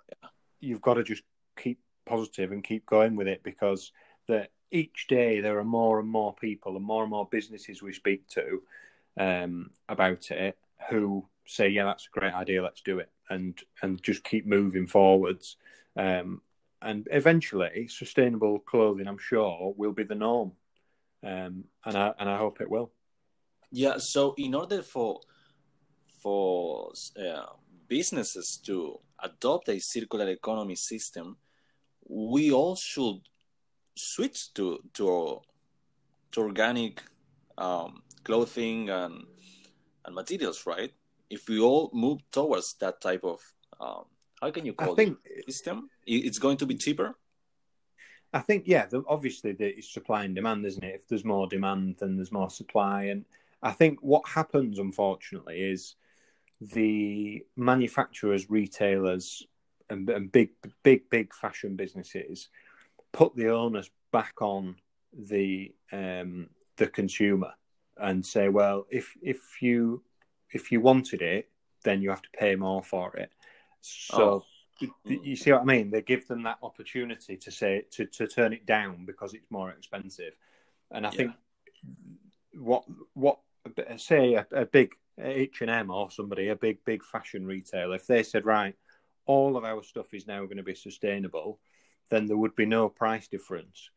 you've 0.60 0.82
got 0.82 0.94
to 0.94 1.02
just 1.02 1.22
keep 1.56 1.78
positive 2.06 2.52
and 2.52 2.64
keep 2.64 2.84
going 2.86 3.16
with 3.16 3.28
it 3.28 3.42
because 3.42 3.92
that 4.28 4.50
each 4.70 5.06
day 5.08 5.40
there 5.40 5.58
are 5.58 5.64
more 5.64 5.98
and 5.98 6.08
more 6.08 6.34
people 6.34 6.76
and 6.76 6.84
more 6.84 7.02
and 7.02 7.10
more 7.10 7.28
businesses 7.30 7.82
we 7.82 7.92
speak 7.92 8.26
to 8.28 8.62
um, 9.18 9.70
about 9.88 10.30
it 10.30 10.56
who 10.88 11.26
say, 11.50 11.68
"Yeah, 11.68 11.84
that's 11.84 12.06
a 12.06 12.18
great 12.18 12.34
idea. 12.34 12.62
Let's 12.62 12.82
do 12.82 12.98
it," 12.98 13.10
and 13.28 13.58
and 13.82 14.02
just 14.02 14.24
keep 14.24 14.46
moving 14.46 14.86
forwards. 14.86 15.56
Um, 15.96 16.42
and 16.82 17.08
eventually, 17.10 17.88
sustainable 17.88 18.58
clothing, 18.60 19.06
I'm 19.06 19.18
sure, 19.18 19.74
will 19.76 19.92
be 19.92 20.04
the 20.04 20.14
norm, 20.14 20.52
um, 21.22 21.64
and 21.84 21.96
I 21.96 22.14
and 22.18 22.28
I 22.28 22.38
hope 22.38 22.60
it 22.60 22.70
will. 22.70 22.92
Yeah. 23.70 23.98
So, 23.98 24.34
in 24.38 24.54
order 24.54 24.82
for 24.82 25.20
for 26.22 26.92
uh, 27.18 27.46
businesses 27.88 28.58
to 28.66 29.00
adopt 29.22 29.68
a 29.68 29.78
circular 29.78 30.28
economy 30.28 30.76
system, 30.76 31.36
we 32.08 32.52
all 32.52 32.76
should 32.76 33.20
switch 33.96 34.52
to 34.54 34.78
to, 34.94 35.40
to 36.32 36.40
organic 36.40 37.02
um, 37.58 38.02
clothing 38.24 38.88
and 38.88 39.24
and 40.04 40.14
materials, 40.14 40.66
right? 40.66 40.92
If 41.30 41.48
we 41.48 41.60
all 41.60 41.90
move 41.92 42.20
towards 42.30 42.74
that 42.74 43.00
type 43.00 43.24
of 43.24 43.40
um, 43.80 44.04
how 44.40 44.50
can 44.50 44.66
you 44.66 44.72
call 44.72 44.92
I 44.92 44.96
think, 44.96 45.18
it 45.24 45.44
system, 45.46 45.90
it's 46.06 46.38
going 46.38 46.56
to 46.58 46.66
be 46.66 46.74
cheaper. 46.74 47.16
I 48.32 48.40
think 48.40 48.64
yeah, 48.66 48.86
the, 48.86 49.02
obviously 49.08 49.52
the, 49.52 49.66
it's 49.66 49.92
supply 49.92 50.24
and 50.24 50.34
demand, 50.34 50.64
isn't 50.64 50.84
it? 50.84 50.94
If 50.94 51.08
there's 51.08 51.24
more 51.24 51.46
demand, 51.46 51.96
then 51.98 52.16
there's 52.16 52.32
more 52.32 52.50
supply, 52.50 53.04
and 53.04 53.24
I 53.62 53.72
think 53.72 53.98
what 54.00 54.26
happens, 54.26 54.78
unfortunately, 54.78 55.60
is 55.60 55.96
the 56.60 57.44
manufacturers, 57.56 58.48
retailers, 58.48 59.46
and, 59.88 60.08
and 60.08 60.30
big, 60.30 60.50
big, 60.82 61.10
big 61.10 61.34
fashion 61.34 61.76
businesses 61.76 62.48
put 63.12 63.34
the 63.34 63.48
onus 63.48 63.90
back 64.12 64.40
on 64.40 64.76
the 65.12 65.74
um, 65.92 66.48
the 66.76 66.86
consumer 66.86 67.52
and 67.96 68.24
say, 68.24 68.48
well, 68.48 68.86
if 68.90 69.14
if 69.20 69.60
you 69.60 70.02
if 70.52 70.72
you 70.72 70.80
wanted 70.80 71.22
it, 71.22 71.48
then 71.84 72.02
you 72.02 72.10
have 72.10 72.22
to 72.22 72.28
pay 72.38 72.54
more 72.56 72.82
for 72.82 73.14
it. 73.16 73.30
So 73.80 74.44
oh. 74.80 74.88
you 75.04 75.36
see 75.36 75.52
what 75.52 75.62
I 75.62 75.64
mean? 75.64 75.90
They 75.90 76.02
give 76.02 76.26
them 76.26 76.42
that 76.42 76.58
opportunity 76.62 77.36
to 77.36 77.50
say 77.50 77.84
to, 77.92 78.06
to 78.06 78.26
turn 78.26 78.52
it 78.52 78.66
down 78.66 79.06
because 79.06 79.34
it's 79.34 79.50
more 79.50 79.70
expensive. 79.70 80.34
And 80.90 81.06
I 81.06 81.10
yeah. 81.10 81.16
think 81.16 81.32
what 82.54 82.84
what 83.14 83.38
say 83.96 84.34
a, 84.34 84.46
a 84.52 84.66
big 84.66 84.94
H 85.18 85.60
and 85.60 85.70
M 85.70 85.90
or 85.90 86.10
somebody, 86.10 86.48
a 86.48 86.56
big 86.56 86.84
big 86.84 87.04
fashion 87.04 87.46
retailer, 87.46 87.96
if 87.96 88.06
they 88.06 88.22
said 88.22 88.44
right, 88.44 88.74
all 89.26 89.56
of 89.56 89.64
our 89.64 89.82
stuff 89.82 90.12
is 90.12 90.26
now 90.26 90.44
going 90.44 90.56
to 90.56 90.62
be 90.62 90.74
sustainable, 90.74 91.60
then 92.10 92.26
there 92.26 92.36
would 92.36 92.56
be 92.56 92.66
no 92.66 92.88
price 92.88 93.28
difference. 93.28 93.90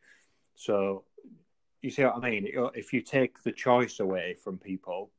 So 0.56 1.04
you 1.82 1.90
see 1.90 2.04
what 2.04 2.16
I 2.16 2.30
mean? 2.30 2.48
If 2.76 2.94
you 2.94 3.02
take 3.02 3.44
the 3.44 3.52
choice 3.52 4.00
away 4.00 4.36
from 4.42 4.58
people 4.58 5.12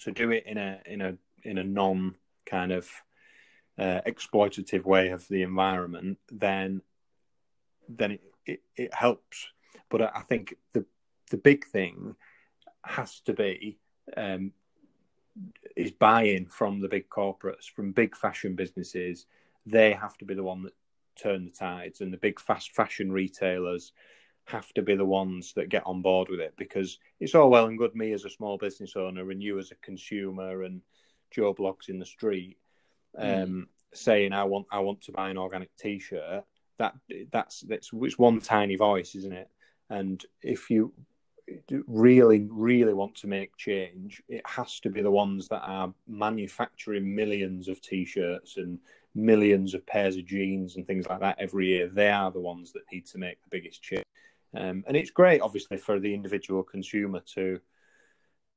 to 0.00 0.12
do 0.12 0.30
it 0.30 0.44
in 0.46 0.58
a 0.58 0.80
in 0.86 1.00
a 1.00 1.16
in 1.42 1.58
a 1.58 1.64
non 1.64 2.14
kind 2.46 2.72
of 2.72 2.88
uh, 3.78 4.00
exploitative 4.06 4.84
way 4.84 5.08
of 5.08 5.26
the 5.28 5.42
environment, 5.42 6.18
then 6.30 6.82
then 7.88 8.12
it, 8.12 8.20
it, 8.46 8.62
it 8.76 8.94
helps. 8.94 9.48
But 9.88 10.14
I 10.16 10.20
think 10.20 10.54
the 10.72 10.84
the 11.30 11.36
big 11.36 11.66
thing 11.66 12.14
has 12.84 13.20
to 13.20 13.32
be 13.32 13.78
um, 14.16 14.52
is 15.76 15.90
buy-in 15.90 16.46
from 16.46 16.80
the 16.80 16.88
big 16.88 17.08
corporates, 17.08 17.70
from 17.74 17.92
big 17.92 18.16
fashion 18.16 18.54
businesses. 18.54 19.26
They 19.64 19.92
have 19.92 20.18
to 20.18 20.24
be 20.24 20.34
the 20.34 20.42
one 20.42 20.62
that 20.64 20.74
turn 21.16 21.44
the 21.44 21.50
tides, 21.50 22.00
and 22.00 22.12
the 22.12 22.18
big 22.18 22.40
fast 22.40 22.72
fashion 22.72 23.12
retailers 23.12 23.92
have 24.46 24.72
to 24.74 24.82
be 24.82 24.94
the 24.94 25.04
ones 25.04 25.52
that 25.54 25.68
get 25.68 25.86
on 25.86 26.02
board 26.02 26.28
with 26.28 26.40
it 26.40 26.54
because 26.56 26.98
it's 27.20 27.34
all 27.34 27.50
well 27.50 27.66
and 27.66 27.78
good 27.78 27.94
me 27.94 28.12
as 28.12 28.24
a 28.24 28.30
small 28.30 28.58
business 28.58 28.96
owner 28.96 29.30
and 29.30 29.42
you 29.42 29.58
as 29.58 29.70
a 29.70 29.76
consumer 29.76 30.64
and 30.64 30.80
Joe 31.30 31.54
Bloggs 31.54 31.88
in 31.88 31.98
the 31.98 32.06
street 32.06 32.58
mm. 33.18 33.42
um, 33.44 33.68
saying 33.94 34.32
I 34.32 34.44
want 34.44 34.66
I 34.70 34.80
want 34.80 35.00
to 35.02 35.12
buy 35.12 35.30
an 35.30 35.38
organic 35.38 35.74
T-shirt. 35.76 36.44
That 36.78 36.94
that's 37.30 37.60
that's 37.60 37.90
it's 37.92 38.18
one 38.18 38.40
tiny 38.40 38.76
voice, 38.76 39.14
isn't 39.14 39.32
it? 39.32 39.48
And 39.90 40.24
if 40.42 40.70
you 40.70 40.92
really 41.86 42.46
really 42.50 42.94
want 42.94 43.14
to 43.16 43.26
make 43.26 43.56
change, 43.56 44.22
it 44.28 44.42
has 44.46 44.80
to 44.80 44.90
be 44.90 45.02
the 45.02 45.10
ones 45.10 45.48
that 45.48 45.62
are 45.64 45.92
manufacturing 46.08 47.14
millions 47.14 47.68
of 47.68 47.80
T-shirts 47.80 48.56
and 48.56 48.78
millions 49.14 49.74
of 49.74 49.86
pairs 49.86 50.16
of 50.16 50.24
jeans 50.24 50.76
and 50.76 50.86
things 50.86 51.06
like 51.08 51.20
that 51.20 51.38
every 51.38 51.68
year. 51.68 51.88
They 51.88 52.10
are 52.10 52.30
the 52.30 52.40
ones 52.40 52.72
that 52.72 52.82
need 52.90 53.06
to 53.06 53.18
make 53.18 53.42
the 53.42 53.48
biggest 53.50 53.82
change. 53.82 54.04
Um, 54.54 54.84
and 54.86 54.96
it's 54.96 55.10
great, 55.10 55.40
obviously, 55.40 55.78
for 55.78 55.98
the 55.98 56.14
individual 56.14 56.62
consumer 56.62 57.20
to 57.34 57.60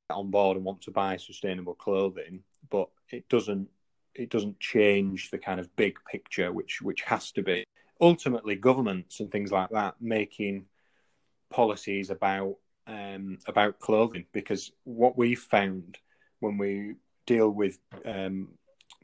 get 0.09 0.15
on 0.15 0.31
board 0.31 0.57
and 0.57 0.65
want 0.65 0.81
to 0.81 0.91
buy 0.91 1.17
sustainable 1.17 1.75
clothing, 1.75 2.43
but 2.69 2.89
it 3.09 3.27
doesn't 3.29 3.69
it 4.13 4.29
doesn't 4.29 4.59
change 4.61 5.29
the 5.29 5.37
kind 5.37 5.59
of 5.59 5.75
big 5.75 5.97
picture, 6.09 6.51
which 6.51 6.81
which 6.81 7.01
has 7.01 7.31
to 7.31 7.41
be 7.41 7.65
ultimately 8.01 8.55
governments 8.55 9.19
and 9.19 9.31
things 9.31 9.51
like 9.51 9.69
that 9.69 9.95
making 10.01 10.65
policies 11.49 12.09
about 12.09 12.57
um, 12.87 13.37
about 13.47 13.79
clothing. 13.79 14.25
Because 14.31 14.71
what 14.83 15.17
we've 15.17 15.39
found 15.39 15.97
when 16.39 16.57
we 16.57 16.95
deal 17.25 17.49
with 17.49 17.79
um, 18.05 18.49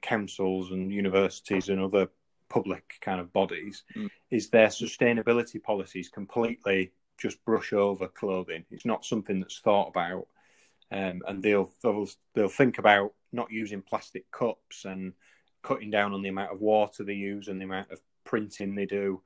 councils 0.02 0.72
and 0.72 0.92
universities 0.92 1.70
and 1.70 1.80
other 1.80 2.10
public 2.52 2.96
kind 3.00 3.22
of 3.22 3.32
bodies 3.32 3.84
mm. 3.96 4.10
is 4.30 4.50
their 4.50 4.68
sustainability 4.68 5.62
policies 5.64 6.10
completely 6.10 6.92
just 7.18 7.44
brush 7.46 7.72
over 7.72 8.08
clothing. 8.08 8.66
It's 8.72 8.86
not 8.86 9.06
something 9.06 9.40
that's 9.40 9.60
thought 9.60 9.88
about, 9.88 10.28
um, 10.92 11.22
and 11.28 11.42
they'll, 11.42 11.72
they'll 11.82 12.10
they'll 12.36 12.50
think 12.50 12.78
about 12.78 13.14
not 13.32 13.52
using 13.52 13.82
plastic 13.82 14.30
cups 14.32 14.84
and 14.84 15.14
cutting 15.64 15.92
down 15.92 16.14
on 16.14 16.22
the 16.22 16.30
amount 16.30 16.52
of 16.52 16.60
water 16.60 17.04
they 17.04 17.14
use 17.14 17.48
and 17.48 17.62
the 17.62 17.66
amount 17.66 17.92
of 17.92 18.02
printing 18.26 18.76
they 18.76 18.86
do. 18.86 19.22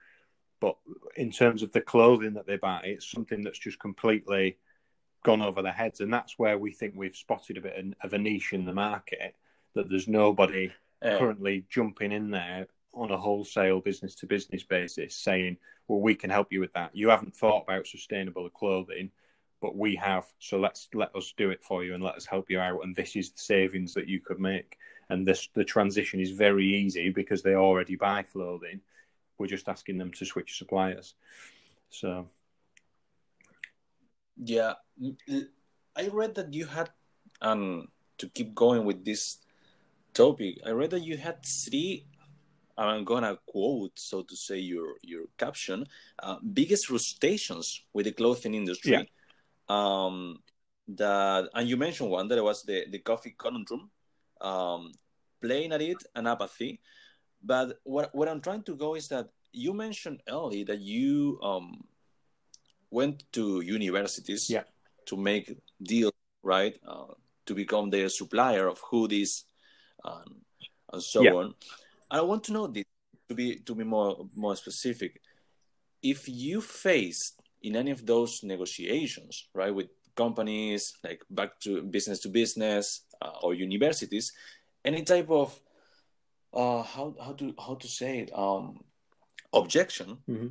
But 0.59 0.77
in 1.15 1.31
terms 1.31 1.63
of 1.63 1.71
the 1.71 1.81
clothing 1.81 2.33
that 2.33 2.45
they 2.45 2.57
buy, 2.57 2.81
it's 2.83 3.09
something 3.09 3.43
that's 3.43 3.59
just 3.59 3.79
completely 3.79 4.57
gone 5.23 5.41
over 5.41 5.63
their 5.63 5.71
heads, 5.71 5.99
and 5.99 6.13
that's 6.13 6.37
where 6.37 6.59
we 6.59 6.71
think 6.71 6.93
we've 6.95 7.15
spotted 7.15 7.57
a 7.57 7.61
bit 7.61 7.83
of 8.03 8.13
a 8.13 8.17
niche 8.19 8.53
in 8.53 8.65
the 8.65 8.73
market 8.73 9.35
that 9.73 9.89
there's 9.89 10.07
nobody 10.07 10.71
uh, 11.01 11.17
currently 11.17 11.65
jumping 11.69 12.11
in 12.11 12.29
there 12.29 12.67
on 12.95 13.11
a 13.11 13.17
wholesale 13.17 13.81
business 13.81 14.15
to 14.15 14.25
business 14.25 14.63
basis 14.63 15.15
saying, 15.15 15.57
well, 15.87 15.99
we 15.99 16.15
can 16.15 16.29
help 16.29 16.51
you 16.51 16.59
with 16.59 16.73
that. 16.73 16.95
You 16.95 17.09
haven't 17.09 17.35
thought 17.35 17.63
about 17.63 17.87
sustainable 17.87 18.49
clothing, 18.49 19.11
but 19.61 19.75
we 19.75 19.95
have. 19.95 20.25
So 20.39 20.57
let's 20.57 20.87
let 20.93 21.15
us 21.15 21.33
do 21.37 21.49
it 21.51 21.63
for 21.63 21.83
you 21.83 21.93
and 21.93 22.03
let 22.03 22.15
us 22.15 22.25
help 22.25 22.49
you 22.49 22.59
out. 22.59 22.83
And 22.83 22.95
this 22.95 23.15
is 23.15 23.31
the 23.31 23.39
savings 23.39 23.93
that 23.93 24.07
you 24.07 24.19
could 24.19 24.39
make. 24.39 24.77
And 25.09 25.25
this 25.25 25.49
the 25.53 25.63
transition 25.63 26.19
is 26.19 26.31
very 26.31 26.65
easy 26.65 27.09
because 27.09 27.43
they 27.43 27.55
already 27.55 27.95
buy 27.95 28.23
clothing. 28.23 28.81
We're 29.37 29.47
just 29.47 29.67
asking 29.67 29.97
them 29.97 30.11
to 30.13 30.25
switch 30.25 30.57
suppliers. 30.57 31.13
So 31.89 32.27
yeah, 34.37 34.73
I 35.95 36.07
read 36.07 36.35
that 36.35 36.53
you 36.53 36.65
had 36.65 36.89
um 37.41 37.89
to 38.17 38.29
keep 38.29 38.55
going 38.55 38.85
with 38.85 39.05
this 39.05 39.37
topic. 40.13 40.59
I 40.65 40.71
read 40.71 40.91
that 40.91 41.03
you 41.03 41.17
had 41.17 41.45
three 41.45 42.05
I'm 42.77 43.03
gonna 43.05 43.37
quote, 43.45 43.97
so 43.97 44.23
to 44.23 44.35
say, 44.35 44.59
your 44.59 44.95
your 45.01 45.25
caption. 45.37 45.85
Uh, 46.19 46.37
biggest 46.39 46.87
frustrations 46.87 47.81
with 47.93 48.05
the 48.05 48.11
clothing 48.11 48.53
industry. 48.53 48.91
Yeah. 48.91 49.03
Um, 49.69 50.39
that 50.87 51.49
and 51.53 51.67
you 51.67 51.77
mentioned 51.77 52.09
one 52.11 52.27
that 52.27 52.43
was 52.43 52.63
the 52.63 52.85
the 52.89 52.99
coffee 52.99 53.35
conundrum, 53.37 53.89
um, 54.41 54.91
playing 55.41 55.71
at 55.71 55.81
it 55.81 55.97
and 56.15 56.27
apathy. 56.27 56.81
But 57.41 57.79
what 57.83 58.13
what 58.13 58.27
I'm 58.27 58.41
trying 58.41 58.63
to 58.63 58.75
go 58.75 58.95
is 58.95 59.07
that 59.09 59.29
you 59.51 59.73
mentioned 59.73 60.21
early 60.27 60.63
that 60.65 60.79
you 60.79 61.39
um, 61.41 61.85
went 62.91 63.23
to 63.33 63.61
universities 63.61 64.49
yeah. 64.49 64.63
to 65.05 65.15
make 65.15 65.57
deals, 65.81 66.13
right? 66.43 66.77
Uh, 66.85 67.13
to 67.45 67.55
become 67.55 67.89
their 67.89 68.09
supplier 68.09 68.67
of 68.67 68.81
hoodies 68.81 69.43
um, 70.03 70.41
and 70.93 71.03
so 71.03 71.21
yeah. 71.21 71.31
on. 71.31 71.53
I 72.09 72.21
want 72.21 72.43
to 72.45 72.53
know 72.53 72.67
this 72.67 72.85
to 73.29 73.35
be 73.35 73.57
to 73.57 73.75
be 73.75 73.83
more 73.83 74.27
more 74.35 74.55
specific. 74.55 75.21
If 76.01 76.29
you 76.29 76.61
faced 76.61 77.41
in 77.61 77.75
any 77.75 77.91
of 77.91 78.05
those 78.05 78.43
negotiations, 78.43 79.47
right, 79.53 79.73
with 79.73 79.87
companies 80.15 80.93
like 81.03 81.21
back 81.29 81.59
to 81.61 81.81
business 81.81 82.19
to 82.19 82.29
business 82.29 83.01
uh, 83.21 83.31
or 83.41 83.53
universities, 83.53 84.31
any 84.83 85.03
type 85.03 85.29
of 85.29 85.59
uh, 86.53 86.83
how 86.83 87.15
how 87.23 87.33
to 87.33 87.53
how 87.57 87.75
to 87.75 87.87
say 87.87 88.19
it 88.19 88.31
um, 88.33 88.79
objection 89.53 90.17
mm-hmm. 90.29 90.47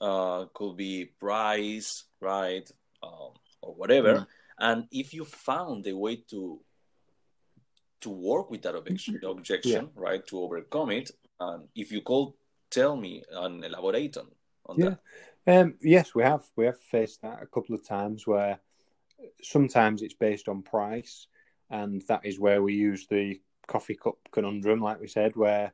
uh, 0.00 0.46
could 0.52 0.76
be 0.76 1.06
price, 1.18 2.04
right, 2.20 2.70
um, 3.02 3.32
or 3.62 3.74
whatever. 3.74 4.14
Mm-hmm. 4.14 4.24
And 4.58 4.86
if 4.92 5.14
you 5.14 5.24
found 5.24 5.86
a 5.86 5.96
way 5.96 6.16
to 6.30 6.60
to 8.00 8.10
work 8.10 8.50
with 8.50 8.62
that 8.62 8.74
objection, 8.74 9.20
objection 9.24 9.84
yeah. 9.84 10.02
right? 10.02 10.26
To 10.28 10.40
overcome 10.40 10.90
it. 10.90 11.10
And 11.38 11.68
if 11.74 11.92
you 11.92 12.02
could 12.02 12.32
tell 12.70 12.96
me 12.96 13.22
and 13.30 13.64
elaborate 13.64 14.16
on, 14.16 14.28
on 14.66 14.78
yeah. 14.78 14.94
that. 15.46 15.60
Um, 15.60 15.74
yes, 15.80 16.14
we 16.14 16.22
have. 16.22 16.44
We 16.56 16.66
have 16.66 16.78
faced 16.78 17.22
that 17.22 17.42
a 17.42 17.46
couple 17.46 17.74
of 17.74 17.86
times 17.86 18.26
where 18.26 18.60
sometimes 19.42 20.02
it's 20.02 20.14
based 20.14 20.48
on 20.48 20.62
price, 20.62 21.26
and 21.70 22.02
that 22.08 22.24
is 22.24 22.38
where 22.38 22.62
we 22.62 22.74
use 22.74 23.06
the 23.06 23.40
coffee 23.66 23.94
cup 23.94 24.16
conundrum, 24.32 24.80
like 24.80 25.00
we 25.00 25.08
said, 25.08 25.36
where 25.36 25.72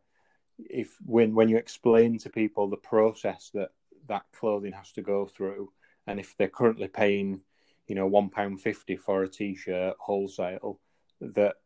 if 0.58 0.96
when 1.04 1.34
when 1.34 1.48
you 1.48 1.56
explain 1.56 2.18
to 2.18 2.30
people 2.30 2.68
the 2.68 2.76
process 2.76 3.50
that 3.54 3.70
that 4.08 4.22
clothing 4.32 4.72
has 4.72 4.92
to 4.92 5.02
go 5.02 5.26
through, 5.26 5.70
and 6.06 6.20
if 6.20 6.36
they're 6.36 6.48
currently 6.48 6.88
paying, 6.88 7.40
you 7.88 7.94
know, 7.94 8.06
one 8.06 8.30
pound 8.30 8.60
fifty 8.60 8.96
for 8.96 9.22
a 9.22 9.28
t-shirt 9.28 9.96
wholesale, 9.98 10.80
that 11.20 11.56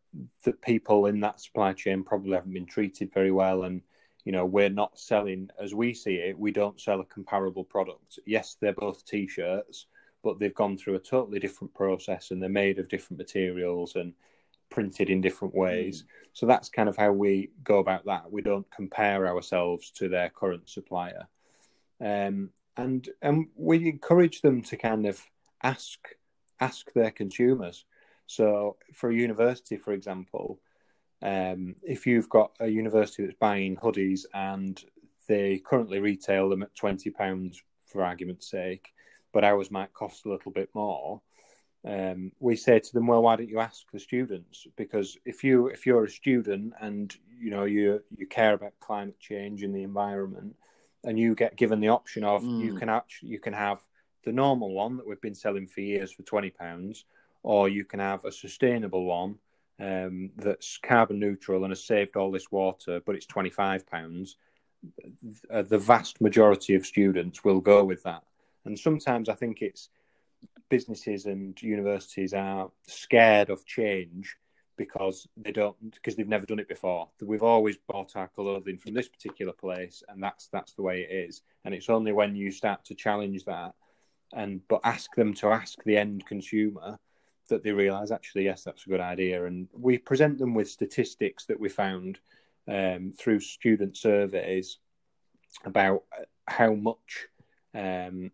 the 0.45 0.53
people 0.53 1.07
in 1.07 1.21
that 1.21 1.41
supply 1.41 1.73
chain 1.73 2.03
probably 2.03 2.33
haven't 2.33 2.53
been 2.53 2.67
treated 2.67 3.13
very 3.13 3.31
well, 3.31 3.65
and 3.65 3.83
you 4.25 4.33
know 4.33 4.45
we're 4.45 4.69
not 4.69 4.99
selling 4.99 5.51
as 5.63 5.75
we 5.75 5.95
see 5.95 6.17
it. 6.17 6.39
We 6.39 6.53
don't 6.53 6.81
sell 6.81 7.01
a 7.01 7.05
comparable 7.05 7.65
product. 7.65 8.19
Yes, 8.27 8.57
they're 8.61 8.73
both 8.73 9.05
t-shirts, 9.05 9.87
but 10.23 10.39
they've 10.39 10.55
gone 10.55 10.77
through 10.77 10.97
a 10.97 11.01
totally 11.01 11.39
different 11.39 11.75
process, 11.75 12.31
and 12.31 12.43
they're 12.43 12.49
made 12.49 12.79
of 12.79 12.89
different 12.89 13.19
materials 13.19 13.97
and 13.97 14.13
printed 14.71 15.11
in 15.11 15.21
different 15.21 15.55
ways. 15.55 16.03
Mm. 16.03 16.07
So 16.33 16.47
that's 16.47 16.69
kind 16.69 16.89
of 16.89 16.97
how 16.97 17.13
we 17.13 17.51
go 17.65 17.79
about 17.79 18.07
that. 18.07 18.31
We 18.31 18.41
don't 18.41 18.71
compare 18.71 19.27
ourselves 19.27 19.91
to 19.93 20.09
their 20.09 20.31
current 20.31 20.69
supplier. 20.69 21.27
Um, 22.01 22.51
and 22.77 23.09
and 23.21 23.49
we 23.57 23.89
encourage 23.89 24.41
them 24.41 24.63
to 24.63 24.77
kind 24.77 25.07
of 25.07 25.21
ask 25.63 25.99
ask 26.61 26.93
their 26.93 27.11
consumers. 27.11 27.85
So 28.31 28.77
for 28.93 29.11
a 29.11 29.15
university, 29.15 29.77
for 29.77 29.93
example, 29.93 30.61
um, 31.21 31.75
if 31.83 32.07
you've 32.07 32.29
got 32.29 32.53
a 32.61 32.69
university 32.69 33.25
that's 33.25 33.37
buying 33.41 33.77
hoodies 33.77 34.21
and 34.33 34.81
they 35.27 35.59
currently 35.59 35.99
retail 35.99 36.49
them 36.49 36.63
at 36.63 36.77
twenty 36.77 37.11
pounds 37.11 37.61
for 37.87 38.05
argument's 38.05 38.49
sake, 38.49 38.93
but 39.33 39.43
ours 39.43 39.73
might 39.73 39.93
cost 39.93 40.27
a 40.27 40.29
little 40.29 40.53
bit 40.53 40.71
more, 40.75 41.21
um, 41.85 42.31
we 42.39 42.55
say 42.55 42.79
to 42.79 42.93
them, 42.93 43.09
well, 43.09 43.23
why 43.23 43.35
don't 43.35 43.49
you 43.49 43.59
ask 43.59 43.91
the 43.93 43.99
students? 43.99 44.65
Because 44.77 45.19
if 45.25 45.43
you 45.43 45.67
if 45.67 45.85
you're 45.85 46.05
a 46.05 46.09
student 46.09 46.73
and 46.81 47.13
you 47.37 47.51
know 47.51 47.65
you 47.65 48.01
you 48.17 48.29
care 48.29 48.55
about 48.55 48.79
climate 48.79 49.19
change 49.19 49.65
and 49.65 49.75
the 49.75 49.83
environment, 49.83 50.55
and 51.03 51.19
you 51.19 51.35
get 51.35 51.57
given 51.57 51.81
the 51.81 51.89
option 51.89 52.23
of 52.23 52.45
mm. 52.45 52.65
you 52.65 52.77
can 52.77 52.89
actually 52.89 53.31
you 53.31 53.41
can 53.41 53.55
have 53.55 53.81
the 54.23 54.33
normal 54.33 54.73
one 54.73 54.99
that 54.99 55.07
we've 55.07 55.21
been 55.21 55.35
selling 55.35 55.67
for 55.67 55.81
years 55.81 56.13
for 56.13 56.23
twenty 56.23 56.51
pounds, 56.51 57.05
or 57.43 57.69
you 57.69 57.85
can 57.85 58.01
have 58.01 58.25
a 58.25 58.33
sustainable 58.33 59.05
one 59.05 59.39
um, 59.81 60.31
that's 60.37 60.79
carbon 60.79 61.19
neutral 61.19 61.65
and 61.65 61.71
has 61.71 61.85
saved 61.85 62.17
all 62.17 62.31
this 62.31 62.51
water, 62.51 63.01
but 63.05 63.15
it's 63.15 63.27
twenty 63.27 63.51
five 63.51 63.87
pounds. 63.87 64.37
The 65.51 65.79
vast 65.79 66.21
majority 66.21 66.75
of 66.75 66.87
students 66.87 67.45
will 67.45 67.61
go 67.61 67.85
with 67.85 68.03
that, 68.05 68.23
and 68.65 68.79
sometimes 68.79 69.29
I 69.29 69.35
think 69.35 69.63
it's 69.63 69.89
businesses 70.69 71.27
and 71.27 71.61
universities 71.61 72.33
are 72.33 72.71
scared 72.87 73.51
of 73.51 73.67
change 73.67 74.37
because 74.77 75.29
they 75.37 75.53
don't 75.53 75.77
because 75.95 76.17
they've 76.17 76.27
never 76.27 76.47
done 76.47 76.59
it 76.59 76.69
before. 76.69 77.09
We've 77.21 77.43
always 77.43 77.77
bought 77.77 78.17
our 78.17 78.29
clothing 78.29 78.79
from 78.79 78.95
this 78.95 79.09
particular 79.09 79.53
place, 79.53 80.03
and 80.09 80.23
that's 80.23 80.49
that's 80.49 80.73
the 80.73 80.83
way 80.83 81.03
it 81.03 81.15
is. 81.29 81.43
And 81.65 81.75
it's 81.75 81.91
only 81.91 82.13
when 82.13 82.35
you 82.35 82.51
start 82.51 82.85
to 82.87 82.95
challenge 82.95 83.45
that 83.45 83.75
and 84.33 84.61
but 84.69 84.81
ask 84.85 85.15
them 85.15 85.35
to 85.35 85.49
ask 85.49 85.83
the 85.85 85.97
end 85.97 86.25
consumer 86.25 86.99
that 87.51 87.63
they 87.63 87.73
realise 87.73 88.11
actually 88.11 88.45
yes 88.45 88.65
that's 88.65 88.87
a 88.87 88.89
good 88.89 89.01
idea. 89.01 89.45
And 89.45 89.69
we 89.73 89.99
present 89.99 90.39
them 90.39 90.55
with 90.55 90.69
statistics 90.71 91.45
that 91.47 91.61
we 91.61 91.69
found 91.69 92.19
um, 92.67 93.13
through 93.17 93.41
student 93.41 93.97
surveys 93.97 94.79
about 95.65 96.05
how 96.47 96.75
much 96.75 97.27
um, 97.75 98.31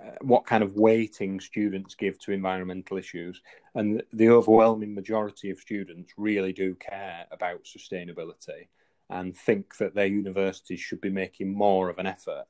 uh, 0.00 0.10
what 0.20 0.46
kind 0.46 0.62
of 0.62 0.76
weighting 0.76 1.40
students 1.40 1.94
give 1.94 2.18
to 2.20 2.32
environmental 2.32 2.96
issues. 2.96 3.40
And 3.74 4.02
the 4.12 4.28
overwhelming 4.28 4.94
majority 4.94 5.50
of 5.50 5.58
students 5.58 6.12
really 6.16 6.52
do 6.52 6.74
care 6.76 7.26
about 7.32 7.64
sustainability 7.64 8.68
and 9.10 9.36
think 9.36 9.76
that 9.78 9.94
their 9.94 10.06
universities 10.06 10.80
should 10.80 11.00
be 11.00 11.10
making 11.10 11.52
more 11.52 11.88
of 11.88 11.98
an 11.98 12.06
effort 12.06 12.44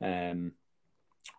um, 0.00 0.52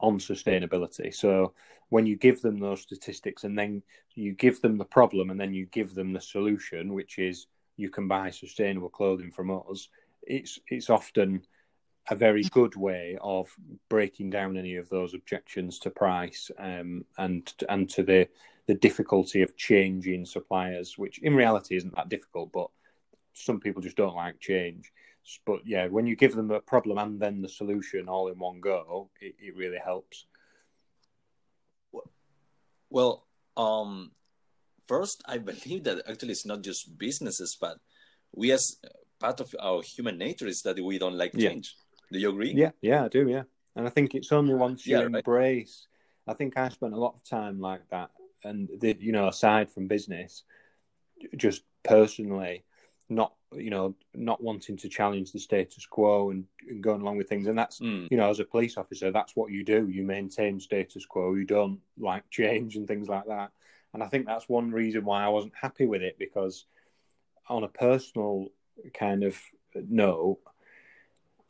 on 0.02 0.20
sustainability. 0.20 1.14
So 1.14 1.54
when 1.90 2.06
you 2.06 2.16
give 2.16 2.42
them 2.42 2.60
those 2.60 2.82
statistics 2.82 3.44
and 3.44 3.58
then 3.58 3.84
you 4.16 4.34
give 4.34 4.62
them 4.62 4.78
the 4.78 4.86
problem 4.86 5.30
and 5.30 5.40
then 5.40 5.54
you 5.54 5.66
give 5.68 5.94
them 5.94 6.14
the 6.14 6.22
solution, 6.22 6.94
which 6.94 7.20
is 7.20 7.48
you 7.78 7.90
can 7.90 8.08
buy 8.08 8.30
sustainable 8.30 8.90
clothing 8.90 9.32
from 9.32 9.52
us, 9.52 9.90
it's 10.24 10.60
it's 10.70 10.90
often 10.90 11.42
a 12.10 12.16
very 12.16 12.44
good 12.44 12.76
way 12.76 13.18
of 13.22 13.48
breaking 13.90 14.30
down 14.30 14.58
any 14.58 14.76
of 14.76 14.90
those 14.90 15.14
objections 15.14 15.80
to 15.80 15.90
price 15.90 16.52
um, 16.60 17.04
and 17.18 17.54
and 17.70 17.90
to 17.90 18.04
the 18.04 18.28
the 18.68 18.76
difficulty 18.76 19.44
of 19.44 19.56
changing 19.56 20.26
suppliers, 20.26 20.98
which 20.98 21.20
in 21.20 21.36
reality 21.36 21.76
isn't 21.76 21.96
that 21.96 22.10
difficult, 22.10 22.52
but 22.52 22.70
some 23.34 23.60
people 23.60 23.82
just 23.82 23.98
don't 23.98 24.16
like 24.16 24.40
change. 24.40 24.92
But 25.46 25.66
yeah, 25.66 25.88
when 25.88 26.06
you 26.08 26.16
give 26.16 26.36
them 26.36 26.52
a 26.52 26.60
problem 26.60 26.98
and 26.98 27.20
then 27.20 27.42
the 27.42 27.50
solution 27.50 28.08
all 28.08 28.28
in 28.28 28.38
one 28.38 28.60
go, 28.60 29.10
it, 29.20 29.36
it 29.40 29.56
really 29.56 29.80
helps. 29.84 30.26
Well, 32.90 33.26
um, 33.58 34.12
first, 34.88 35.24
I 35.26 35.38
believe 35.40 35.84
that 35.86 36.04
actually 36.08 36.32
it's 36.32 36.46
not 36.46 36.62
just 36.62 36.98
businesses, 36.98 37.58
but 37.60 37.78
we 38.34 38.52
as 38.52 38.78
part 39.20 39.40
of 39.40 39.56
our 39.60 39.82
human 39.82 40.18
nature 40.18 40.48
is 40.48 40.62
that 40.62 40.80
we 40.80 41.00
don't 41.00 41.18
like 41.18 41.34
change. 41.38 41.76
Do 42.12 42.20
you 42.20 42.30
agree? 42.30 42.54
Yeah, 42.54 42.72
yeah, 42.82 43.06
I 43.06 43.08
do. 43.08 43.28
Yeah, 43.28 43.44
and 43.76 43.88
I 43.88 43.90
think 43.90 44.14
it's 44.14 44.32
only 44.32 44.54
once 44.54 44.86
you 44.86 44.98
yeah, 44.98 45.06
embrace. 45.06 45.88
Right. 46.28 46.34
I 46.34 46.38
think 46.38 46.58
I 46.58 46.70
spent 46.70 46.94
a 46.94 46.98
lot 47.00 47.16
of 47.16 47.24
time 47.24 47.60
like 47.60 47.88
that, 47.90 48.12
and 48.44 48.70
the, 48.80 48.96
you 49.00 49.12
know, 49.12 49.28
aside 49.28 49.72
from 49.72 49.88
business, 49.88 50.44
just 51.36 51.64
personally, 51.84 52.65
not 53.10 53.34
you 53.54 53.70
know, 53.70 53.96
not 54.14 54.44
wanting 54.44 54.78
to 54.78 54.90
challenge 54.90 55.32
the 55.32 55.40
status 55.40 55.86
quo 55.86 56.32
and, 56.32 56.46
and 56.68 56.84
going 56.84 57.02
along 57.02 57.18
with 57.18 57.30
things, 57.30 57.48
and 57.48 57.58
that's 57.58 57.80
mm. 57.80 58.08
you 58.10 58.18
know, 58.18 58.30
as 58.30 58.40
a 58.40 58.46
police 58.46 58.78
officer, 58.78 59.12
that's 59.12 59.36
what 59.36 59.52
you 59.52 59.64
do. 59.64 59.88
You 59.88 60.04
maintain 60.04 60.60
status 60.60 61.06
quo. 61.06 61.36
You 61.36 61.46
don't 61.46 61.80
like 61.98 62.30
change 62.30 62.76
and 62.76 62.88
things 62.88 63.08
like 63.08 63.26
that. 63.28 63.52
And 63.94 64.04
I 64.04 64.08
think 64.08 64.26
that's 64.26 64.50
one 64.50 64.72
reason 64.72 65.06
why 65.06 65.24
I 65.24 65.30
wasn't 65.30 65.54
happy 65.60 65.86
with 65.86 66.02
it 66.02 66.18
because, 66.20 66.66
on 67.48 67.64
a 67.64 67.70
personal 67.70 68.50
kind 68.94 69.24
of 69.24 69.40
note, 69.74 70.40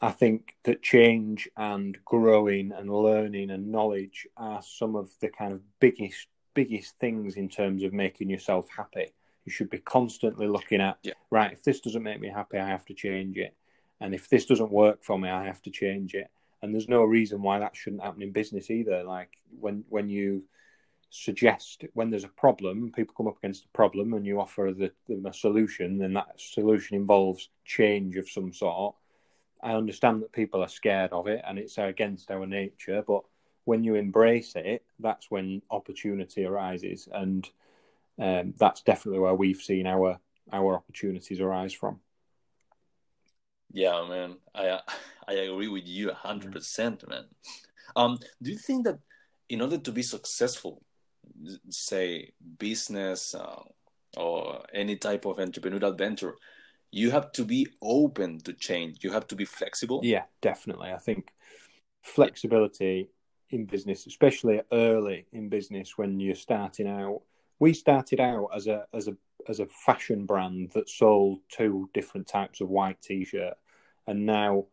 I 0.01 0.11
think 0.11 0.55
that 0.63 0.83
change 0.83 1.49
and 1.57 1.97
growing 2.05 2.71
and 2.71 2.91
learning 2.91 3.49
and 3.49 3.71
knowledge 3.71 4.27
are 4.37 4.61
some 4.61 4.95
of 4.95 5.09
the 5.21 5.29
kind 5.29 5.53
of 5.53 5.61
biggest 5.79 6.27
biggest 6.53 6.97
things 6.99 7.35
in 7.35 7.49
terms 7.49 7.83
of 7.83 7.93
making 7.93 8.29
yourself 8.29 8.67
happy. 8.75 9.13
You 9.45 9.51
should 9.51 9.69
be 9.69 9.79
constantly 9.79 10.47
looking 10.47 10.81
at 10.81 10.97
yeah. 11.03 11.13
right. 11.29 11.51
If 11.51 11.63
this 11.63 11.79
doesn't 11.79 12.03
make 12.03 12.19
me 12.19 12.29
happy, 12.29 12.57
I 12.57 12.67
have 12.67 12.85
to 12.85 12.93
change 12.93 13.37
it, 13.37 13.55
and 14.01 14.13
if 14.13 14.29
this 14.29 14.45
doesn't 14.45 14.71
work 14.71 15.03
for 15.03 15.17
me, 15.17 15.29
I 15.29 15.45
have 15.45 15.61
to 15.63 15.71
change 15.71 16.13
it. 16.15 16.29
And 16.61 16.73
there's 16.73 16.89
no 16.89 17.03
reason 17.03 17.41
why 17.41 17.59
that 17.59 17.75
shouldn't 17.75 18.01
happen 18.01 18.23
in 18.23 18.31
business 18.31 18.71
either. 18.71 19.03
Like 19.03 19.37
when 19.59 19.83
when 19.89 20.09
you 20.09 20.43
suggest 21.11 21.85
when 21.93 22.09
there's 22.09 22.23
a 22.23 22.29
problem, 22.29 22.91
people 22.95 23.13
come 23.15 23.27
up 23.27 23.37
against 23.37 23.65
a 23.65 23.69
problem, 23.69 24.13
and 24.13 24.25
you 24.25 24.39
offer 24.39 24.73
the, 24.75 24.91
them 25.07 25.25
a 25.25 25.33
solution, 25.33 25.97
then 25.99 26.13
that 26.13 26.33
solution 26.37 26.97
involves 26.97 27.49
change 27.65 28.17
of 28.17 28.29
some 28.29 28.51
sort 28.51 28.95
I 29.65 29.73
understand 29.73 30.21
that 30.21 30.31
people 30.31 30.61
are 30.61 30.69
scared 30.69 31.11
of 31.11 31.27
it 31.27 31.41
and 31.45 31.57
it's 31.57 31.79
against 31.79 32.29
our 32.29 32.45
nature, 32.45 33.03
but 33.05 33.23
when 33.63 33.83
you 33.83 33.95
embrace 33.95 34.53
it, 34.55 34.83
that's 34.99 35.31
when 35.31 35.63
opportunity 35.71 36.45
arises, 36.45 37.09
and 37.11 37.49
um, 38.19 38.53
that's 38.57 38.81
definitely 38.81 39.19
where 39.19 39.35
we've 39.35 39.61
seen 39.61 39.87
our 39.87 40.19
our 40.51 40.75
opportunities 40.75 41.41
arise 41.41 41.73
from. 41.73 41.99
Yeah, 43.71 44.05
man, 44.07 44.37
I 44.53 44.79
I 45.27 45.33
agree 45.33 45.67
with 45.67 45.87
you 45.87 46.11
hundred 46.11 46.53
percent, 46.53 47.07
man. 47.07 47.25
Um, 47.95 48.19
do 48.41 48.51
you 48.51 48.57
think 48.57 48.85
that 48.85 48.99
in 49.49 49.61
order 49.61 49.77
to 49.77 49.91
be 49.91 50.01
successful, 50.01 50.81
say 51.69 52.31
business 52.57 53.35
uh, 53.35 53.61
or 54.17 54.63
any 54.73 54.95
type 54.95 55.25
of 55.25 55.37
entrepreneurial 55.37 55.97
venture, 55.97 56.35
you 56.91 57.11
have 57.11 57.31
to 57.33 57.43
be 57.43 57.67
open 57.81 58.39
to 58.39 58.53
change. 58.53 59.03
You 59.03 59.11
have 59.11 59.27
to 59.27 59.35
be 59.35 59.45
flexible. 59.45 60.01
Yeah, 60.03 60.23
definitely. 60.41 60.91
I 60.91 60.97
think 60.97 61.33
flexibility 62.01 63.09
in 63.49 63.65
business, 63.65 64.07
especially 64.07 64.61
early 64.71 65.25
in 65.31 65.49
business 65.49 65.97
when 65.97 66.19
you're 66.19 66.35
starting 66.35 66.87
out. 66.87 67.21
We 67.59 67.73
started 67.73 68.19
out 68.19 68.49
as 68.55 68.67
a 68.67 68.85
as 68.93 69.07
a 69.07 69.15
as 69.47 69.59
a 69.59 69.67
fashion 69.67 70.25
brand 70.25 70.71
that 70.71 70.89
sold 70.89 71.39
two 71.49 71.89
different 71.93 72.27
types 72.27 72.61
of 72.61 72.69
white 72.69 73.01
t-shirt, 73.01 73.55
and 74.07 74.25
now 74.25 74.65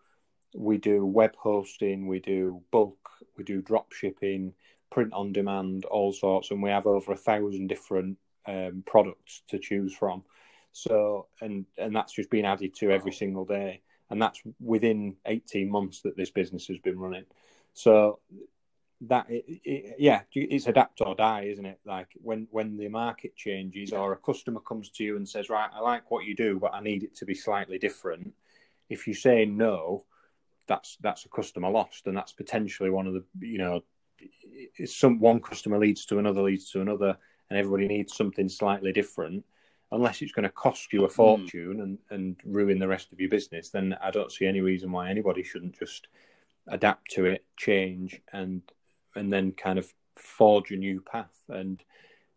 we 0.55 0.79
do 0.79 1.05
web 1.05 1.35
hosting, 1.37 2.07
we 2.07 2.21
do 2.21 2.63
bulk, 2.71 3.09
we 3.37 3.45
do 3.45 3.63
drop 3.63 3.93
shipping, 3.93 4.53
print 4.91 5.13
on 5.13 5.33
demand, 5.33 5.85
all 5.87 6.13
sorts, 6.13 6.51
and 6.51 6.63
we 6.63 6.71
have 6.71 6.87
over 6.87 7.13
a 7.13 7.17
thousand 7.17 7.69
different 7.69 8.19
um, 8.47 8.83
products 8.87 9.43
to 9.49 9.59
choose 9.59 9.95
from. 9.95 10.23
So 10.73 11.29
and 11.41 11.67
and 11.79 11.95
that's 11.95 12.15
just 12.15 12.31
been 12.31 12.45
added 12.45 12.75
to 12.77 12.91
every 12.91 13.13
single 13.13 13.45
day, 13.45 13.83
and 14.11 14.21
that's 14.21 14.43
within 14.59 15.17
eighteen 15.27 15.71
months 15.71 16.01
that 16.03 16.17
this 16.17 16.31
business 16.31 16.67
has 16.67 16.79
been 16.79 16.99
running. 16.99 17.27
So 17.75 18.21
that 19.09 19.29
it, 19.29 19.45
it, 19.65 19.97
yeah, 19.99 20.23
it's 20.33 20.67
adapt 20.67 21.01
or 21.01 21.15
die, 21.15 21.49
isn't 21.51 21.67
it? 21.67 21.81
Like 21.85 22.09
when 22.15 22.47
when 22.51 22.77
the 22.77 22.89
market 22.89 23.37
changes 23.37 23.93
or 23.93 24.13
a 24.13 24.17
customer 24.17 24.61
comes 24.61 24.91
to 24.91 25.05
you 25.05 25.17
and 25.17 25.29
says, 25.29 25.51
"Right, 25.51 25.71
I 25.73 25.81
like 25.81 26.11
what 26.11 26.25
you 26.25 26.37
do, 26.37 26.59
but 26.61 26.75
I 26.75 26.81
need 26.81 27.03
it 27.03 27.17
to 27.17 27.25
be 27.25 27.35
slightly 27.35 27.79
different." 27.79 28.33
If 28.89 29.07
you 29.07 29.15
say 29.15 29.45
no, 29.45 30.05
that's 30.67 30.97
that's 31.01 31.25
a 31.25 31.29
customer 31.29 31.71
lost, 31.71 32.07
and 32.07 32.17
that's 32.17 32.33
potentially 32.33 32.91
one 32.91 33.07
of 33.07 33.15
the 33.15 33.25
you 33.41 33.59
know, 33.59 33.83
some 34.87 35.19
one 35.19 35.41
customer 35.41 35.79
leads 35.79 36.07
to 36.07 36.19
another 36.19 36.43
leads 36.43 36.71
to 36.71 36.81
another, 36.81 37.17
and 37.51 37.59
everybody 37.59 37.89
needs 37.89 38.17
something 38.17 38.49
slightly 38.49 38.93
different. 38.93 39.45
Unless 39.91 40.23
it's 40.23 40.33
going 40.33 40.45
to 40.45 40.49
cost 40.49 40.93
you 40.93 41.05
a 41.05 41.09
hmm. 41.09 41.13
fortune 41.13 41.77
mm. 41.77 41.83
and, 41.83 41.99
and 42.09 42.37
ruin 42.47 42.79
the 42.79 42.89
rest 42.89 43.13
of 43.13 43.21
your 43.21 43.29
business, 43.29 43.69
then 43.69 43.95
I 44.01 44.11
don't 44.11 44.33
see 44.33 44.47
any 44.47 44.63
reason 44.63 44.91
why 44.91 45.11
anybody 45.11 45.43
shouldn't 45.43 45.79
just 45.79 46.09
adapt 46.67 47.11
to 47.11 47.27
it, 47.27 47.45
change, 47.59 48.23
and 48.33 48.63
and 49.15 49.33
then 49.33 49.53
kind 49.53 49.79
of 49.79 49.93
forge 50.17 50.71
a 50.71 50.77
new 50.77 51.01
path. 51.01 51.37
And 51.49 51.83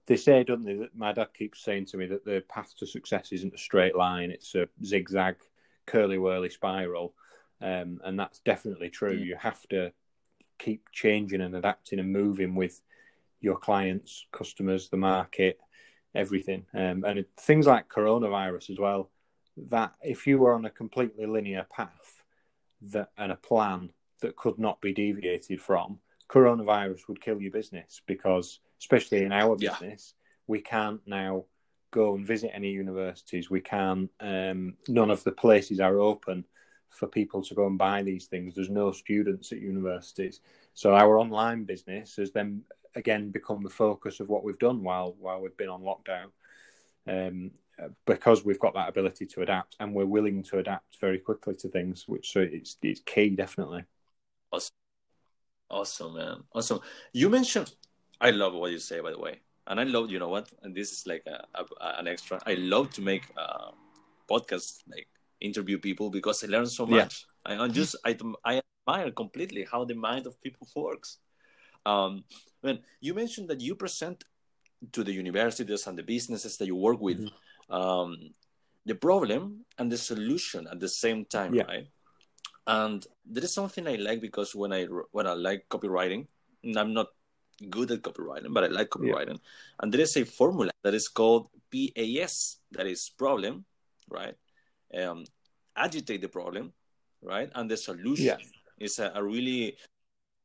they 0.07 0.15
say, 0.15 0.43
don't 0.43 0.63
they, 0.63 0.76
that 0.76 0.95
my 0.95 1.13
dad 1.13 1.30
keeps 1.34 1.63
saying 1.63 1.86
to 1.88 1.97
me 1.97 2.05
that 2.07 2.26
the 2.26 2.43
path 2.47 2.73
to 2.80 2.88
success 2.88 3.32
isn't 3.32 3.53
a 3.53 3.57
straight 3.57 3.95
line; 3.95 4.32
it's 4.32 4.55
a 4.55 4.67
zigzag, 4.84 5.36
curly 5.86 6.17
whirly 6.17 6.49
spiral, 6.49 7.13
um, 7.61 7.99
and 8.03 8.19
that's 8.19 8.39
definitely 8.39 8.89
true. 8.89 9.17
Mm. 9.17 9.26
You 9.26 9.36
have 9.39 9.67
to 9.69 9.91
keep 10.59 10.91
changing 10.91 11.41
and 11.41 11.55
adapting 11.55 11.99
and 11.99 12.11
moving 12.11 12.55
with 12.55 12.82
your 13.41 13.57
clients, 13.57 14.26
customers, 14.32 14.89
the 14.89 14.97
market, 14.97 15.59
everything, 16.13 16.65
um, 16.73 17.03
and 17.03 17.19
it, 17.19 17.30
things 17.38 17.67
like 17.67 17.89
coronavirus 17.89 18.69
as 18.69 18.80
well. 18.80 19.09
That 19.57 19.93
if 20.03 20.28
you 20.28 20.38
were 20.38 20.53
on 20.53 20.65
a 20.65 20.69
completely 20.69 21.26
linear 21.26 21.65
path, 21.69 22.23
that 22.82 23.09
and 23.17 23.32
a 23.32 23.38
plan 23.38 23.91
that 24.21 24.36
could 24.36 24.59
not 24.59 24.82
be 24.82 24.93
deviated 24.93 25.61
from, 25.61 25.99
coronavirus 26.30 27.07
would 27.07 27.21
kill 27.21 27.41
your 27.41 27.51
business 27.51 28.01
because, 28.05 28.59
especially 28.80 29.23
in 29.23 29.32
our 29.32 29.55
business, 29.55 30.13
yeah. 30.15 30.23
we 30.47 30.61
can't 30.61 31.01
now 31.05 31.45
go 31.91 32.15
and 32.15 32.26
visit 32.26 32.51
any 32.53 32.71
universities. 32.71 33.49
We 33.49 33.61
can't. 33.61 34.09
Um, 34.19 34.76
none 34.88 35.11
of 35.11 35.23
the 35.23 35.32
places 35.32 35.80
are 35.80 35.99
open 35.99 36.45
for 36.89 37.07
people 37.07 37.41
to 37.43 37.55
go 37.55 37.67
and 37.67 37.78
buy 37.78 38.03
these 38.03 38.26
things. 38.26 38.55
There's 38.55 38.69
no 38.69 38.91
students 38.91 39.51
at 39.51 39.59
universities, 39.59 40.41
so 40.73 40.93
our 40.95 41.17
online 41.17 41.63
business 41.63 42.15
has 42.17 42.32
then 42.32 42.63
again 42.95 43.30
become 43.32 43.63
the 43.63 43.69
focus 43.69 44.19
of 44.19 44.30
what 44.30 44.43
we've 44.43 44.59
done 44.59 44.84
while 44.84 45.15
while 45.19 45.41
we've 45.41 45.57
been 45.57 45.69
on 45.69 45.82
lockdown. 45.82 46.32
Um, 47.07 47.51
because 48.05 48.45
we've 48.45 48.59
got 48.59 48.73
that 48.73 48.89
ability 48.89 49.26
to 49.26 49.41
adapt 49.41 49.76
and 49.80 49.93
we're 49.93 50.05
willing 50.05 50.41
to 50.43 50.59
adapt 50.59 50.97
very 50.99 51.19
quickly 51.19 51.55
to 51.55 51.67
things, 51.67 52.07
which 52.07 52.32
so 52.32 52.39
it's 52.39 52.78
it's 52.82 53.01
key 53.01 53.30
definitely. 53.30 53.84
Awesome. 54.51 54.84
Awesome, 55.70 56.16
man. 56.16 56.43
Awesome. 56.53 56.80
You 57.13 57.30
mentioned, 57.30 57.74
I 58.22 58.32
love 58.32 58.53
what 58.53 58.72
you 58.72 58.80
say, 58.80 58.99
by 58.99 59.11
the 59.11 59.20
way. 59.20 59.41
And 59.68 59.80
I 59.80 59.84
love, 59.84 60.11
you 60.11 60.20
know 60.20 60.30
what? 60.30 60.49
And 60.61 60.76
this 60.76 60.91
is 60.91 61.07
like 61.07 61.24
a, 61.26 61.43
a, 61.55 61.99
an 61.99 62.07
extra. 62.07 62.39
I 62.45 62.53
love 62.53 62.91
to 62.91 63.01
make 63.01 63.24
uh, 63.36 63.72
podcasts, 64.30 64.84
like 64.88 65.07
interview 65.41 65.80
people 65.80 66.09
because 66.09 66.43
I 66.43 66.47
learn 66.47 66.68
so 66.68 66.86
much. 66.86 67.26
Yeah. 67.47 67.63
I, 67.63 67.68
just, 67.68 67.95
I, 68.05 68.16
I 68.43 68.61
admire 68.88 69.11
completely 69.11 69.66
how 69.70 69.84
the 69.84 69.95
mind 69.95 70.28
of 70.28 70.39
people 70.41 70.68
works. 70.76 71.18
Um, 71.86 72.24
when 72.61 72.80
you 73.01 73.13
mentioned 73.13 73.49
that 73.49 73.61
you 73.61 73.76
present 73.76 74.24
to 74.91 75.03
the 75.03 75.11
universities 75.11 75.88
and 75.88 75.97
the 75.97 76.03
businesses 76.03 76.57
that 76.57 76.68
you 76.68 76.76
work 76.76 77.01
with 77.01 77.20
mm-hmm. 77.22 77.74
um, 77.74 78.18
the 78.86 78.95
problem 78.95 79.66
and 79.78 79.91
the 79.91 79.97
solution 79.97 80.68
at 80.72 80.80
the 80.80 80.89
same 80.89 81.26
time, 81.26 81.55
yeah. 81.55 81.63
right? 81.63 81.88
And 82.68 83.05
there 83.26 83.43
is 83.43 83.53
something 83.53 83.88
I 83.88 83.95
like 83.95 84.22
because 84.22 84.55
when 84.55 84.74
I 84.74 84.86
when 85.11 85.28
I 85.28 85.34
like 85.34 85.68
copywriting, 85.70 86.28
I'm 86.76 86.93
not 86.93 87.07
good 87.70 87.91
at 87.91 88.01
copywriting, 88.01 88.53
but 88.53 88.63
I 88.63 88.68
like 88.68 88.89
copywriting, 88.89 89.38
yeah. 89.38 89.80
and 89.82 89.93
there 89.93 90.01
is 90.01 90.18
a 90.18 90.26
formula 90.26 90.72
that 90.84 90.93
is 90.93 91.07
called 91.07 91.49
PAS, 91.72 92.57
that 92.72 92.88
is 92.88 93.09
problem, 93.09 93.66
right? 94.09 94.36
Um, 94.97 95.26
agitate 95.76 96.22
the 96.22 96.30
problem, 96.30 96.74
right, 97.22 97.49
and 97.53 97.70
the 97.70 97.78
solution 97.78 98.26
yeah. 98.26 98.38
is 98.80 98.99
a, 98.99 99.11
a 99.16 99.24
really 99.24 99.78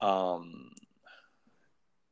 um, 0.01 0.71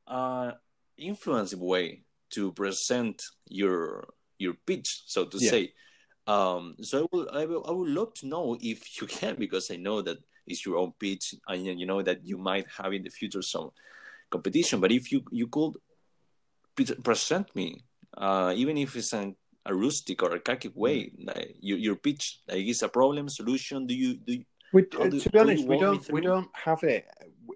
uh, 0.06 0.52
influencing 0.96 1.60
way 1.60 2.02
to 2.30 2.52
present 2.52 3.22
your 3.48 4.08
your 4.38 4.54
pitch, 4.66 5.02
so 5.06 5.26
to 5.26 5.38
yeah. 5.38 5.50
say. 5.50 5.72
Um, 6.28 6.76
so 6.82 6.98
I 7.00 7.06
will, 7.10 7.28
I 7.32 7.44
will, 7.46 7.64
I 7.66 7.72
would 7.72 7.88
love 7.88 8.12
to 8.20 8.26
know 8.26 8.56
if 8.60 9.00
you 9.00 9.06
can, 9.18 9.36
because 9.36 9.70
I 9.70 9.76
know 9.76 10.02
that 10.02 10.18
it's 10.46 10.64
your 10.64 10.76
own 10.76 10.92
pitch, 11.00 11.34
and 11.48 11.64
you 11.64 11.86
know 11.86 12.02
that 12.02 12.24
you 12.24 12.36
might 12.36 12.66
have 12.76 12.92
in 12.92 13.02
the 13.02 13.10
future 13.10 13.42
some 13.42 13.70
competition. 14.30 14.78
But 14.78 14.92
if 14.92 15.10
you 15.10 15.24
you 15.32 15.48
could 15.48 15.74
present 17.02 17.54
me, 17.56 17.82
uh, 18.16 18.52
even 18.54 18.76
if 18.76 18.94
it's 18.94 19.12
an, 19.14 19.36
a 19.64 19.74
rustic 19.74 20.22
or 20.22 20.32
archaic 20.32 20.70
way, 20.74 21.10
mm. 21.10 21.26
like 21.26 21.56
your, 21.60 21.78
your 21.78 21.96
pitch, 21.96 22.40
like 22.46 22.66
is 22.66 22.82
a 22.82 22.88
problem 22.88 23.28
solution. 23.28 23.86
Do 23.86 23.94
you 23.94 24.14
do? 24.14 24.32
You, 24.34 24.44
we, 24.72 24.82
do, 24.82 25.18
to 25.18 25.30
be 25.30 25.38
honest, 25.38 25.66
we 25.66 25.78
don't 25.78 26.12
we 26.12 26.20
don't 26.20 26.50
have 26.52 26.82
it 26.82 27.06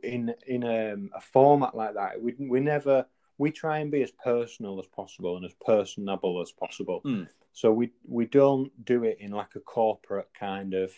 in 0.03 0.35
in 0.47 0.65
a, 0.65 0.95
um, 0.95 1.11
a 1.15 1.21
format 1.21 1.75
like 1.75 1.95
that. 1.95 2.23
We 2.23 2.35
we 2.39 2.61
never 2.61 3.05
we 3.39 3.51
try 3.51 3.79
and 3.79 3.91
be 3.91 4.03
as 4.03 4.11
personal 4.11 4.79
as 4.79 4.87
possible 4.87 5.37
and 5.37 5.45
as 5.45 5.55
personable 5.65 6.41
as 6.41 6.53
possible. 6.53 7.01
Mm. 7.05 7.29
So 7.53 7.73
we 7.73 7.91
we 8.07 8.27
don't 8.27 8.71
do 8.85 9.05
it 9.05 9.19
in 9.21 9.31
like 9.33 9.55
a 9.57 9.61
corporate 9.61 10.29
kind 10.39 10.75
of 10.75 10.93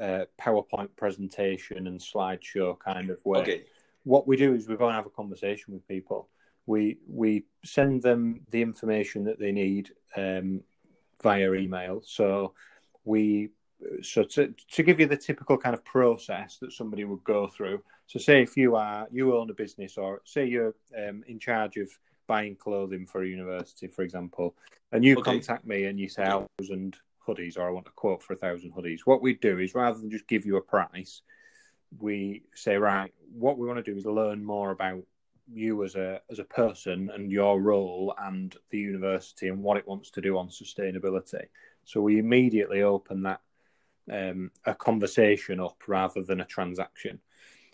uh, 0.00 0.24
PowerPoint 0.40 0.90
presentation 0.96 1.86
and 1.86 2.00
slideshow 2.00 2.78
kind 2.78 3.10
of 3.10 3.24
way. 3.24 3.40
Okay. 3.40 3.62
What 4.04 4.26
we 4.26 4.36
do 4.36 4.54
is 4.54 4.68
we 4.68 4.76
go 4.76 4.86
and 4.86 4.94
have 4.94 5.06
a 5.06 5.10
conversation 5.10 5.74
with 5.74 5.86
people. 5.86 6.28
We 6.66 6.98
we 7.08 7.44
send 7.64 8.02
them 8.02 8.40
the 8.50 8.62
information 8.62 9.24
that 9.24 9.38
they 9.38 9.52
need 9.52 9.90
um, 10.16 10.62
via 11.22 11.52
email. 11.52 12.02
So 12.04 12.54
we 13.04 13.50
so 14.02 14.22
to, 14.22 14.54
to 14.72 14.82
give 14.82 15.00
you 15.00 15.06
the 15.06 15.16
typical 15.16 15.56
kind 15.56 15.74
of 15.74 15.84
process 15.84 16.58
that 16.58 16.72
somebody 16.72 17.04
would 17.04 17.24
go 17.24 17.46
through. 17.46 17.82
So 18.06 18.18
say 18.18 18.42
if 18.42 18.56
you 18.56 18.76
are 18.76 19.06
you 19.10 19.36
own 19.36 19.50
a 19.50 19.54
business 19.54 19.96
or 19.96 20.20
say 20.24 20.46
you're 20.46 20.74
um, 20.96 21.24
in 21.26 21.38
charge 21.38 21.76
of 21.76 21.88
buying 22.26 22.56
clothing 22.56 23.06
for 23.06 23.22
a 23.22 23.28
university, 23.28 23.88
for 23.88 24.02
example, 24.02 24.54
and 24.92 25.04
you 25.04 25.14
okay. 25.18 25.32
contact 25.32 25.66
me 25.66 25.84
and 25.84 25.98
you 25.98 26.08
say 26.08 26.22
a 26.22 26.46
thousand 26.58 26.96
hoodies 27.26 27.56
or 27.58 27.66
I 27.66 27.70
want 27.70 27.88
a 27.88 27.92
quote 27.92 28.22
for 28.22 28.34
a 28.34 28.36
thousand 28.36 28.72
hoodies, 28.72 29.00
what 29.04 29.22
we 29.22 29.34
do 29.34 29.58
is 29.58 29.74
rather 29.74 29.98
than 29.98 30.10
just 30.10 30.26
give 30.26 30.44
you 30.44 30.56
a 30.56 30.62
price, 30.62 31.22
we 31.98 32.42
say, 32.54 32.76
right, 32.76 33.12
what 33.32 33.58
we 33.58 33.66
want 33.66 33.84
to 33.84 33.90
do 33.90 33.96
is 33.96 34.04
learn 34.04 34.44
more 34.44 34.70
about 34.70 35.02
you 35.52 35.84
as 35.84 35.96
a 35.96 36.20
as 36.30 36.38
a 36.38 36.44
person 36.44 37.10
and 37.12 37.30
your 37.30 37.60
role 37.60 38.14
and 38.22 38.56
the 38.70 38.78
university 38.78 39.48
and 39.48 39.62
what 39.62 39.76
it 39.76 39.86
wants 39.86 40.10
to 40.10 40.20
do 40.20 40.38
on 40.38 40.48
sustainability. 40.48 41.46
So 41.84 42.00
we 42.00 42.18
immediately 42.18 42.82
open 42.82 43.22
that 43.22 43.40
um, 44.10 44.50
a 44.64 44.74
conversation 44.74 45.60
up 45.60 45.82
rather 45.86 46.22
than 46.22 46.40
a 46.40 46.46
transaction. 46.46 47.20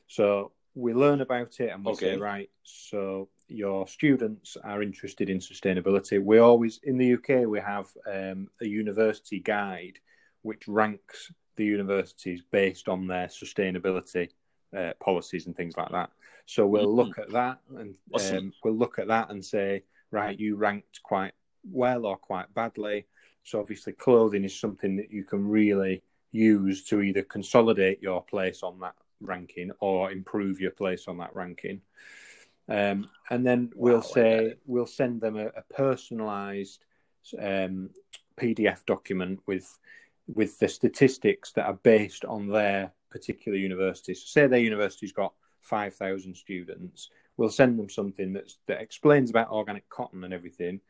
So 0.09 0.53
we 0.75 0.95
learn 0.95 1.21
about 1.21 1.61
it 1.61 1.71
and 1.71 1.85
we 1.85 1.93
okay. 1.93 2.15
say, 2.15 2.17
right, 2.17 2.51
so 2.63 3.29
your 3.47 3.87
students 3.87 4.57
are 4.65 4.83
interested 4.83 5.31
in 5.31 5.39
sustainability. 5.39 6.23
We 6.23 6.39
always, 6.39 6.81
in 6.83 6.99
the 6.99 7.15
UK, 7.15 7.47
we 7.47 7.61
have 7.61 7.87
um, 8.11 8.49
a 8.61 8.67
university 8.67 9.39
guide 9.41 9.99
which 10.43 10.67
ranks 10.67 11.33
the 11.57 11.65
universities 11.65 12.43
based 12.51 12.89
on 12.89 13.07
their 13.07 13.27
sustainability 13.27 14.29
uh, 14.77 14.93
policies 15.01 15.47
and 15.47 15.57
things 15.57 15.77
like 15.77 15.91
that. 15.91 16.11
So 16.47 16.67
we'll 16.67 16.87
mm-hmm. 16.87 16.97
look 16.97 17.19
at 17.19 17.31
that 17.33 17.59
and 17.77 17.97
um, 18.33 18.53
we'll 18.65 18.77
look 18.77 18.99
at 18.99 19.09
that 19.09 19.31
and 19.31 19.45
say, 19.45 19.83
right, 20.11 20.39
you 20.39 20.57
ranked 20.57 21.03
quite 21.03 21.33
well 21.71 22.07
or 22.07 22.17
quite 22.17 22.53
badly. 22.55 23.07
So 23.43 23.61
obviously, 23.61 23.95
clothing 23.95 24.45
is 24.45 24.59
something 24.59 24.97
that 24.97 25.11
you 25.11 25.25
can 25.25 25.47
really 25.47 26.03
use 26.33 26.85
to 26.85 27.01
either 27.01 27.23
consolidate 27.23 28.03
your 28.03 28.23
place 28.23 28.63
on 28.63 28.79
that 28.81 28.95
ranking 29.21 29.71
or 29.81 30.11
improve 30.11 30.61
your 30.61 30.71
place 30.71 31.09
on 31.09 31.19
that 31.19 31.35
ranking. 31.35 31.81
Um, 32.69 33.09
and 33.31 33.47
then 33.47 33.71
we'll 33.75 33.97
wow, 33.97 34.01
say 34.03 34.55
we'll 34.67 34.87
send 34.87 35.21
them 35.21 35.37
a, 35.37 35.47
a 35.47 35.63
personalized 35.75 36.85
um, 37.39 37.91
PDF 38.39 38.85
document 38.87 39.41
with 39.47 39.79
with 40.27 40.59
the 40.59 40.69
statistics 40.69 41.53
that 41.53 41.65
are 41.65 41.79
based 41.83 42.27
on 42.27 42.49
their 42.49 42.93
particular 43.11 43.57
university. 43.57 44.13
So 44.13 44.27
say 44.27 44.47
their 44.47 44.59
university's 44.59 45.13
got 45.13 45.33
five 45.63 45.95
thousand 45.95 46.35
students, 46.35 47.09
we'll 47.39 47.49
send 47.49 47.79
them 47.79 47.89
something 47.89 48.35
that's, 48.35 48.59
that 48.67 48.83
explains 48.83 49.31
about 49.31 49.51
organic 49.51 49.89
cotton 49.89 50.25
and 50.25 50.35
everything, 50.35 50.81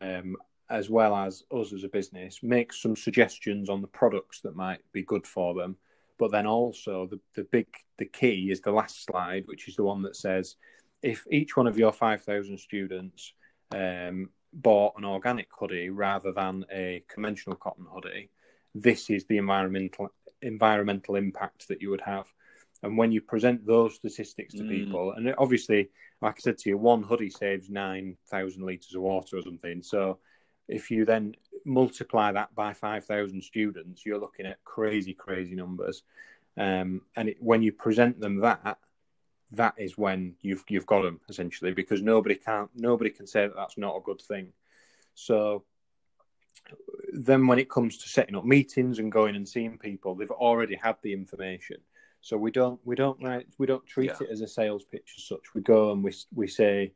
um, 0.00 0.36
as 0.70 0.88
well 0.88 1.16
as 1.16 1.42
us 1.50 1.72
as 1.72 1.82
a 1.82 1.88
business, 1.88 2.42
makes 2.42 2.80
some 2.80 2.94
suggestions 2.94 3.68
on 3.68 3.80
the 3.80 3.88
products 3.88 4.40
that 4.42 4.54
might 4.54 4.80
be 4.92 5.02
good 5.02 5.26
for 5.26 5.54
them. 5.54 5.76
But 6.18 6.30
then 6.30 6.46
also 6.46 7.06
the, 7.10 7.20
the 7.34 7.44
big 7.44 7.66
the 7.98 8.06
key 8.06 8.50
is 8.50 8.60
the 8.60 8.72
last 8.72 9.04
slide, 9.04 9.44
which 9.46 9.68
is 9.68 9.76
the 9.76 9.84
one 9.84 10.02
that 10.02 10.16
says 10.16 10.56
if 11.02 11.24
each 11.30 11.56
one 11.56 11.66
of 11.66 11.78
your 11.78 11.92
5,000 11.92 12.58
students 12.58 13.34
um, 13.74 14.30
bought 14.54 14.94
an 14.96 15.04
organic 15.04 15.48
hoodie 15.56 15.90
rather 15.90 16.32
than 16.32 16.64
a 16.72 17.04
conventional 17.08 17.56
cotton 17.56 17.86
hoodie, 17.92 18.30
this 18.74 19.10
is 19.10 19.26
the 19.26 19.36
environmental 19.36 20.08
environmental 20.42 21.16
impact 21.16 21.68
that 21.68 21.80
you 21.80 21.90
would 21.90 22.00
have. 22.00 22.26
And 22.82 22.98
when 22.98 23.12
you 23.12 23.20
present 23.20 23.66
those 23.66 23.94
statistics 23.94 24.54
to 24.54 24.62
mm. 24.62 24.68
people, 24.68 25.12
and 25.12 25.34
obviously, 25.38 25.90
like 26.20 26.36
I 26.36 26.40
said 26.40 26.58
to 26.58 26.70
you, 26.70 26.78
one 26.78 27.02
hoodie 27.02 27.30
saves 27.30 27.70
nine 27.70 28.16
thousand 28.30 28.64
liters 28.64 28.94
of 28.94 29.02
water 29.02 29.36
or 29.36 29.42
something. 29.42 29.82
So 29.82 30.18
if 30.68 30.90
you 30.90 31.04
then 31.04 31.34
multiply 31.64 32.32
that 32.32 32.54
by 32.54 32.72
five 32.72 33.04
thousand 33.04 33.42
students, 33.42 34.04
you're 34.04 34.18
looking 34.18 34.46
at 34.46 34.62
crazy, 34.64 35.14
crazy 35.14 35.54
numbers. 35.54 36.02
Um, 36.56 37.02
and 37.16 37.30
it, 37.30 37.36
when 37.40 37.62
you 37.62 37.72
present 37.72 38.20
them 38.20 38.36
that, 38.40 38.78
that 39.52 39.74
is 39.76 39.98
when 39.98 40.34
you've 40.40 40.64
you've 40.68 40.86
got 40.86 41.02
them 41.02 41.20
essentially 41.28 41.72
because 41.72 42.02
nobody 42.02 42.34
can 42.34 42.68
nobody 42.74 43.10
can 43.10 43.26
say 43.26 43.46
that 43.46 43.56
that's 43.56 43.78
not 43.78 43.96
a 43.96 44.00
good 44.00 44.20
thing. 44.20 44.52
So 45.14 45.64
then 47.12 47.46
when 47.46 47.58
it 47.58 47.70
comes 47.70 47.98
to 47.98 48.08
setting 48.08 48.36
up 48.36 48.44
meetings 48.44 48.98
and 48.98 49.12
going 49.12 49.36
and 49.36 49.48
seeing 49.48 49.78
people, 49.78 50.14
they've 50.14 50.30
already 50.30 50.76
had 50.76 50.96
the 51.02 51.12
information. 51.12 51.76
So 52.20 52.36
we 52.36 52.50
don't 52.50 52.80
we 52.84 52.96
don't 52.96 53.20
we 53.58 53.66
don't 53.66 53.86
treat 53.86 54.10
yeah. 54.10 54.26
it 54.26 54.30
as 54.30 54.40
a 54.40 54.48
sales 54.48 54.84
pitch 54.84 55.14
as 55.18 55.24
such. 55.24 55.54
We 55.54 55.60
go 55.60 55.92
and 55.92 56.02
we 56.02 56.12
we 56.34 56.48
say, 56.48 56.92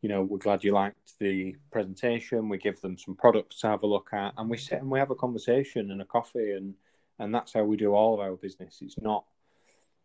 you 0.00 0.08
know, 0.08 0.22
we're 0.22 0.38
glad 0.38 0.62
you 0.62 0.72
liked 0.72 1.18
the 1.18 1.56
presentation. 1.72 2.48
We 2.48 2.58
give 2.58 2.80
them 2.80 2.96
some 2.96 3.16
products 3.16 3.60
to 3.60 3.68
have 3.68 3.82
a 3.82 3.86
look 3.86 4.10
at, 4.12 4.34
and 4.36 4.48
we 4.48 4.56
sit 4.56 4.80
and 4.80 4.90
we 4.90 4.98
have 4.98 5.10
a 5.10 5.16
conversation 5.16 5.90
and 5.90 6.00
a 6.00 6.04
coffee, 6.04 6.52
and 6.52 6.74
and 7.18 7.34
that's 7.34 7.52
how 7.52 7.64
we 7.64 7.76
do 7.76 7.94
all 7.94 8.14
of 8.14 8.20
our 8.20 8.36
business. 8.36 8.78
It's 8.80 8.98
not 9.00 9.24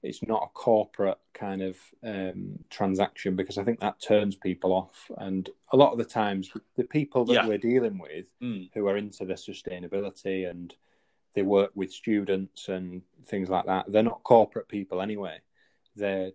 it's 0.03 0.21
not 0.21 0.43
a 0.43 0.53
corporate 0.53 1.17
kind 1.33 1.61
of 1.61 1.77
um, 2.03 2.59
transaction 2.69 3.35
because 3.35 3.57
I 3.57 3.63
think 3.63 3.79
that 3.79 4.01
turns 4.01 4.35
people 4.35 4.73
off. 4.73 5.09
And 5.17 5.49
a 5.71 5.77
lot 5.77 5.93
of 5.93 5.97
the 5.97 6.03
times, 6.03 6.51
the 6.75 6.83
people 6.83 7.23
that 7.25 7.33
yeah. 7.33 7.47
we're 7.47 7.57
dealing 7.57 7.97
with 7.97 8.27
mm. 8.41 8.69
who 8.73 8.85
are 8.87 8.97
into 8.97 9.25
the 9.25 9.35
sustainability 9.35 10.49
and 10.49 10.75
they 11.33 11.41
work 11.41 11.71
with 11.73 11.91
students 11.91 12.67
and 12.67 13.01
things 13.25 13.49
like 13.49 13.65
that, 13.65 13.91
they're 13.91 14.03
not 14.03 14.23
corporate 14.23 14.67
people 14.67 15.01
anyway. 15.01 15.37
They're 15.95 16.31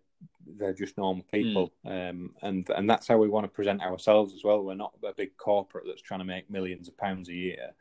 they're 0.56 0.74
just 0.74 0.98
normal 0.98 1.24
people, 1.30 1.72
mm. 1.84 2.10
um, 2.10 2.34
and 2.42 2.68
and 2.70 2.88
that's 2.88 3.08
how 3.08 3.18
we 3.18 3.28
want 3.28 3.44
to 3.44 3.48
present 3.48 3.82
ourselves 3.82 4.34
as 4.34 4.44
well. 4.44 4.62
We're 4.62 4.74
not 4.74 4.94
a 5.04 5.12
big 5.12 5.36
corporate 5.36 5.84
that's 5.86 6.02
trying 6.02 6.20
to 6.20 6.24
make 6.24 6.50
millions 6.50 6.88
of 6.88 6.96
pounds 6.96 7.28
a 7.28 7.34
year. 7.34 7.74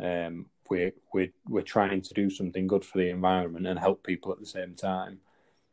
Um, 0.00 0.46
we're 0.70 0.92
we're 1.12 1.32
we're 1.48 1.62
trying 1.62 2.02
to 2.02 2.14
do 2.14 2.30
something 2.30 2.66
good 2.66 2.84
for 2.84 2.98
the 2.98 3.10
environment 3.10 3.66
and 3.66 3.78
help 3.78 4.04
people 4.04 4.32
at 4.32 4.40
the 4.40 4.46
same 4.46 4.74
time, 4.74 5.20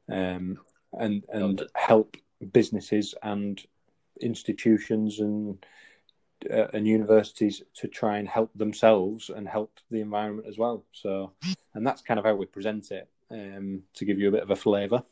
um, 0.09 0.59
and 0.93 1.23
and 1.29 1.63
help 1.75 2.17
businesses 2.51 3.15
and 3.23 3.61
institutions 4.21 5.19
and 5.19 5.65
uh, 6.51 6.67
and 6.73 6.87
universities 6.87 7.63
to 7.75 7.87
try 7.87 8.17
and 8.17 8.27
help 8.27 8.51
themselves 8.55 9.29
and 9.29 9.47
help 9.47 9.79
the 9.89 10.01
environment 10.01 10.47
as 10.47 10.57
well. 10.57 10.83
So, 10.91 11.33
and 11.73 11.85
that's 11.85 12.01
kind 12.01 12.19
of 12.19 12.25
how 12.25 12.35
we 12.35 12.45
present 12.45 12.91
it 12.91 13.09
um, 13.31 13.83
to 13.95 14.05
give 14.05 14.19
you 14.19 14.29
a 14.29 14.31
bit 14.31 14.43
of 14.43 14.51
a 14.51 14.55
flavour. 14.55 15.03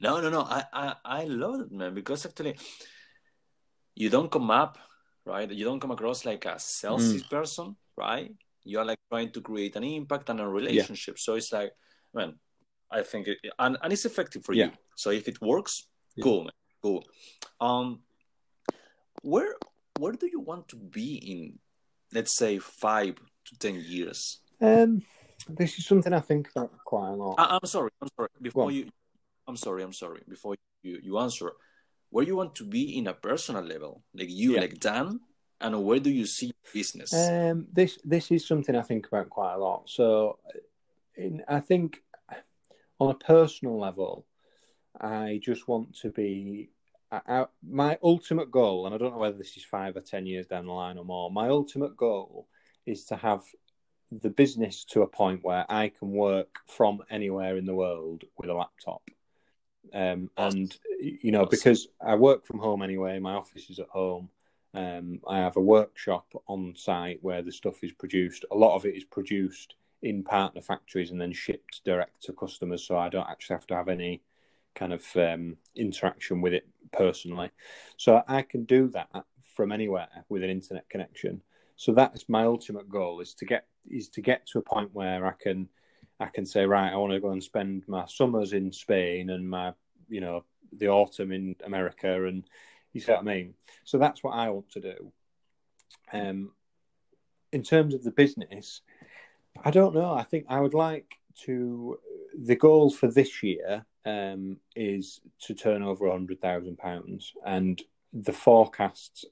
No, 0.00 0.20
no, 0.20 0.30
no. 0.30 0.42
I, 0.42 0.64
I, 0.72 0.94
I 1.04 1.24
love 1.24 1.60
it, 1.60 1.72
man, 1.72 1.94
because 1.94 2.24
actually 2.24 2.56
you 3.94 4.08
don't 4.08 4.30
come 4.30 4.50
up 4.50 4.78
right? 5.24 5.50
You 5.50 5.64
don't 5.64 5.80
come 5.80 5.90
across 5.90 6.24
like 6.24 6.44
a 6.44 6.56
salesy 6.56 7.22
mm. 7.22 7.30
person, 7.30 7.76
right? 7.96 8.32
You're 8.64 8.84
like 8.84 8.98
trying 9.10 9.30
to 9.32 9.40
create 9.40 9.76
an 9.76 9.84
impact 9.84 10.28
and 10.28 10.40
a 10.40 10.46
relationship. 10.46 11.16
Yeah. 11.16 11.22
So 11.22 11.34
it's 11.34 11.52
like, 11.52 11.72
man, 12.14 12.34
I 12.90 13.02
think 13.02 13.28
it, 13.28 13.38
and, 13.58 13.78
and 13.82 13.92
it's 13.92 14.04
effective 14.04 14.44
for 14.44 14.52
yeah. 14.52 14.66
you. 14.66 14.72
So 14.96 15.10
if 15.10 15.28
it 15.28 15.40
works, 15.40 15.88
yeah. 16.16 16.24
cool, 16.24 16.44
man, 16.44 16.52
cool. 16.82 17.04
Um, 17.60 18.00
where 19.22 19.54
where 19.98 20.12
do 20.12 20.26
you 20.26 20.40
want 20.40 20.68
to 20.68 20.76
be 20.76 21.14
in, 21.16 21.58
let's 22.12 22.36
say, 22.36 22.58
five 22.58 23.16
to 23.16 23.58
ten 23.58 23.82
years? 23.86 24.40
Um, 24.60 25.02
this 25.48 25.78
is 25.78 25.86
something 25.86 26.12
I 26.12 26.20
think 26.20 26.48
about 26.54 26.72
quite 26.84 27.10
a 27.10 27.12
lot. 27.12 27.34
I, 27.38 27.54
am 27.54 27.66
sorry, 27.66 27.90
I'm 28.00 28.08
sorry. 28.16 28.28
Before 28.40 28.70
you, 28.70 28.90
I'm 29.50 29.56
sorry, 29.56 29.82
I'm 29.82 29.92
sorry. 29.92 30.22
Before 30.28 30.54
you, 30.84 31.00
you 31.02 31.18
answer, 31.18 31.50
where 32.10 32.24
you 32.24 32.36
want 32.36 32.54
to 32.56 32.64
be 32.64 32.96
in 32.96 33.08
a 33.08 33.12
personal 33.12 33.64
level, 33.64 34.04
like 34.14 34.30
you, 34.30 34.54
yeah. 34.54 34.60
like 34.60 34.78
Dan, 34.78 35.18
and 35.60 35.84
where 35.84 35.98
do 35.98 36.10
you 36.10 36.24
see 36.24 36.52
business? 36.72 37.12
Um, 37.12 37.66
this 37.72 37.98
this 38.04 38.30
is 38.30 38.46
something 38.46 38.76
I 38.76 38.82
think 38.82 39.08
about 39.08 39.28
quite 39.28 39.54
a 39.54 39.58
lot. 39.58 39.90
So, 39.90 40.38
in, 41.16 41.42
I 41.48 41.58
think 41.58 41.98
on 43.00 43.10
a 43.10 43.14
personal 43.14 43.76
level, 43.78 44.24
I 45.00 45.40
just 45.42 45.66
want 45.66 45.96
to 46.02 46.10
be. 46.10 46.70
I, 47.10 47.20
I, 47.26 47.46
my 47.68 47.98
ultimate 48.04 48.52
goal, 48.52 48.86
and 48.86 48.94
I 48.94 48.98
don't 48.98 49.12
know 49.12 49.18
whether 49.18 49.36
this 49.36 49.56
is 49.56 49.64
five 49.64 49.96
or 49.96 50.00
ten 50.00 50.26
years 50.26 50.46
down 50.46 50.66
the 50.66 50.72
line 50.72 50.96
or 50.96 51.04
more. 51.04 51.28
My 51.28 51.48
ultimate 51.48 51.96
goal 51.96 52.46
is 52.86 53.04
to 53.06 53.16
have 53.16 53.42
the 54.12 54.30
business 54.30 54.84
to 54.84 55.02
a 55.02 55.08
point 55.08 55.40
where 55.42 55.66
I 55.68 55.88
can 55.88 56.10
work 56.10 56.60
from 56.68 57.00
anywhere 57.10 57.56
in 57.56 57.64
the 57.64 57.74
world 57.74 58.22
with 58.36 58.48
a 58.48 58.54
laptop. 58.54 59.02
Um, 59.94 60.30
and 60.36 60.76
you 61.00 61.32
know, 61.32 61.46
because 61.46 61.88
I 62.04 62.14
work 62.14 62.46
from 62.46 62.58
home 62.58 62.82
anyway, 62.82 63.18
my 63.18 63.34
office 63.34 63.70
is 63.70 63.78
at 63.78 63.88
home. 63.88 64.28
Um, 64.72 65.20
I 65.28 65.38
have 65.38 65.56
a 65.56 65.60
workshop 65.60 66.26
on 66.46 66.74
site 66.76 67.18
where 67.22 67.42
the 67.42 67.50
stuff 67.50 67.82
is 67.82 67.92
produced. 67.92 68.44
A 68.52 68.56
lot 68.56 68.76
of 68.76 68.84
it 68.84 68.94
is 68.94 69.04
produced 69.04 69.74
in 70.02 70.22
partner 70.22 70.62
factories 70.62 71.10
and 71.10 71.20
then 71.20 71.32
shipped 71.32 71.82
direct 71.84 72.22
to 72.24 72.32
customers, 72.32 72.84
so 72.84 72.96
I 72.96 73.08
don't 73.08 73.28
actually 73.28 73.54
have 73.54 73.66
to 73.68 73.74
have 73.74 73.88
any 73.88 74.22
kind 74.74 74.92
of 74.92 75.04
um, 75.16 75.56
interaction 75.74 76.40
with 76.40 76.52
it 76.52 76.66
personally. 76.92 77.50
So 77.96 78.22
I 78.28 78.42
can 78.42 78.64
do 78.64 78.88
that 78.88 79.08
from 79.54 79.72
anywhere 79.72 80.08
with 80.28 80.42
an 80.42 80.50
internet 80.50 80.88
connection. 80.88 81.42
So 81.76 81.92
that's 81.92 82.28
my 82.28 82.44
ultimate 82.44 82.88
goal: 82.88 83.20
is 83.20 83.34
to 83.34 83.44
get 83.44 83.66
is 83.90 84.08
to 84.10 84.20
get 84.20 84.46
to 84.48 84.58
a 84.58 84.62
point 84.62 84.90
where 84.92 85.26
I 85.26 85.32
can 85.40 85.68
I 86.20 86.26
can 86.26 86.44
say, 86.46 86.66
right, 86.66 86.92
I 86.92 86.96
want 86.96 87.12
to 87.12 87.20
go 87.20 87.30
and 87.30 87.42
spend 87.42 87.84
my 87.88 88.04
summers 88.06 88.52
in 88.52 88.72
Spain 88.72 89.30
and 89.30 89.48
my, 89.48 89.72
you 90.08 90.20
know, 90.20 90.44
the 90.72 90.88
autumn 90.88 91.32
in 91.32 91.56
America, 91.64 92.26
and 92.26 92.44
you 92.92 93.00
see 93.00 93.10
what 93.10 93.22
I 93.22 93.24
mean. 93.24 93.54
So 93.84 93.98
that's 93.98 94.22
what 94.22 94.32
I 94.32 94.50
want 94.50 94.70
to 94.72 94.80
do. 94.80 95.12
Um, 96.12 96.52
in 97.52 97.62
terms 97.62 97.94
of 97.94 98.04
the 98.04 98.10
business, 98.10 98.82
I 99.64 99.70
don't 99.70 99.94
know. 99.94 100.12
I 100.12 100.22
think 100.22 100.46
I 100.48 100.60
would 100.60 100.74
like 100.74 101.16
to. 101.44 101.98
The 102.38 102.54
goal 102.54 102.90
for 102.90 103.08
this 103.08 103.42
year 103.42 103.84
um, 104.04 104.58
is 104.76 105.20
to 105.42 105.54
turn 105.54 105.82
over 105.82 106.06
a 106.06 106.12
hundred 106.12 106.40
thousand 106.40 106.78
pounds, 106.78 107.32
and 107.44 107.82
the 108.12 108.32
forecasts 108.32 109.24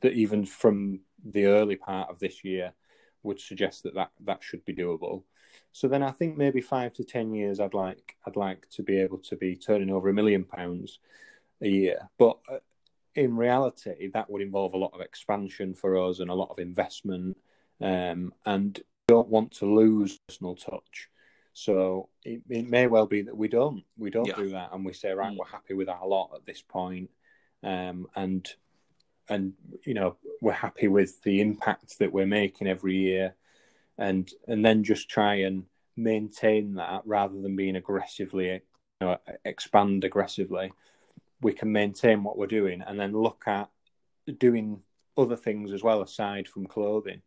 that 0.00 0.12
even 0.12 0.44
from 0.44 1.00
the 1.24 1.46
early 1.46 1.76
part 1.76 2.10
of 2.10 2.18
this 2.18 2.44
year 2.44 2.72
would 3.22 3.40
suggest 3.40 3.82
that 3.82 3.94
that, 3.94 4.10
that 4.24 4.42
should 4.42 4.64
be 4.64 4.74
doable. 4.74 5.22
So 5.72 5.88
then 5.88 6.02
I 6.02 6.10
think 6.10 6.36
maybe 6.36 6.60
five 6.60 6.92
to 6.94 7.04
ten 7.04 7.32
years, 7.34 7.60
I'd 7.60 7.74
like 7.74 8.16
I'd 8.26 8.36
like 8.36 8.68
to 8.70 8.82
be 8.82 8.98
able 9.00 9.18
to 9.18 9.36
be 9.36 9.56
turning 9.56 9.90
over 9.90 10.08
a 10.08 10.14
million 10.14 10.44
pounds 10.44 10.98
a 11.60 11.68
year. 11.68 12.08
But 12.18 12.38
uh, 12.50 12.58
in 13.14 13.36
reality, 13.36 14.08
that 14.12 14.30
would 14.30 14.42
involve 14.42 14.74
a 14.74 14.78
lot 14.78 14.94
of 14.94 15.00
expansion 15.00 15.74
for 15.74 15.98
us 15.98 16.20
and 16.20 16.30
a 16.30 16.34
lot 16.34 16.50
of 16.50 16.58
investment, 16.58 17.36
um, 17.80 18.32
and 18.46 18.80
don't 19.06 19.28
want 19.28 19.52
to 19.52 19.66
lose 19.66 20.18
personal 20.28 20.56
touch. 20.56 21.08
So 21.52 22.08
it, 22.24 22.42
it, 22.48 22.68
may 22.68 22.86
well 22.86 23.06
be 23.06 23.22
that 23.22 23.36
we 23.36 23.48
don't 23.48 23.82
we 23.96 24.10
don't 24.10 24.28
yeah. 24.28 24.36
do 24.36 24.50
that, 24.50 24.70
and 24.72 24.84
we 24.84 24.92
say 24.92 25.10
right, 25.10 25.32
mm. 25.32 25.36
we're 25.36 25.46
happy 25.46 25.74
with 25.74 25.88
our 25.88 26.06
lot 26.06 26.30
at 26.34 26.46
this 26.46 26.62
point, 26.62 27.10
um, 27.62 28.06
and 28.14 28.48
and 29.28 29.54
you 29.84 29.94
know 29.94 30.16
we're 30.40 30.52
happy 30.52 30.88
with 30.88 31.20
the 31.22 31.40
impact 31.40 31.98
that 31.98 32.12
we're 32.12 32.26
making 32.26 32.68
every 32.68 32.96
year 32.96 33.34
and 33.98 34.30
and 34.46 34.64
then 34.64 34.84
just 34.84 35.08
try 35.08 35.34
and 35.34 35.64
maintain 35.96 36.74
that 36.74 37.02
rather 37.04 37.40
than 37.40 37.56
being 37.56 37.76
aggressively 37.76 38.46
you 38.46 38.60
know, 39.00 39.16
expand 39.44 40.04
aggressively 40.04 40.72
we 41.40 41.52
can 41.52 41.70
maintain 41.70 42.22
what 42.22 42.36
we're 42.36 42.46
doing 42.46 42.82
and 42.86 42.98
then 42.98 43.12
look 43.12 43.44
at 43.46 43.68
doing 44.38 44.80
other 45.16 45.36
things 45.36 45.72
as 45.72 45.82
well 45.82 46.02
aside 46.02 46.46
from 46.46 46.66
clothing 46.66 47.22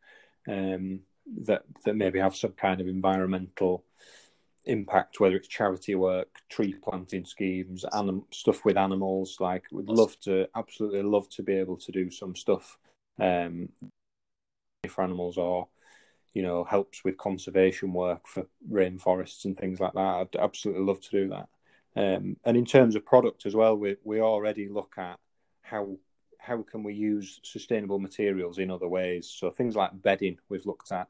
um, 0.47 1.01
that 1.45 1.63
that 1.85 1.95
maybe 1.95 2.19
have 2.19 2.35
some 2.35 2.51
kind 2.53 2.81
of 2.81 2.87
environmental 2.87 3.83
impact, 4.65 5.19
whether 5.19 5.35
it's 5.35 5.47
charity 5.47 5.95
work, 5.95 6.29
tree 6.49 6.73
planting 6.73 7.25
schemes, 7.25 7.85
anim- 7.93 8.25
stuff 8.31 8.63
with 8.65 8.77
animals. 8.77 9.37
Like, 9.39 9.65
we'd 9.71 9.87
love 9.87 10.19
to, 10.21 10.47
absolutely 10.55 11.03
love 11.03 11.29
to 11.29 11.43
be 11.43 11.53
able 11.53 11.77
to 11.77 11.91
do 11.91 12.09
some 12.11 12.35
stuff 12.35 12.77
um, 13.19 13.69
for 14.87 15.03
animals 15.03 15.37
or 15.37 15.67
you 16.33 16.41
know, 16.41 16.63
helps 16.63 17.03
with 17.03 17.17
conservation 17.17 17.93
work 17.93 18.27
for 18.27 18.45
rainforests 18.69 19.45
and 19.45 19.57
things 19.57 19.79
like 19.79 19.93
that. 19.93 19.99
I'd 19.99 20.35
absolutely 20.37 20.83
love 20.83 21.01
to 21.01 21.11
do 21.11 21.29
that. 21.29 21.49
Um, 21.95 22.37
and 22.45 22.55
in 22.55 22.65
terms 22.65 22.95
of 22.95 23.05
product 23.05 23.45
as 23.45 23.55
well, 23.55 23.75
we 23.75 23.97
we 24.03 24.21
already 24.21 24.69
look 24.69 24.93
at 24.97 25.19
how 25.61 25.97
how 26.37 26.63
can 26.63 26.83
we 26.83 26.93
use 26.93 27.39
sustainable 27.43 27.99
materials 27.99 28.57
in 28.57 28.71
other 28.71 28.87
ways. 28.87 29.29
So 29.29 29.51
things 29.51 29.75
like 29.75 30.01
bedding, 30.01 30.37
we've 30.49 30.65
looked 30.65 30.91
at 30.91 31.07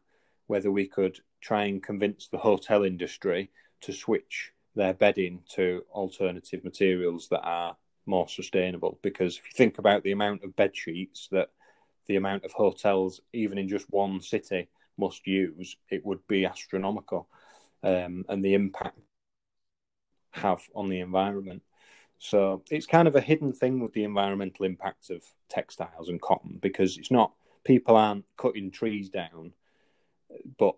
whether 0.47 0.71
we 0.71 0.85
could 0.85 1.19
try 1.39 1.65
and 1.65 1.81
convince 1.81 2.27
the 2.27 2.37
hotel 2.37 2.83
industry 2.83 3.49
to 3.81 3.93
switch 3.93 4.51
their 4.75 4.93
bedding 4.93 5.41
to 5.49 5.83
alternative 5.93 6.63
materials 6.63 7.29
that 7.29 7.41
are 7.41 7.77
more 8.05 8.27
sustainable. 8.27 8.99
Because 9.01 9.37
if 9.37 9.45
you 9.45 9.51
think 9.55 9.77
about 9.77 10.03
the 10.03 10.11
amount 10.11 10.43
of 10.43 10.55
bed 10.55 10.75
sheets 10.75 11.29
that 11.31 11.49
the 12.07 12.17
amount 12.17 12.43
of 12.43 12.51
hotels, 12.51 13.21
even 13.31 13.57
in 13.57 13.69
just 13.69 13.85
one 13.89 14.19
city, 14.19 14.67
must 15.01 15.27
use, 15.27 15.75
it 15.89 16.05
would 16.05 16.25
be 16.27 16.45
astronomical, 16.45 17.27
um, 17.83 18.23
and 18.29 18.45
the 18.45 18.53
impact 18.53 18.97
have 20.31 20.61
on 20.73 20.87
the 20.87 21.01
environment. 21.01 21.61
So 22.19 22.63
it's 22.69 22.85
kind 22.85 23.07
of 23.07 23.15
a 23.15 23.21
hidden 23.21 23.51
thing 23.51 23.79
with 23.79 23.93
the 23.93 24.03
environmental 24.03 24.65
impacts 24.65 25.09
of 25.09 25.23
textiles 25.49 26.07
and 26.07 26.21
cotton 26.21 26.59
because 26.61 26.97
it's 26.97 27.11
not 27.11 27.33
people 27.63 27.95
aren't 27.95 28.25
cutting 28.37 28.71
trees 28.71 29.09
down, 29.09 29.53
but 30.57 30.75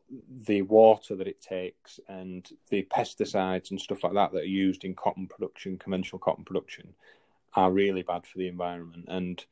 the 0.48 0.62
water 0.62 1.16
that 1.16 1.28
it 1.28 1.42
takes 1.42 2.00
and 2.08 2.50
the 2.70 2.88
pesticides 2.96 3.72
and 3.72 3.80
stuff 3.80 4.04
like 4.04 4.14
that 4.14 4.32
that 4.32 4.44
are 4.44 4.46
used 4.46 4.84
in 4.84 4.96
cotton 4.96 5.28
production, 5.28 5.78
conventional 5.78 6.20
cotton 6.20 6.46
production, 6.46 6.94
are 7.56 7.72
really 7.72 8.02
bad 8.02 8.26
for 8.26 8.38
the 8.38 8.48
environment. 8.48 9.06
And 9.08 9.44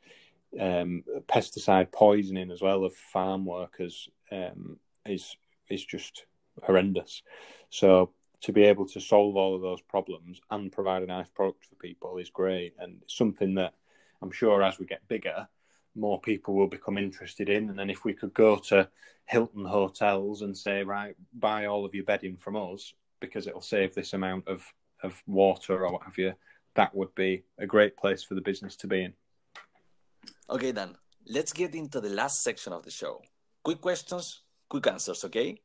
um, 0.59 1.03
pesticide 1.27 1.91
poisoning 1.91 2.51
as 2.51 2.61
well 2.61 2.83
of 2.83 2.95
farm 2.95 3.45
workers 3.45 4.09
um, 4.31 4.77
is 5.05 5.35
is 5.69 5.85
just 5.85 6.25
horrendous. 6.63 7.23
So 7.69 8.11
to 8.41 8.51
be 8.51 8.63
able 8.63 8.87
to 8.87 8.99
solve 8.99 9.35
all 9.35 9.55
of 9.55 9.61
those 9.61 9.81
problems 9.81 10.41
and 10.49 10.71
provide 10.71 11.03
a 11.03 11.07
nice 11.07 11.29
product 11.29 11.65
for 11.65 11.75
people 11.75 12.17
is 12.17 12.29
great 12.29 12.73
and 12.79 13.01
something 13.07 13.55
that 13.55 13.73
I'm 14.21 14.31
sure 14.31 14.61
as 14.63 14.79
we 14.79 14.85
get 14.85 15.07
bigger, 15.07 15.47
more 15.95 16.19
people 16.19 16.55
will 16.55 16.67
become 16.67 16.97
interested 16.97 17.49
in. 17.49 17.69
And 17.69 17.77
then 17.77 17.89
if 17.89 18.03
we 18.03 18.13
could 18.13 18.33
go 18.33 18.57
to 18.57 18.89
Hilton 19.25 19.65
hotels 19.65 20.41
and 20.41 20.57
say, 20.57 20.83
right, 20.83 21.15
buy 21.33 21.65
all 21.65 21.85
of 21.85 21.93
your 21.93 22.03
bedding 22.03 22.37
from 22.37 22.55
us 22.55 22.93
because 23.19 23.47
it'll 23.47 23.61
save 23.61 23.93
this 23.93 24.13
amount 24.13 24.47
of, 24.47 24.63
of 25.03 25.21
water 25.27 25.85
or 25.85 25.93
what 25.93 26.03
have 26.03 26.17
you, 26.17 26.33
that 26.75 26.95
would 26.95 27.13
be 27.15 27.43
a 27.57 27.65
great 27.65 27.97
place 27.97 28.23
for 28.23 28.35
the 28.35 28.41
business 28.41 28.75
to 28.77 28.87
be 28.87 29.03
in. 29.03 29.13
Okay, 30.51 30.71
then 30.71 30.95
let's 31.27 31.53
get 31.53 31.73
into 31.75 32.01
the 32.01 32.09
last 32.09 32.43
section 32.43 32.73
of 32.73 32.83
the 32.83 32.91
show. 32.91 33.21
Quick 33.63 33.79
questions, 33.79 34.41
quick 34.69 34.85
answers, 34.87 35.23
okay? 35.23 35.61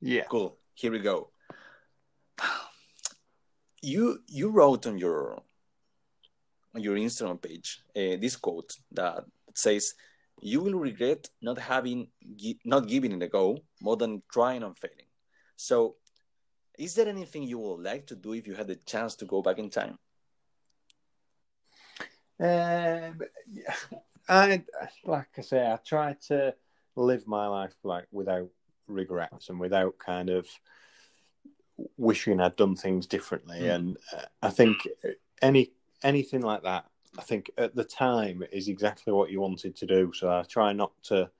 Yeah. 0.00 0.24
Cool. 0.30 0.56
Here 0.74 0.92
we 0.92 1.00
go. 1.00 1.30
You 3.82 4.20
you 4.28 4.50
wrote 4.50 4.86
on 4.86 4.96
your 4.96 5.42
on 6.72 6.82
your 6.82 6.94
Instagram 6.96 7.42
page 7.42 7.82
uh, 7.96 8.14
this 8.20 8.36
quote 8.36 8.76
that 8.92 9.24
says, 9.54 9.94
"You 10.40 10.60
will 10.60 10.78
regret 10.78 11.28
not 11.40 11.58
having 11.58 12.06
not 12.64 12.86
giving 12.86 13.10
it 13.10 13.22
a 13.24 13.28
go 13.28 13.58
more 13.80 13.96
than 13.96 14.22
trying 14.32 14.62
and 14.62 14.78
failing." 14.78 15.10
So, 15.56 15.96
is 16.78 16.94
there 16.94 17.08
anything 17.08 17.42
you 17.42 17.58
would 17.58 17.82
like 17.82 18.06
to 18.06 18.14
do 18.14 18.34
if 18.34 18.46
you 18.46 18.54
had 18.54 18.68
the 18.68 18.76
chance 18.76 19.16
to 19.16 19.24
go 19.24 19.42
back 19.42 19.58
in 19.58 19.68
time? 19.68 19.98
Um, 22.40 23.20
I 24.28 24.62
like 25.04 25.28
I 25.36 25.40
say, 25.40 25.66
I 25.66 25.76
try 25.84 26.16
to 26.28 26.54
live 26.96 27.26
my 27.26 27.46
life 27.46 27.74
like 27.82 28.06
without 28.12 28.48
regrets 28.86 29.48
and 29.48 29.58
without 29.58 29.98
kind 29.98 30.30
of 30.30 30.46
wishing 31.96 32.40
I'd 32.40 32.56
done 32.56 32.76
things 32.76 33.06
differently. 33.06 33.60
Mm. 33.60 33.74
And 33.74 33.96
uh, 34.16 34.24
I 34.42 34.50
think 34.50 34.86
any 35.40 35.72
anything 36.02 36.42
like 36.42 36.62
that, 36.62 36.86
I 37.18 37.22
think 37.22 37.50
at 37.58 37.74
the 37.74 37.84
time 37.84 38.42
is 38.52 38.68
exactly 38.68 39.12
what 39.12 39.30
you 39.30 39.40
wanted 39.40 39.76
to 39.76 39.86
do. 39.86 40.12
So 40.14 40.30
I 40.30 40.42
try 40.42 40.72
not 40.72 40.92
to 41.04 41.30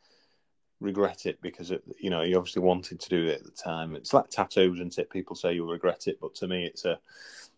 regret 0.80 1.26
it 1.26 1.40
because 1.40 1.70
it, 1.70 1.82
you 2.00 2.10
know 2.10 2.22
you 2.22 2.36
obviously 2.36 2.62
wanted 2.62 2.98
to 3.00 3.08
do 3.08 3.26
it 3.26 3.40
at 3.40 3.44
the 3.44 3.50
time. 3.50 3.94
It's 3.94 4.12
like 4.12 4.28
tattoos, 4.30 4.80
and 4.80 4.96
it? 4.98 5.10
People 5.10 5.36
say 5.36 5.54
you'll 5.54 5.68
regret 5.68 6.08
it, 6.08 6.18
but 6.20 6.34
to 6.36 6.48
me, 6.48 6.64
it's 6.64 6.84
a 6.84 6.98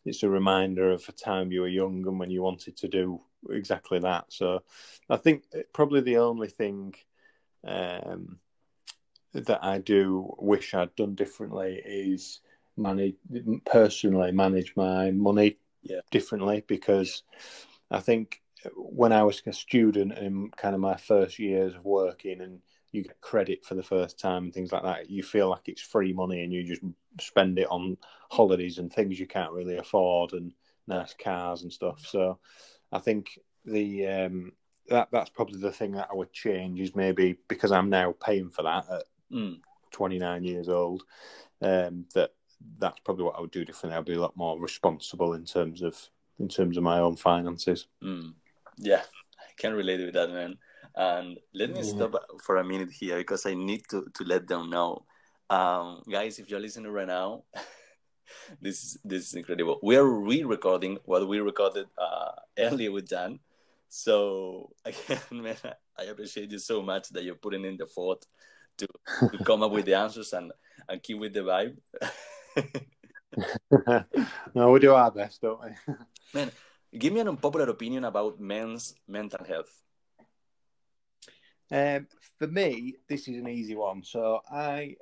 it's 0.04 0.22
a 0.22 0.28
reminder 0.28 0.90
of 0.90 1.04
a 1.08 1.12
time 1.12 1.52
you 1.52 1.62
were 1.62 1.68
young 1.68 2.06
and 2.06 2.18
when 2.18 2.30
you 2.30 2.42
wanted 2.42 2.76
to 2.78 2.88
do 2.88 3.20
exactly 3.50 3.98
that. 4.00 4.26
So 4.28 4.62
I 5.08 5.16
think 5.16 5.44
probably 5.72 6.00
the 6.00 6.18
only 6.18 6.48
thing 6.48 6.94
um, 7.66 8.38
that 9.32 9.64
I 9.64 9.78
do 9.78 10.34
wish 10.38 10.74
I'd 10.74 10.94
done 10.94 11.14
differently 11.14 11.80
is 11.84 12.40
manage 12.76 13.14
personally 13.64 14.32
manage 14.32 14.74
my 14.76 15.12
money 15.12 15.58
yeah. 15.82 16.00
differently 16.10 16.64
because 16.66 17.22
I 17.90 18.00
think 18.00 18.42
when 18.76 19.12
I 19.12 19.22
was 19.22 19.42
a 19.46 19.52
student 19.52 20.16
in 20.18 20.50
kind 20.56 20.74
of 20.74 20.80
my 20.80 20.96
first 20.96 21.38
years 21.38 21.74
of 21.74 21.84
working 21.84 22.40
and 22.40 22.60
you 22.94 23.02
get 23.02 23.20
credit 23.20 23.64
for 23.64 23.74
the 23.74 23.82
first 23.82 24.18
time 24.18 24.44
and 24.44 24.54
things 24.54 24.72
like 24.72 24.84
that, 24.84 25.10
you 25.10 25.22
feel 25.22 25.50
like 25.50 25.68
it's 25.68 25.82
free 25.82 26.12
money 26.12 26.42
and 26.42 26.52
you 26.52 26.62
just 26.62 26.82
spend 27.20 27.58
it 27.58 27.68
on 27.70 27.96
holidays 28.30 28.78
and 28.78 28.92
things 28.92 29.18
you 29.18 29.26
can't 29.26 29.52
really 29.52 29.76
afford 29.76 30.32
and 30.32 30.52
nice 30.86 31.14
cars 31.14 31.62
and 31.62 31.72
stuff. 31.72 32.04
So 32.06 32.38
I 32.92 32.98
think 32.98 33.38
the 33.64 34.06
um, 34.06 34.52
that 34.88 35.08
that's 35.10 35.30
probably 35.30 35.60
the 35.60 35.72
thing 35.72 35.92
that 35.92 36.08
I 36.10 36.14
would 36.14 36.32
change 36.32 36.80
is 36.80 36.94
maybe 36.94 37.36
because 37.48 37.72
I'm 37.72 37.90
now 37.90 38.14
paying 38.24 38.50
for 38.50 38.62
that 38.62 38.84
at 38.90 39.04
mm. 39.32 39.58
29 39.90 40.44
years 40.44 40.68
old. 40.68 41.02
Um, 41.60 42.06
that 42.14 42.32
that's 42.78 43.00
probably 43.00 43.24
what 43.24 43.36
I 43.36 43.40
would 43.40 43.50
do 43.50 43.64
differently. 43.64 43.96
I'd 43.96 44.04
be 44.04 44.14
a 44.14 44.20
lot 44.20 44.36
more 44.36 44.58
responsible 44.60 45.34
in 45.34 45.44
terms 45.44 45.82
of 45.82 45.96
in 46.38 46.48
terms 46.48 46.76
of 46.76 46.82
my 46.82 46.98
own 46.98 47.16
finances. 47.16 47.86
Mm. 48.02 48.34
Yeah, 48.76 49.02
I 49.38 49.52
can 49.56 49.72
relate 49.72 50.00
with 50.00 50.14
that, 50.14 50.30
man. 50.30 50.58
And 50.96 51.38
let 51.52 51.70
me 51.70 51.82
yeah. 51.82 51.94
stop 51.94 52.14
for 52.42 52.56
a 52.56 52.64
minute 52.64 52.90
here 52.92 53.18
because 53.18 53.46
I 53.46 53.54
need 53.54 53.82
to 53.90 54.06
to 54.14 54.24
let 54.24 54.46
them 54.46 54.70
know, 54.70 55.04
um, 55.50 56.02
guys. 56.08 56.38
If 56.38 56.48
you're 56.48 56.60
listening 56.62 56.92
right 56.92 57.06
now, 57.06 57.42
this 58.62 58.84
is 58.84 58.98
this 59.04 59.28
is 59.28 59.34
incredible. 59.34 59.80
We 59.82 59.96
are 59.96 60.06
re-recording 60.06 60.98
what 61.04 61.26
we 61.26 61.40
recorded 61.40 61.86
uh, 61.98 62.38
earlier 62.58 62.92
with 62.92 63.08
Dan. 63.08 63.40
So 63.88 64.70
again, 64.84 65.18
man, 65.30 65.56
I 65.98 66.04
appreciate 66.04 66.50
you 66.52 66.58
so 66.58 66.82
much 66.82 67.08
that 67.10 67.24
you're 67.24 67.42
putting 67.42 67.64
in 67.64 67.76
the 67.76 67.86
thought 67.86 68.24
to, 68.78 68.86
to 69.30 69.44
come 69.44 69.62
up 69.62 69.72
with 69.72 69.86
the 69.86 69.94
answers 69.94 70.32
and 70.32 70.52
and 70.88 71.02
keep 71.02 71.18
with 71.18 71.32
the 71.32 71.40
vibe. 71.40 71.74
no, 74.54 74.70
we 74.70 74.78
do 74.78 74.94
our 74.94 75.10
best, 75.10 75.42
don't 75.42 75.58
we? 75.62 75.70
Man, 76.32 76.50
give 76.96 77.12
me 77.12 77.20
an 77.20 77.28
unpopular 77.28 77.68
opinion 77.70 78.04
about 78.04 78.38
men's 78.38 78.94
mental 79.08 79.44
health. 79.44 79.83
Um, 81.70 82.06
for 82.38 82.46
me, 82.46 82.96
this 83.08 83.28
is 83.28 83.36
an 83.36 83.48
easy 83.48 83.74
one. 83.74 84.02
So 84.02 84.40
I 84.50 84.96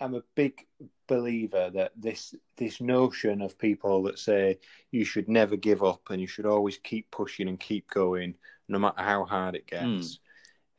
am 0.00 0.14
a 0.14 0.22
big 0.34 0.66
believer 1.06 1.70
that 1.74 1.92
this 1.96 2.34
this 2.56 2.80
notion 2.80 3.42
of 3.42 3.58
people 3.58 4.02
that 4.04 4.18
say 4.18 4.58
you 4.90 5.04
should 5.04 5.28
never 5.28 5.56
give 5.56 5.82
up 5.82 6.10
and 6.10 6.20
you 6.20 6.26
should 6.26 6.46
always 6.46 6.78
keep 6.78 7.10
pushing 7.10 7.48
and 7.48 7.60
keep 7.60 7.88
going 7.90 8.34
no 8.68 8.78
matter 8.78 9.02
how 9.02 9.24
hard 9.24 9.54
it 9.54 9.66
gets. 9.66 10.18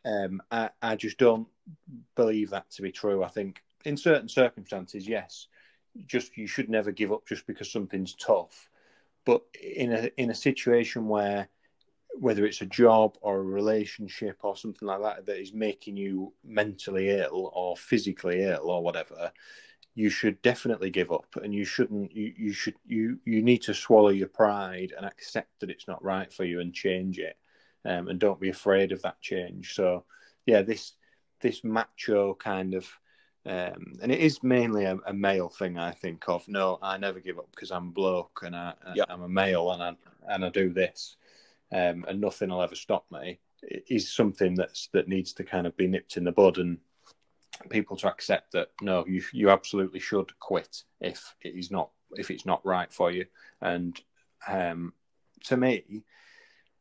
Mm. 0.05 0.25
Um, 0.25 0.41
I, 0.49 0.69
I 0.82 0.95
just 0.95 1.17
don't 1.17 1.47
believe 2.15 2.49
that 2.49 2.69
to 2.71 2.82
be 2.82 2.91
true. 2.91 3.23
I 3.23 3.27
think 3.27 3.61
in 3.86 3.97
certain 3.97 4.29
circumstances, 4.29 5.07
yes, 5.07 5.47
just 6.07 6.38
you 6.38 6.47
should 6.47 6.69
never 6.69 6.91
give 6.91 7.11
up 7.11 7.27
just 7.27 7.45
because 7.45 7.71
something's 7.71 8.15
tough. 8.15 8.69
But 9.25 9.43
in 9.61 9.91
a 9.93 10.09
in 10.17 10.32
a 10.32 10.36
situation 10.36 11.07
where 11.07 11.47
whether 12.20 12.45
it's 12.45 12.62
a 12.62 12.66
job 12.66 13.18
or 13.22 13.39
a 13.39 13.43
relationship 13.43 14.38
or 14.43 14.55
something 14.55 14.88
like 14.88 15.01
that 15.01 15.26
that 15.26 15.39
is 15.39 15.53
making 15.53 15.97
you 15.97 16.34
mentally 16.43 17.09
ill 17.09 17.51
or 17.53 17.78
physically 17.78 18.43
ill 18.43 18.70
or 18.70 18.84
whatever, 18.84 19.32
you 19.95 20.09
should 20.09 20.41
definitely 20.41 20.89
give 20.89 21.12
up 21.12 21.28
and 21.43 21.53
you 21.53 21.66
shouldn't 21.66 22.16
you, 22.16 22.34
you 22.38 22.53
should 22.53 22.76
you 22.88 23.20
you 23.26 23.41
need 23.41 23.62
to 23.62 23.74
swallow 23.74 24.09
your 24.09 24.28
pride 24.28 24.93
and 24.95 25.05
accept 25.05 25.59
that 25.59 25.70
it's 25.70 25.88
not 25.88 26.03
right 26.03 26.32
for 26.32 26.45
you 26.45 26.59
and 26.59 26.74
change 26.74 27.20
it. 27.20 27.38
Um, 27.84 28.09
and 28.09 28.20
don't 28.20 28.39
be 28.39 28.49
afraid 28.49 28.91
of 28.91 29.01
that 29.01 29.20
change. 29.22 29.74
So 29.74 30.05
yeah, 30.45 30.62
this 30.62 30.93
this 31.41 31.64
macho 31.64 32.36
kind 32.36 32.74
of 32.74 32.88
um, 33.43 33.93
and 34.03 34.12
it 34.12 34.20
is 34.20 34.43
mainly 34.43 34.86
a, 34.86 34.97
a, 35.07 35.14
male 35.14 35.49
thing, 35.49 35.76
I 35.76 35.93
think. 35.93 36.26
Of 36.28 36.47
no, 36.47 36.78
I 36.80 36.97
never 36.97 37.20
give 37.20 37.39
up 37.39 37.49
because 37.49 37.72
I'm 37.72 37.89
bloke 37.89 38.41
and 38.43 38.55
I, 38.55 38.74
yep. 38.93 39.07
I'm 39.09 39.24
a 39.24 39.30
male 39.30 39.72
and 39.72 39.82
I 39.82 39.95
and 40.30 40.45
I 40.45 40.49
do 40.49 40.72
this, 40.72 41.18
um, 41.72 42.05
and 42.07 42.19
nothing 42.19 42.49
will 42.49 42.61
ever 42.61 42.76
stop 42.76 43.05
me. 43.11 43.39
is 43.61 44.11
something 44.11 44.55
that's 44.55 44.89
that 44.93 45.07
needs 45.07 45.34
to 45.34 45.43
kind 45.43 45.67
of 45.67 45.76
be 45.78 45.88
nipped 45.88 46.17
in 46.17 46.24
the 46.24 46.32
bud 46.32 46.57
and 46.57 46.78
people 47.69 47.95
to 47.97 48.07
accept 48.07 48.51
that 48.53 48.69
no, 48.82 49.05
you 49.07 49.24
you 49.34 49.49
absolutely 49.49 49.99
should 49.99 50.38
quit 50.39 50.84
if 50.99 51.36
it 51.41 51.55
is 51.55 51.72
not 51.72 51.89
if 52.13 52.32
it's 52.32 52.45
not 52.45 52.65
right 52.65 52.91
for 52.91 53.11
you. 53.11 53.26
And 53.61 53.99
um, 54.47 54.93
to 55.45 55.57
me, 55.57 56.03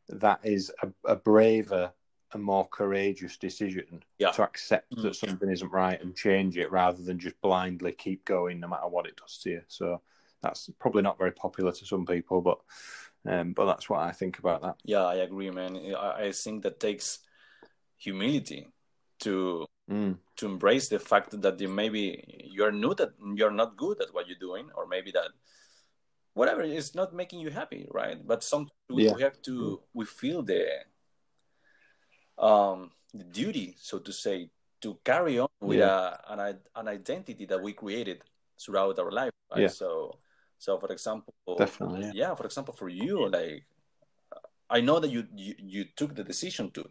that 0.08 0.40
is 0.42 0.72
a, 0.82 0.88
a 1.04 1.16
braver 1.16 1.92
a 2.32 2.38
more 2.38 2.68
courageous 2.68 3.36
decision 3.36 4.02
yeah. 4.18 4.30
to 4.30 4.42
accept 4.42 4.94
mm. 4.94 5.02
that 5.02 5.16
something 5.16 5.50
isn't 5.50 5.72
right 5.72 6.00
and 6.00 6.14
change 6.14 6.56
it 6.56 6.70
rather 6.70 7.02
than 7.02 7.18
just 7.18 7.40
blindly 7.40 7.92
keep 7.92 8.24
going 8.24 8.60
no 8.60 8.68
matter 8.68 8.86
what 8.86 9.06
it 9.06 9.16
does 9.16 9.38
to 9.38 9.50
you. 9.50 9.62
So 9.68 10.00
that's 10.42 10.70
probably 10.78 11.02
not 11.02 11.18
very 11.18 11.32
popular 11.32 11.72
to 11.72 11.86
some 11.86 12.06
people, 12.06 12.40
but 12.40 12.58
um, 13.26 13.52
but 13.52 13.66
that's 13.66 13.88
what 13.88 14.00
I 14.00 14.12
think 14.12 14.38
about 14.38 14.62
that. 14.62 14.76
Yeah, 14.84 15.04
I 15.04 15.16
agree, 15.16 15.50
man. 15.50 15.76
I, 15.96 16.26
I 16.26 16.32
think 16.32 16.62
that 16.62 16.80
takes 16.80 17.18
humility 17.96 18.68
to 19.20 19.66
mm. 19.90 20.16
to 20.36 20.46
embrace 20.46 20.88
the 20.88 20.98
fact 20.98 21.40
that 21.40 21.60
you 21.60 21.68
maybe 21.68 22.24
you're 22.50 22.72
new 22.72 22.94
that 22.94 23.10
you're 23.34 23.50
not 23.50 23.76
good 23.76 24.00
at 24.00 24.14
what 24.14 24.26
you're 24.26 24.38
doing, 24.38 24.70
or 24.74 24.86
maybe 24.86 25.10
that 25.12 25.30
whatever 26.34 26.62
is 26.62 26.94
not 26.94 27.12
making 27.12 27.40
you 27.40 27.50
happy, 27.50 27.86
right? 27.90 28.26
But 28.26 28.42
sometimes 28.42 28.88
we, 28.88 29.04
Yeah. 29.04 29.14
we 29.14 29.22
have 29.22 29.42
to 29.42 29.82
we 29.92 30.04
feel 30.06 30.42
the 30.42 30.64
um 32.38 32.92
the 33.12 33.24
duty, 33.24 33.76
so 33.78 33.98
to 33.98 34.12
say, 34.12 34.50
to 34.80 34.98
carry 35.04 35.38
on 35.38 35.48
with 35.60 35.78
Yeah. 35.78 36.16
a, 36.28 36.32
an 36.32 36.60
an 36.76 36.88
identity 36.88 37.44
that 37.46 37.60
we 37.60 37.72
created 37.72 38.22
throughout 38.56 38.98
our 38.98 39.10
life. 39.10 39.32
Right? 39.50 39.62
Yeah. 39.62 39.68
So 39.68 40.19
so 40.60 40.78
for 40.78 40.92
example, 40.92 41.32
Definitely, 41.56 42.12
yeah. 42.12 42.28
yeah. 42.28 42.34
For 42.36 42.44
example, 42.44 42.74
for 42.76 42.88
you, 42.88 43.28
like 43.28 43.64
I 44.68 44.80
know 44.80 45.00
that 45.00 45.10
you 45.10 45.26
you, 45.34 45.54
you 45.58 45.84
took 45.96 46.14
the 46.14 46.22
decision 46.22 46.70
to 46.76 46.84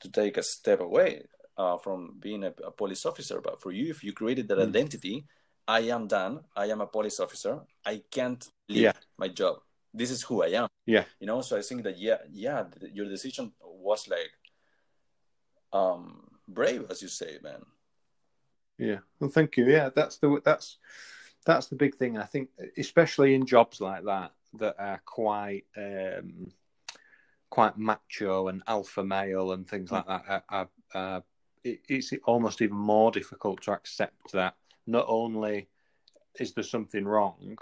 to 0.00 0.08
take 0.10 0.40
a 0.40 0.42
step 0.42 0.80
away 0.80 1.28
uh, 1.60 1.76
from 1.76 2.16
being 2.18 2.42
a, 2.44 2.52
a 2.64 2.72
police 2.72 3.04
officer, 3.04 3.40
but 3.40 3.60
for 3.60 3.72
you, 3.72 3.90
if 3.90 4.02
you 4.02 4.12
created 4.12 4.48
that 4.48 4.58
Mm. 4.58 4.68
identity, 4.68 5.26
I 5.68 5.80
am 5.92 6.08
done. 6.08 6.40
I 6.56 6.72
am 6.72 6.80
a 6.80 6.86
police 6.86 7.20
officer. 7.20 7.60
I 7.84 8.02
can't 8.10 8.42
leave 8.68 8.82
Yeah. 8.88 8.96
my 9.18 9.28
job. 9.28 9.60
This 9.92 10.10
is 10.10 10.22
who 10.22 10.42
I 10.42 10.48
am. 10.62 10.68
Yeah. 10.86 11.04
You 11.20 11.26
know, 11.26 11.42
so 11.42 11.58
I 11.58 11.62
think 11.62 11.82
that 11.84 11.98
yeah, 11.98 12.18
yeah, 12.32 12.64
your 12.96 13.06
decision 13.08 13.52
was 13.60 14.08
like 14.08 14.32
um 15.72 16.24
brave, 16.48 16.90
as 16.90 17.02
you 17.02 17.08
say, 17.08 17.38
man. 17.42 17.62
Yeah. 18.78 19.00
Well, 19.20 19.30
thank 19.30 19.56
you. 19.56 19.66
Yeah, 19.68 19.90
that's 19.94 20.16
the 20.18 20.40
that's 20.44 20.78
that's 21.44 21.66
the 21.66 21.76
big 21.76 21.94
thing. 21.94 22.18
I 22.18 22.24
think, 22.24 22.50
especially 22.76 23.34
in 23.34 23.46
jobs 23.46 23.80
like 23.80 24.04
that, 24.04 24.32
that 24.54 24.76
are 24.78 25.00
quite 25.04 25.64
um, 25.76 26.52
quite 27.50 27.76
macho 27.76 28.48
and 28.48 28.62
alpha 28.66 29.04
male 29.04 29.52
and 29.52 29.68
things 29.68 29.90
like 29.90 30.06
that. 30.06 30.24
Are, 30.28 30.44
are, 30.48 30.68
are, 30.94 31.22
it's 31.62 32.12
almost 32.24 32.62
even 32.62 32.76
more 32.76 33.10
difficult 33.10 33.62
to 33.62 33.72
accept 33.72 34.32
that 34.32 34.54
not 34.86 35.04
only 35.08 35.68
is 36.38 36.52
there 36.52 36.64
something 36.64 37.04
wrong, 37.04 37.58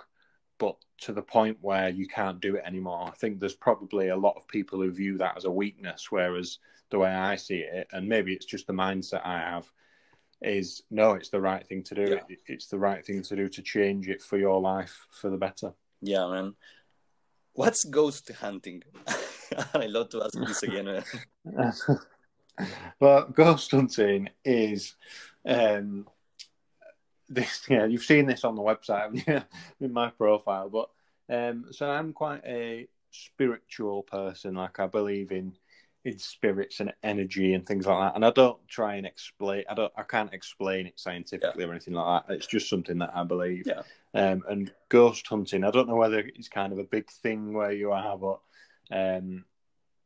but 0.59 0.77
to 0.99 1.13
the 1.13 1.23
point 1.23 1.57
where 1.61 1.89
you 1.89 2.07
can't 2.07 2.41
do 2.41 2.57
it 2.57 2.65
anymore. 2.67 3.09
I 3.09 3.17
think 3.17 3.39
there's 3.39 3.55
probably 3.55 4.09
a 4.09 4.17
lot 4.17 4.37
of 4.37 4.47
people 4.49 4.81
who 4.81 4.91
view 4.91 5.17
that 5.19 5.37
as 5.37 5.45
a 5.45 5.51
weakness, 5.51 6.11
whereas 6.11 6.59
the 6.91 6.99
way 6.99 7.11
I 7.11 7.37
see 7.37 7.59
it, 7.59 7.89
and 7.93 8.09
maybe 8.09 8.33
it's 8.33 8.47
just 8.47 8.67
the 8.67 8.73
mindset 8.73 9.25
I 9.25 9.39
have, 9.39 9.71
is 10.43 10.83
no, 10.91 11.13
it's 11.13 11.31
the 11.31 11.41
right 11.41 11.67
thing 11.67 11.83
to 11.85 11.95
do. 11.95 12.03
Yeah. 12.03 12.21
It, 12.29 12.41
it's 12.47 12.67
the 12.69 12.79
right 12.79 13.05
thing 13.05 13.23
to 13.23 13.37
do 13.37 13.49
to 13.49 13.63
change 13.63 14.09
it 14.09 14.23
for 14.23 14.39
your 14.39 14.61
life 14.61 15.07
for 15.11 15.31
the 15.31 15.37
better. 15.37 15.73
Yeah, 16.01 16.29
man. 16.29 16.55
What's 17.55 17.85
ghost 17.85 18.31
hunting? 18.41 18.85
I 19.75 19.87
love 19.87 20.11
to 20.11 20.23
ask 20.23 20.39
this 20.39 20.63
again. 20.63 21.03
well, 23.01 23.29
ghost 23.33 23.71
hunting 23.73 24.29
is 24.45 24.95
um, 25.45 26.07
this. 27.29 27.63
Yeah, 27.69 27.87
you've 27.87 28.05
seen 28.05 28.27
this 28.27 28.45
on 28.45 28.55
the 28.55 28.63
website 28.63 29.45
in 29.81 29.93
my 29.93 30.11
profile. 30.11 30.69
But 30.69 30.91
um, 31.35 31.67
so 31.73 31.91
I'm 31.91 32.13
quite 32.13 32.43
a 32.45 32.87
spiritual 33.11 34.05
person. 34.05 34.55
Like 34.55 34.79
I 34.79 34.87
believe 34.87 35.33
in 35.33 35.55
in 36.05 36.19
spirits 36.19 36.81
and 36.81 36.93
energy 37.03 37.55
and 37.55 37.67
things 37.67 37.87
like 37.87 37.99
that. 37.99 38.15
And 38.17 38.25
I 38.25 38.31
don't 38.31 38.59
try 38.69 38.95
and 38.97 39.07
explain. 39.07 39.65
I 39.69 39.75
don't. 39.75 39.93
I 39.97 40.03
can't 40.03 40.33
explain 40.33 40.87
it 40.87 40.99
scientifically 40.99 41.65
or 41.65 41.71
anything 41.71 41.95
like 41.95 42.27
that. 42.27 42.35
It's 42.35 42.47
just 42.47 42.69
something 42.71 42.99
that 42.99 43.13
I 43.15 43.25
believe. 43.25 43.67
Yeah. 43.67 43.83
Um, 44.15 44.43
and 44.49 44.73
ghost 44.89 45.27
hunting. 45.27 45.65
I 45.65 45.71
don't 45.71 45.89
know 45.89 45.97
whether 45.97 46.21
it's 46.21 46.49
kind 46.49 46.73
of 46.73 46.79
a 46.79 46.85
big 46.85 47.11
thing 47.11 47.53
where 47.53 47.73
you 47.73 47.93
are, 47.93 48.17
but 48.17 48.41
um, 48.91 49.45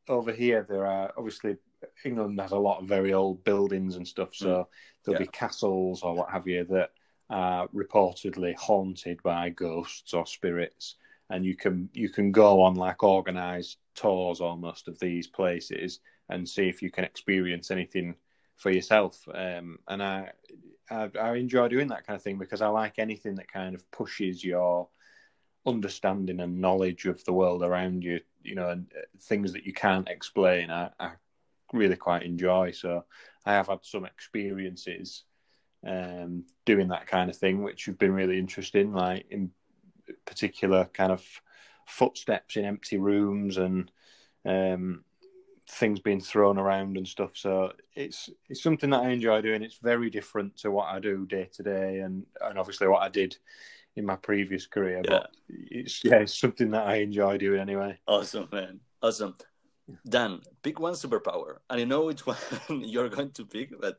over 0.08 0.32
here 0.32 0.66
there 0.68 0.86
are 0.86 1.12
obviously 1.16 1.56
England 2.04 2.40
has 2.40 2.52
a 2.52 2.56
lot 2.56 2.80
of 2.80 2.88
very 2.88 3.12
old 3.12 3.44
buildings 3.44 3.96
and 3.96 4.06
stuff, 4.06 4.34
so 4.34 4.68
there'll 5.04 5.20
Yeah. 5.20 5.26
be 5.26 5.32
castles 5.32 6.02
or 6.02 6.14
what 6.14 6.30
have 6.30 6.48
you 6.48 6.64
that 6.64 6.90
are 7.30 7.68
reportedly 7.68 8.54
haunted 8.56 9.22
by 9.22 9.50
ghosts 9.50 10.14
or 10.14 10.26
spirits, 10.26 10.96
and 11.32 11.46
you 11.46 11.56
can 11.56 11.88
you 11.94 12.10
can 12.10 12.30
go 12.30 12.60
on 12.60 12.74
like 12.74 13.02
organised 13.02 13.78
tours 13.94 14.40
almost 14.40 14.86
of 14.86 14.98
these 14.98 15.26
places 15.26 16.00
and 16.28 16.46
see 16.48 16.68
if 16.68 16.82
you 16.82 16.90
can 16.90 17.04
experience 17.04 17.70
anything 17.70 18.14
for 18.56 18.70
yourself. 18.70 19.26
Um, 19.34 19.78
and 19.88 20.02
I, 20.02 20.30
I 20.90 21.10
I 21.18 21.36
enjoy 21.36 21.68
doing 21.68 21.88
that 21.88 22.06
kind 22.06 22.16
of 22.16 22.22
thing 22.22 22.38
because 22.38 22.60
I 22.60 22.68
like 22.68 22.98
anything 22.98 23.34
that 23.36 23.50
kind 23.50 23.74
of 23.74 23.90
pushes 23.90 24.44
your 24.44 24.88
understanding 25.64 26.40
and 26.40 26.60
knowledge 26.60 27.06
of 27.06 27.24
the 27.24 27.32
world 27.32 27.62
around 27.62 28.04
you, 28.04 28.20
you 28.42 28.54
know, 28.54 28.68
and 28.68 28.86
uh, 28.96 29.00
things 29.22 29.54
that 29.54 29.64
you 29.64 29.72
can't 29.72 30.08
explain. 30.08 30.70
I, 30.70 30.90
I 31.00 31.12
really 31.72 31.96
quite 31.96 32.24
enjoy. 32.24 32.72
So 32.72 33.04
I 33.46 33.52
have 33.54 33.68
had 33.68 33.78
some 33.82 34.04
experiences 34.04 35.24
um, 35.86 36.44
doing 36.66 36.88
that 36.88 37.06
kind 37.06 37.30
of 37.30 37.36
thing, 37.36 37.62
which 37.62 37.86
have 37.86 37.98
been 37.98 38.12
really 38.12 38.38
interesting. 38.38 38.92
Like 38.92 39.24
in 39.30 39.50
particular, 40.24 40.88
kind 40.92 41.12
of 41.12 41.24
footsteps 41.86 42.56
in 42.56 42.64
empty 42.64 42.96
rooms 42.98 43.56
and 43.56 43.90
um, 44.44 45.04
things 45.68 46.00
being 46.00 46.20
thrown 46.20 46.58
around 46.58 46.96
and 46.96 47.06
stuff. 47.06 47.36
So 47.36 47.72
it's 47.94 48.30
it's 48.48 48.62
something 48.62 48.90
that 48.90 49.02
I 49.02 49.10
enjoy 49.10 49.40
doing. 49.42 49.62
It's 49.62 49.78
very 49.82 50.10
different 50.10 50.56
to 50.58 50.70
what 50.70 50.88
I 50.88 51.00
do 51.00 51.26
day 51.26 51.48
to 51.54 51.62
day, 51.62 52.00
and 52.00 52.26
and 52.40 52.58
obviously 52.58 52.88
what 52.88 53.02
I 53.02 53.08
did 53.08 53.36
in 53.96 54.06
my 54.06 54.16
previous 54.16 54.66
career. 54.66 55.02
But 55.06 55.30
it's 55.48 56.04
yeah, 56.04 56.16
it's 56.16 56.38
something 56.38 56.70
that 56.70 56.86
I 56.86 56.96
enjoy 56.96 57.38
doing 57.38 57.60
anyway. 57.60 57.98
Awesome, 58.06 58.48
man. 58.52 58.80
Awesome. 59.02 59.36
Dan, 60.08 60.40
pick 60.62 60.78
one 60.78 60.94
superpower. 60.94 61.58
And 61.68 61.80
I 61.80 61.84
know 61.84 62.06
which 62.06 62.26
one 62.26 62.36
you're 62.68 63.08
going 63.08 63.32
to 63.32 63.44
pick, 63.44 63.78
but 63.80 63.98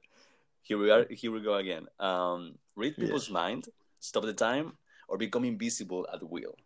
here 0.61 0.78
we 0.78 0.89
are. 0.91 1.05
Here 1.09 1.32
we 1.32 1.41
go 1.41 1.55
again. 1.55 1.88
Um, 1.99 2.55
read 2.76 2.95
Yeah. 2.97 3.05
people's 3.05 3.30
mind, 3.30 3.68
stop 3.99 4.24
the 4.24 4.34
time, 4.34 4.74
or 5.14 5.18
become 5.18 5.45
invisible 5.45 6.07
at 6.11 6.28
will. 6.28 6.57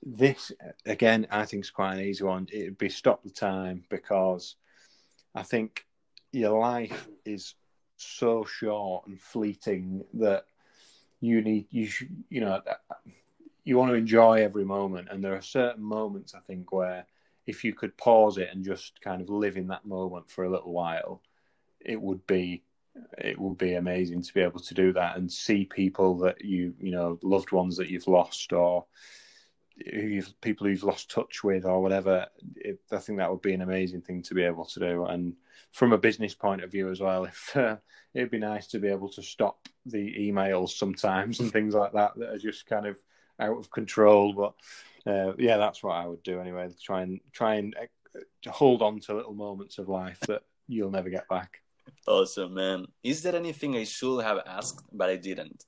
This 0.00 0.52
again, 0.84 1.26
I 1.28 1.44
think 1.44 1.64
is 1.64 1.70
quite 1.70 1.94
an 1.94 2.04
easy 2.04 2.22
one. 2.22 2.46
It'd 2.52 2.78
be 2.78 2.88
stop 2.88 3.24
the 3.24 3.30
time 3.30 3.82
because 3.88 4.54
I 5.34 5.42
think 5.42 5.84
your 6.30 6.60
life 6.60 7.08
is 7.24 7.54
so 7.96 8.44
short 8.44 9.08
and 9.08 9.20
fleeting 9.20 10.04
that 10.14 10.44
you 11.20 11.42
need 11.42 11.66
you 11.70 11.88
should, 11.88 12.14
you 12.28 12.40
know 12.42 12.62
you 13.64 13.76
want 13.76 13.90
to 13.90 13.96
enjoy 13.96 14.34
every 14.34 14.64
moment 14.64 15.08
and 15.10 15.24
there 15.24 15.34
are 15.34 15.42
certain 15.42 15.82
moments 15.82 16.34
I 16.34 16.40
think 16.40 16.70
where 16.70 17.06
if 17.46 17.64
you 17.64 17.72
could 17.72 17.96
pause 17.96 18.36
it 18.36 18.50
and 18.52 18.64
just 18.64 19.00
kind 19.00 19.20
of 19.22 19.30
live 19.30 19.56
in 19.56 19.66
that 19.68 19.86
moment 19.86 20.28
for 20.28 20.44
a 20.44 20.50
little 20.50 20.72
while 20.72 21.22
it 21.80 22.00
would 22.00 22.24
be 22.26 22.62
it 23.18 23.38
would 23.38 23.58
be 23.58 23.74
amazing 23.74 24.22
to 24.22 24.34
be 24.34 24.40
able 24.40 24.60
to 24.60 24.74
do 24.74 24.92
that 24.92 25.16
and 25.16 25.30
see 25.30 25.64
people 25.64 26.18
that 26.18 26.44
you 26.44 26.74
you 26.80 26.90
know 26.90 27.18
loved 27.22 27.52
ones 27.52 27.76
that 27.76 27.88
you've 27.88 28.08
lost 28.08 28.52
or 28.52 28.86
who 29.90 30.00
you've, 30.00 30.40
people 30.40 30.66
who've 30.66 30.82
lost 30.82 31.10
touch 31.10 31.44
with 31.44 31.66
or 31.66 31.82
whatever. 31.82 32.26
It, 32.56 32.80
I 32.90 32.98
think 32.98 33.18
that 33.18 33.30
would 33.30 33.42
be 33.42 33.52
an 33.52 33.60
amazing 33.60 34.00
thing 34.00 34.22
to 34.22 34.34
be 34.34 34.42
able 34.42 34.64
to 34.66 34.80
do. 34.80 35.04
And 35.04 35.34
from 35.72 35.92
a 35.92 35.98
business 35.98 36.34
point 36.34 36.62
of 36.62 36.70
view 36.70 36.90
as 36.90 37.00
well 37.00 37.24
if 37.26 37.56
uh, 37.56 37.76
it'd 38.14 38.30
be 38.30 38.38
nice 38.38 38.68
to 38.68 38.78
be 38.78 38.88
able 38.88 39.10
to 39.10 39.22
stop 39.22 39.68
the 39.84 40.14
emails 40.18 40.70
sometimes 40.70 41.40
and 41.40 41.52
things 41.52 41.74
like 41.74 41.92
that 41.92 42.12
that 42.16 42.30
are 42.30 42.38
just 42.38 42.66
kind 42.66 42.86
of 42.86 42.98
out 43.38 43.58
of 43.58 43.70
control. 43.70 44.32
But 44.32 44.54
uh, 45.10 45.34
yeah 45.38 45.56
that's 45.56 45.82
what 45.82 45.94
I 45.94 46.06
would 46.06 46.22
do 46.24 46.40
anyway 46.40 46.68
try 46.82 47.02
and 47.02 47.20
try 47.30 47.54
and 47.54 47.76
uh, 47.76 48.50
hold 48.50 48.82
on 48.82 48.98
to 49.00 49.14
little 49.14 49.34
moments 49.34 49.78
of 49.78 49.88
life 49.88 50.18
that 50.26 50.42
you'll 50.66 50.90
never 50.90 51.10
get 51.10 51.28
back 51.28 51.60
Awesome, 52.06 52.54
man. 52.54 52.86
Is 53.02 53.22
there 53.22 53.34
anything 53.34 53.76
I 53.76 53.84
should 53.84 54.22
have 54.22 54.38
asked, 54.46 54.84
but 54.92 55.08
I 55.10 55.16
didn't? 55.16 55.64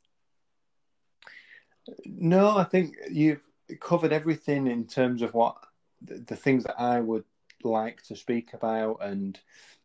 No, 2.04 2.56
I 2.56 2.64
think 2.64 2.96
you've 3.10 3.42
covered 3.80 4.12
everything 4.12 4.66
in 4.66 4.86
terms 4.86 5.22
of 5.22 5.34
what 5.34 5.56
the, 6.02 6.18
the 6.18 6.36
things 6.36 6.64
that 6.64 6.80
I 6.80 7.00
would 7.00 7.24
like 7.64 8.02
to 8.04 8.16
speak 8.16 8.54
about 8.54 8.98
and 9.00 9.38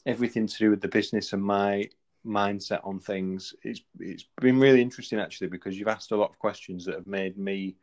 everything 0.05 0.47
to 0.47 0.57
do 0.57 0.69
with 0.69 0.81
the 0.81 0.87
business 0.87 1.33
and 1.33 1.41
my 1.41 1.89
mindset 2.25 2.85
on 2.85 2.99
things. 2.99 3.53
It's 3.63 3.81
it's 3.99 4.25
been 4.39 4.59
really 4.59 4.81
interesting 4.81 5.19
actually 5.19 5.47
because 5.47 5.77
you've 5.77 5.87
asked 5.87 6.11
a 6.11 6.17
lot 6.17 6.29
of 6.29 6.39
questions 6.39 6.85
that 6.85 6.95
have 6.95 7.07
made 7.07 7.37
me 7.37 7.75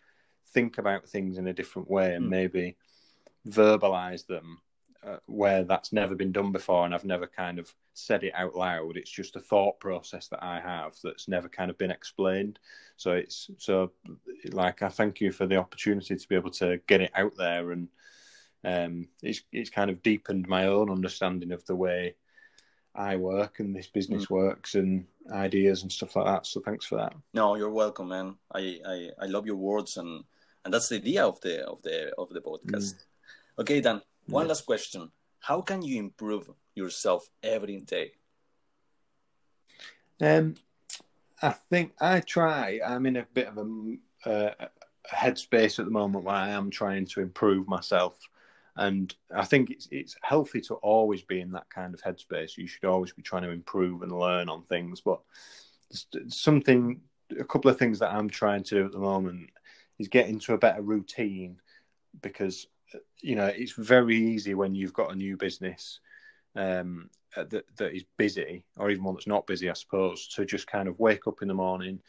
think 0.53 0.79
about 0.79 1.09
things 1.09 1.39
in 1.39 1.49
a 1.49 1.53
different 1.53 1.91
way 1.91 2.15
and 2.15 2.27
Mm. 2.27 2.31
maybe 2.31 2.77
verbalize 3.49 4.27
them 4.27 4.59
uh, 5.07 5.17
where 5.27 5.65
that's 5.65 5.93
never 5.93 6.15
been 6.15 6.33
done 6.33 6.53
before 6.53 6.85
and 6.85 6.95
I've 6.95 7.05
never 7.05 7.27
kind 7.27 7.59
of 7.59 7.73
said 7.95 8.23
it 8.23 8.35
out 8.35 8.55
loud. 8.55 8.97
It's 8.97 9.11
just 9.11 9.37
a 9.37 9.41
thought 9.41 9.81
process 9.81 10.29
that 10.29 10.43
I 10.43 10.61
have 10.61 10.95
that's 11.03 11.29
never 11.29 11.49
kind 11.49 11.71
of 11.71 11.79
been 11.79 11.91
explained. 11.91 12.59
So 12.97 13.13
it's 13.13 13.51
so 13.59 13.93
like 14.51 14.83
I 14.83 14.89
thank 14.89 15.21
you 15.21 15.33
for 15.33 15.47
the 15.47 15.57
opportunity 15.57 16.17
to 16.17 16.29
be 16.29 16.35
able 16.35 16.51
to 16.53 16.81
get 16.87 17.01
it 17.01 17.13
out 17.15 17.37
there 17.37 17.73
and 17.73 17.89
um, 18.63 19.09
it's 19.23 19.43
it's 19.53 19.71
kind 19.71 19.91
of 19.91 20.03
deepened 20.03 20.47
my 20.47 20.67
own 20.67 20.91
understanding 20.91 21.53
of 21.53 21.65
the 21.65 21.77
way 21.77 22.15
I 22.95 23.17
work 23.17 23.61
and 23.61 23.75
this 23.75 23.87
business 23.87 24.29
works 24.29 24.75
and 24.75 25.07
ideas 25.33 25.83
and 25.83 25.91
stuff 25.91 26.17
like 26.17 26.27
that. 26.27 26.47
So 26.47 26.61
thanks 26.61 26.85
for 26.85 26.97
that. 26.97 27.15
No, 27.33 27.55
you're 27.55 27.71
welcome, 27.71 28.09
man. 28.09 28.35
I, 28.53 28.81
I, 28.87 29.09
I 29.21 29.27
love 29.27 29.47
your 29.47 29.57
words 29.57 29.97
and 29.97 30.25
and 30.65 30.75
that's 30.75 30.89
the 30.89 30.97
idea 30.97 31.25
of 31.25 31.41
the 31.41 31.65
of 31.67 31.81
the 31.83 32.13
of 32.19 32.29
the 32.31 32.41
podcast. 32.41 32.95
Okay, 33.59 33.81
Dan. 33.81 34.03
One 34.31 34.47
last 34.47 34.65
question. 34.65 35.11
How 35.41 35.61
can 35.61 35.83
you 35.83 35.99
improve 35.99 36.51
yourself 36.75 37.29
every 37.43 37.81
day? 37.81 38.13
Um, 40.21 40.55
I 41.43 41.51
think 41.51 41.93
I 42.01 42.21
try. 42.21 42.81
I'm 42.87 43.07
in 43.07 43.17
a 43.17 43.27
bit 43.35 43.49
of 43.49 43.59
a 43.59 44.31
uh, 44.31 44.67
headspace 45.13 45.79
at 45.79 45.85
the 45.85 45.91
moment 45.91 46.25
where 46.25 46.35
I 46.35 46.51
am 46.51 46.71
trying 46.71 47.07
to 47.07 47.21
improve 47.21 47.67
myself. 47.67 48.19
And 48.77 49.13
I 49.35 49.45
think 49.45 49.71
it's 49.71 49.89
it's 49.91 50.15
healthy 50.23 50.61
to 50.63 50.75
always 50.75 51.23
be 51.23 51.41
in 51.41 51.51
that 51.53 51.69
kind 51.69 51.93
of 51.93 52.01
headspace. 52.01 52.57
You 52.57 52.69
should 52.69 52.85
always 52.85 53.13
be 53.13 53.23
trying 53.23 53.43
to 53.43 53.51
improve 53.51 54.03
and 54.03 54.13
learn 54.13 54.49
on 54.49 54.63
things. 54.63 55.01
But 55.01 55.21
something, 56.29 57.01
a 57.39 57.45
couple 57.45 57.71
of 57.71 57.79
things 57.79 57.99
that 57.99 58.13
I'm 58.13 58.31
trying 58.31 58.63
to 58.65 58.75
do 58.77 58.87
at 58.87 58.93
the 58.93 58.99
moment 58.99 59.51
is 59.99 60.07
get 60.07 60.29
into 60.29 60.55
a 60.55 60.59
better 60.59 60.83
routine 60.83 61.61
because 62.23 62.69
you 63.21 63.37
know 63.37 63.47
it's 63.47 63.73
very 63.73 64.17
easy 64.17 64.55
when 64.55 64.75
you've 64.75 64.93
got 64.93 65.13
a 65.13 65.17
new 65.17 65.37
business 65.37 66.01
um, 66.57 67.09
that 67.37 67.65
that 67.77 67.95
is 67.95 68.05
busy 68.17 68.65
or 68.77 68.91
even 68.91 69.05
one 69.05 69.15
that's 69.15 69.27
not 69.27 69.47
busy, 69.47 69.71
I 69.71 69.75
suppose, 69.75 70.27
to 70.29 70.45
just 70.45 70.67
kind 70.67 70.89
of 70.89 70.99
wake 70.99 71.27
up 71.27 71.43
in 71.43 71.49
the 71.49 71.55
morning, 71.55 72.01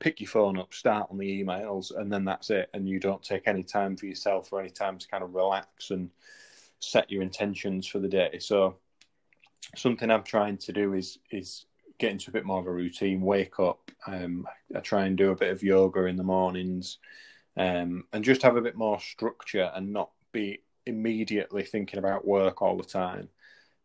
pick 0.00 0.20
your 0.20 0.28
phone 0.28 0.58
up, 0.58 0.74
start 0.74 1.08
on 1.10 1.18
the 1.18 1.44
emails, 1.44 1.96
and 1.96 2.12
then 2.12 2.24
that's 2.24 2.50
it. 2.50 2.70
And 2.74 2.88
you 2.88 2.98
don't 2.98 3.22
take 3.22 3.46
any 3.46 3.62
time 3.62 3.96
for 3.96 4.06
yourself 4.06 4.52
or 4.52 4.60
any 4.60 4.70
time 4.70 4.98
to 4.98 5.08
kind 5.08 5.22
of 5.22 5.34
relax 5.34 5.90
and 5.90 6.10
set 6.80 7.10
your 7.10 7.22
intentions 7.22 7.86
for 7.86 7.98
the 7.98 8.08
day. 8.08 8.38
So 8.40 8.76
something 9.76 10.10
I'm 10.10 10.24
trying 10.24 10.58
to 10.58 10.72
do 10.72 10.94
is 10.94 11.18
is 11.30 11.66
get 11.98 12.10
into 12.10 12.30
a 12.30 12.32
bit 12.32 12.44
more 12.44 12.60
of 12.60 12.66
a 12.66 12.72
routine. 12.72 13.20
Wake 13.20 13.60
up. 13.60 13.90
Um, 14.06 14.46
I 14.74 14.80
try 14.80 15.06
and 15.06 15.16
do 15.16 15.30
a 15.30 15.36
bit 15.36 15.52
of 15.52 15.62
yoga 15.62 16.06
in 16.06 16.16
the 16.16 16.24
mornings, 16.24 16.98
um, 17.56 18.04
and 18.12 18.24
just 18.24 18.42
have 18.42 18.56
a 18.56 18.62
bit 18.62 18.76
more 18.76 18.98
structure 18.98 19.70
and 19.74 19.92
not 19.92 20.10
be 20.34 20.60
immediately 20.86 21.62
thinking 21.62 21.98
about 21.98 22.26
work 22.26 22.60
all 22.60 22.76
the 22.76 22.84
time. 22.84 23.28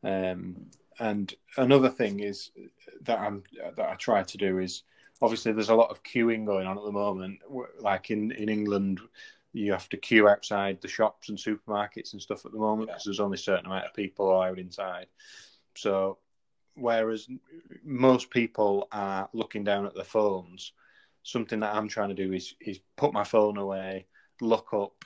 Um, 0.04 0.66
and 1.00 1.34
another 1.58 1.90
thing 1.90 2.20
is 2.20 2.52
that 3.02 3.20
I'm 3.20 3.44
that 3.78 3.90
I 3.90 3.96
try 3.96 4.24
to 4.24 4.38
do 4.38 4.60
is 4.60 4.84
obviously 5.22 5.54
there's 5.54 5.70
a 5.70 5.76
lot 5.76 5.92
of 5.92 6.04
queuing 6.04 6.46
going 6.46 6.68
on 6.68 6.78
at 6.78 6.84
the 6.84 6.92
moment. 6.92 7.40
Like 7.80 8.12
in 8.12 8.32
in 8.34 8.50
England, 8.50 9.00
you 9.54 9.72
have 9.72 9.88
to 9.90 9.98
queue 9.98 10.28
outside 10.28 10.82
the 10.82 10.88
shops 10.88 11.30
and 11.30 11.38
supermarkets 11.38 12.14
and 12.14 12.22
stuff 12.22 12.46
at 12.46 12.52
the 12.52 12.58
moment 12.58 12.90
because 12.90 13.06
there's 13.06 13.20
only 13.22 13.36
a 13.36 13.38
certain 13.38 13.66
amount 13.66 13.86
of 13.86 13.94
people 13.94 14.30
allowed 14.30 14.60
inside. 14.60 15.08
So 15.76 16.18
whereas 16.76 17.28
most 17.84 18.30
people 18.30 18.88
are 18.92 19.30
looking 19.34 19.64
down 19.64 19.86
at 19.86 19.96
their 19.96 20.04
phones, 20.04 20.74
something 21.24 21.60
that 21.62 21.76
I'm 21.76 21.88
trying 21.88 22.10
to 22.10 22.16
do 22.16 22.34
is 22.34 22.56
is 22.60 22.80
put 22.98 23.14
my 23.14 23.24
phone 23.24 23.58
away, 23.58 24.06
look 24.42 24.74
up, 24.74 25.06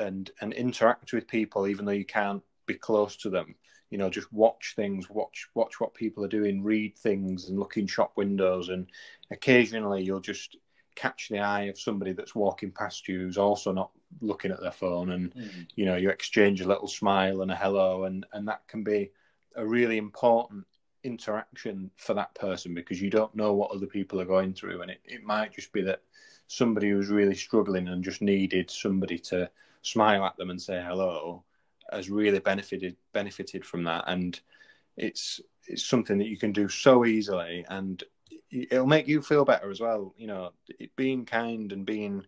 and 0.00 0.30
and 0.40 0.52
interact 0.52 1.12
with 1.12 1.28
people, 1.28 1.66
even 1.66 1.84
though 1.84 1.92
you 1.92 2.04
can't 2.04 2.42
be 2.66 2.74
close 2.74 3.16
to 3.16 3.30
them. 3.30 3.54
You 3.90 3.98
know 3.98 4.10
just 4.10 4.32
watch 4.32 4.74
things 4.76 5.10
watch 5.10 5.48
watch 5.54 5.80
what 5.80 5.94
people 5.94 6.24
are 6.24 6.28
doing 6.28 6.62
read 6.62 6.96
things 6.96 7.48
and 7.48 7.58
look 7.58 7.76
in 7.76 7.86
shop 7.86 8.12
windows. 8.16 8.68
And 8.68 8.86
occasionally 9.30 10.02
you'll 10.02 10.20
just 10.20 10.56
catch 10.94 11.28
the 11.28 11.40
eye 11.40 11.62
of 11.62 11.78
somebody 11.78 12.12
that's 12.12 12.34
walking 12.34 12.70
past 12.70 13.08
you 13.08 13.20
who's 13.20 13.38
also 13.38 13.72
not 13.72 13.90
looking 14.20 14.52
at 14.52 14.60
their 14.60 14.70
phone. 14.70 15.10
And 15.10 15.34
mm. 15.34 15.66
you 15.74 15.86
know 15.86 15.96
you 15.96 16.10
exchange 16.10 16.60
a 16.60 16.68
little 16.68 16.88
smile 16.88 17.42
and 17.42 17.50
a 17.50 17.56
hello. 17.56 18.04
And 18.04 18.26
and 18.32 18.46
that 18.48 18.66
can 18.68 18.84
be 18.84 19.10
a 19.56 19.66
really 19.66 19.98
important 19.98 20.64
interaction 21.02 21.90
for 21.96 22.14
that 22.14 22.34
person 22.34 22.74
because 22.74 23.00
you 23.00 23.10
don't 23.10 23.34
know 23.34 23.54
what 23.54 23.70
other 23.70 23.86
people 23.86 24.20
are 24.20 24.26
going 24.26 24.54
through. 24.54 24.82
And 24.82 24.90
it, 24.90 25.00
it 25.04 25.24
might 25.24 25.52
just 25.52 25.72
be 25.72 25.82
that 25.82 26.02
somebody 26.46 26.90
who's 26.90 27.08
really 27.08 27.34
struggling 27.34 27.88
and 27.88 28.04
just 28.04 28.22
needed 28.22 28.70
somebody 28.70 29.18
to 29.18 29.48
smile 29.82 30.24
at 30.24 30.36
them 30.36 30.50
and 30.50 30.60
say 30.60 30.82
hello 30.86 31.44
has 31.92 32.10
really 32.10 32.38
benefited 32.38 32.96
benefited 33.12 33.64
from 33.64 33.84
that, 33.84 34.04
and 34.06 34.40
it's 34.96 35.40
it's 35.66 35.84
something 35.84 36.18
that 36.18 36.28
you 36.28 36.36
can 36.36 36.52
do 36.52 36.68
so 36.68 37.04
easily, 37.04 37.64
and 37.68 38.02
it'll 38.50 38.86
make 38.86 39.08
you 39.08 39.22
feel 39.22 39.44
better 39.44 39.70
as 39.70 39.80
well. 39.80 40.14
You 40.16 40.26
know, 40.26 40.50
being 40.96 41.24
kind 41.24 41.72
and 41.72 41.84
being 41.84 42.24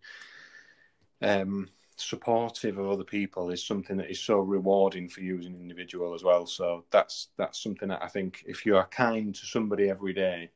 um, 1.21 1.69
supportive 1.97 2.79
of 2.79 2.89
other 2.89 3.05
people 3.05 3.51
is 3.51 3.65
something 3.65 3.97
that 3.97 4.11
is 4.11 4.21
so 4.21 4.39
rewarding 4.39 5.09
for 5.09 5.21
you 5.21 5.39
as 5.39 5.47
an 5.47 5.55
individual 5.55 6.15
as 6.15 6.25
well. 6.25 6.47
So 6.47 6.85
that's 6.91 7.29
that's 7.37 7.63
something 7.63 7.89
that 7.89 8.03
I 8.03 8.09
think 8.09 8.45
if 8.47 8.67
you 8.67 8.77
are 8.77 8.87
kind 8.89 9.35
to 9.35 9.47
somebody 9.47 9.89
every 9.89 10.13
day, 10.13 10.51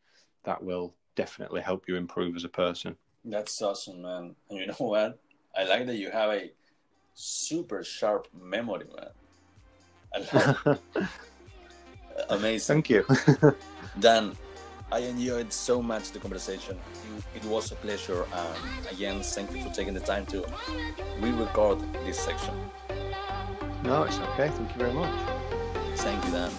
that 0.45 0.63
will 0.63 0.95
definitely 1.15 1.63
help 1.63 1.89
you 1.89 1.97
improve 1.97 2.37
as 2.37 2.45
a 2.45 2.49
person. 2.49 2.97
That's 3.25 3.61
awesome, 3.63 4.03
man. 4.03 4.37
And 4.51 4.59
you 4.59 4.67
know 4.67 4.75
what? 4.79 5.21
I 5.57 5.65
like 5.65 5.87
that 5.87 5.97
you 5.97 6.11
have 6.11 6.31
a 6.31 6.51
super 7.17 7.83
sharp 7.83 8.29
memory, 8.41 8.87
man. 8.95 9.09
Amazing. 12.29 12.83
Thank 12.83 12.91
you. 12.91 13.07
Dan, 14.01 14.37
I 14.93 15.01
enjoyed 15.01 15.53
so 15.53 15.83
much 15.83 16.13
the 16.13 16.19
conversation. 16.19 16.79
It, 17.35 17.45
was 17.45 17.73
a 17.73 17.75
pleasure. 17.77 18.25
And 18.33 18.87
again, 18.91 19.23
thank 19.23 19.51
you 19.53 19.63
for 19.63 19.71
taking 19.71 19.95
the 19.95 20.01
time 20.01 20.27
to 20.27 20.47
re-record 21.21 21.81
this 22.05 22.19
section. 22.19 22.55
No, 23.83 24.05
it's 24.05 24.19
okay. 24.19 24.49
Thank 24.49 24.71
you 24.73 24.79
very 24.79 24.93
much. 24.93 25.13
Thank 25.97 26.25
you, 26.27 26.31
Dan. 26.31 26.53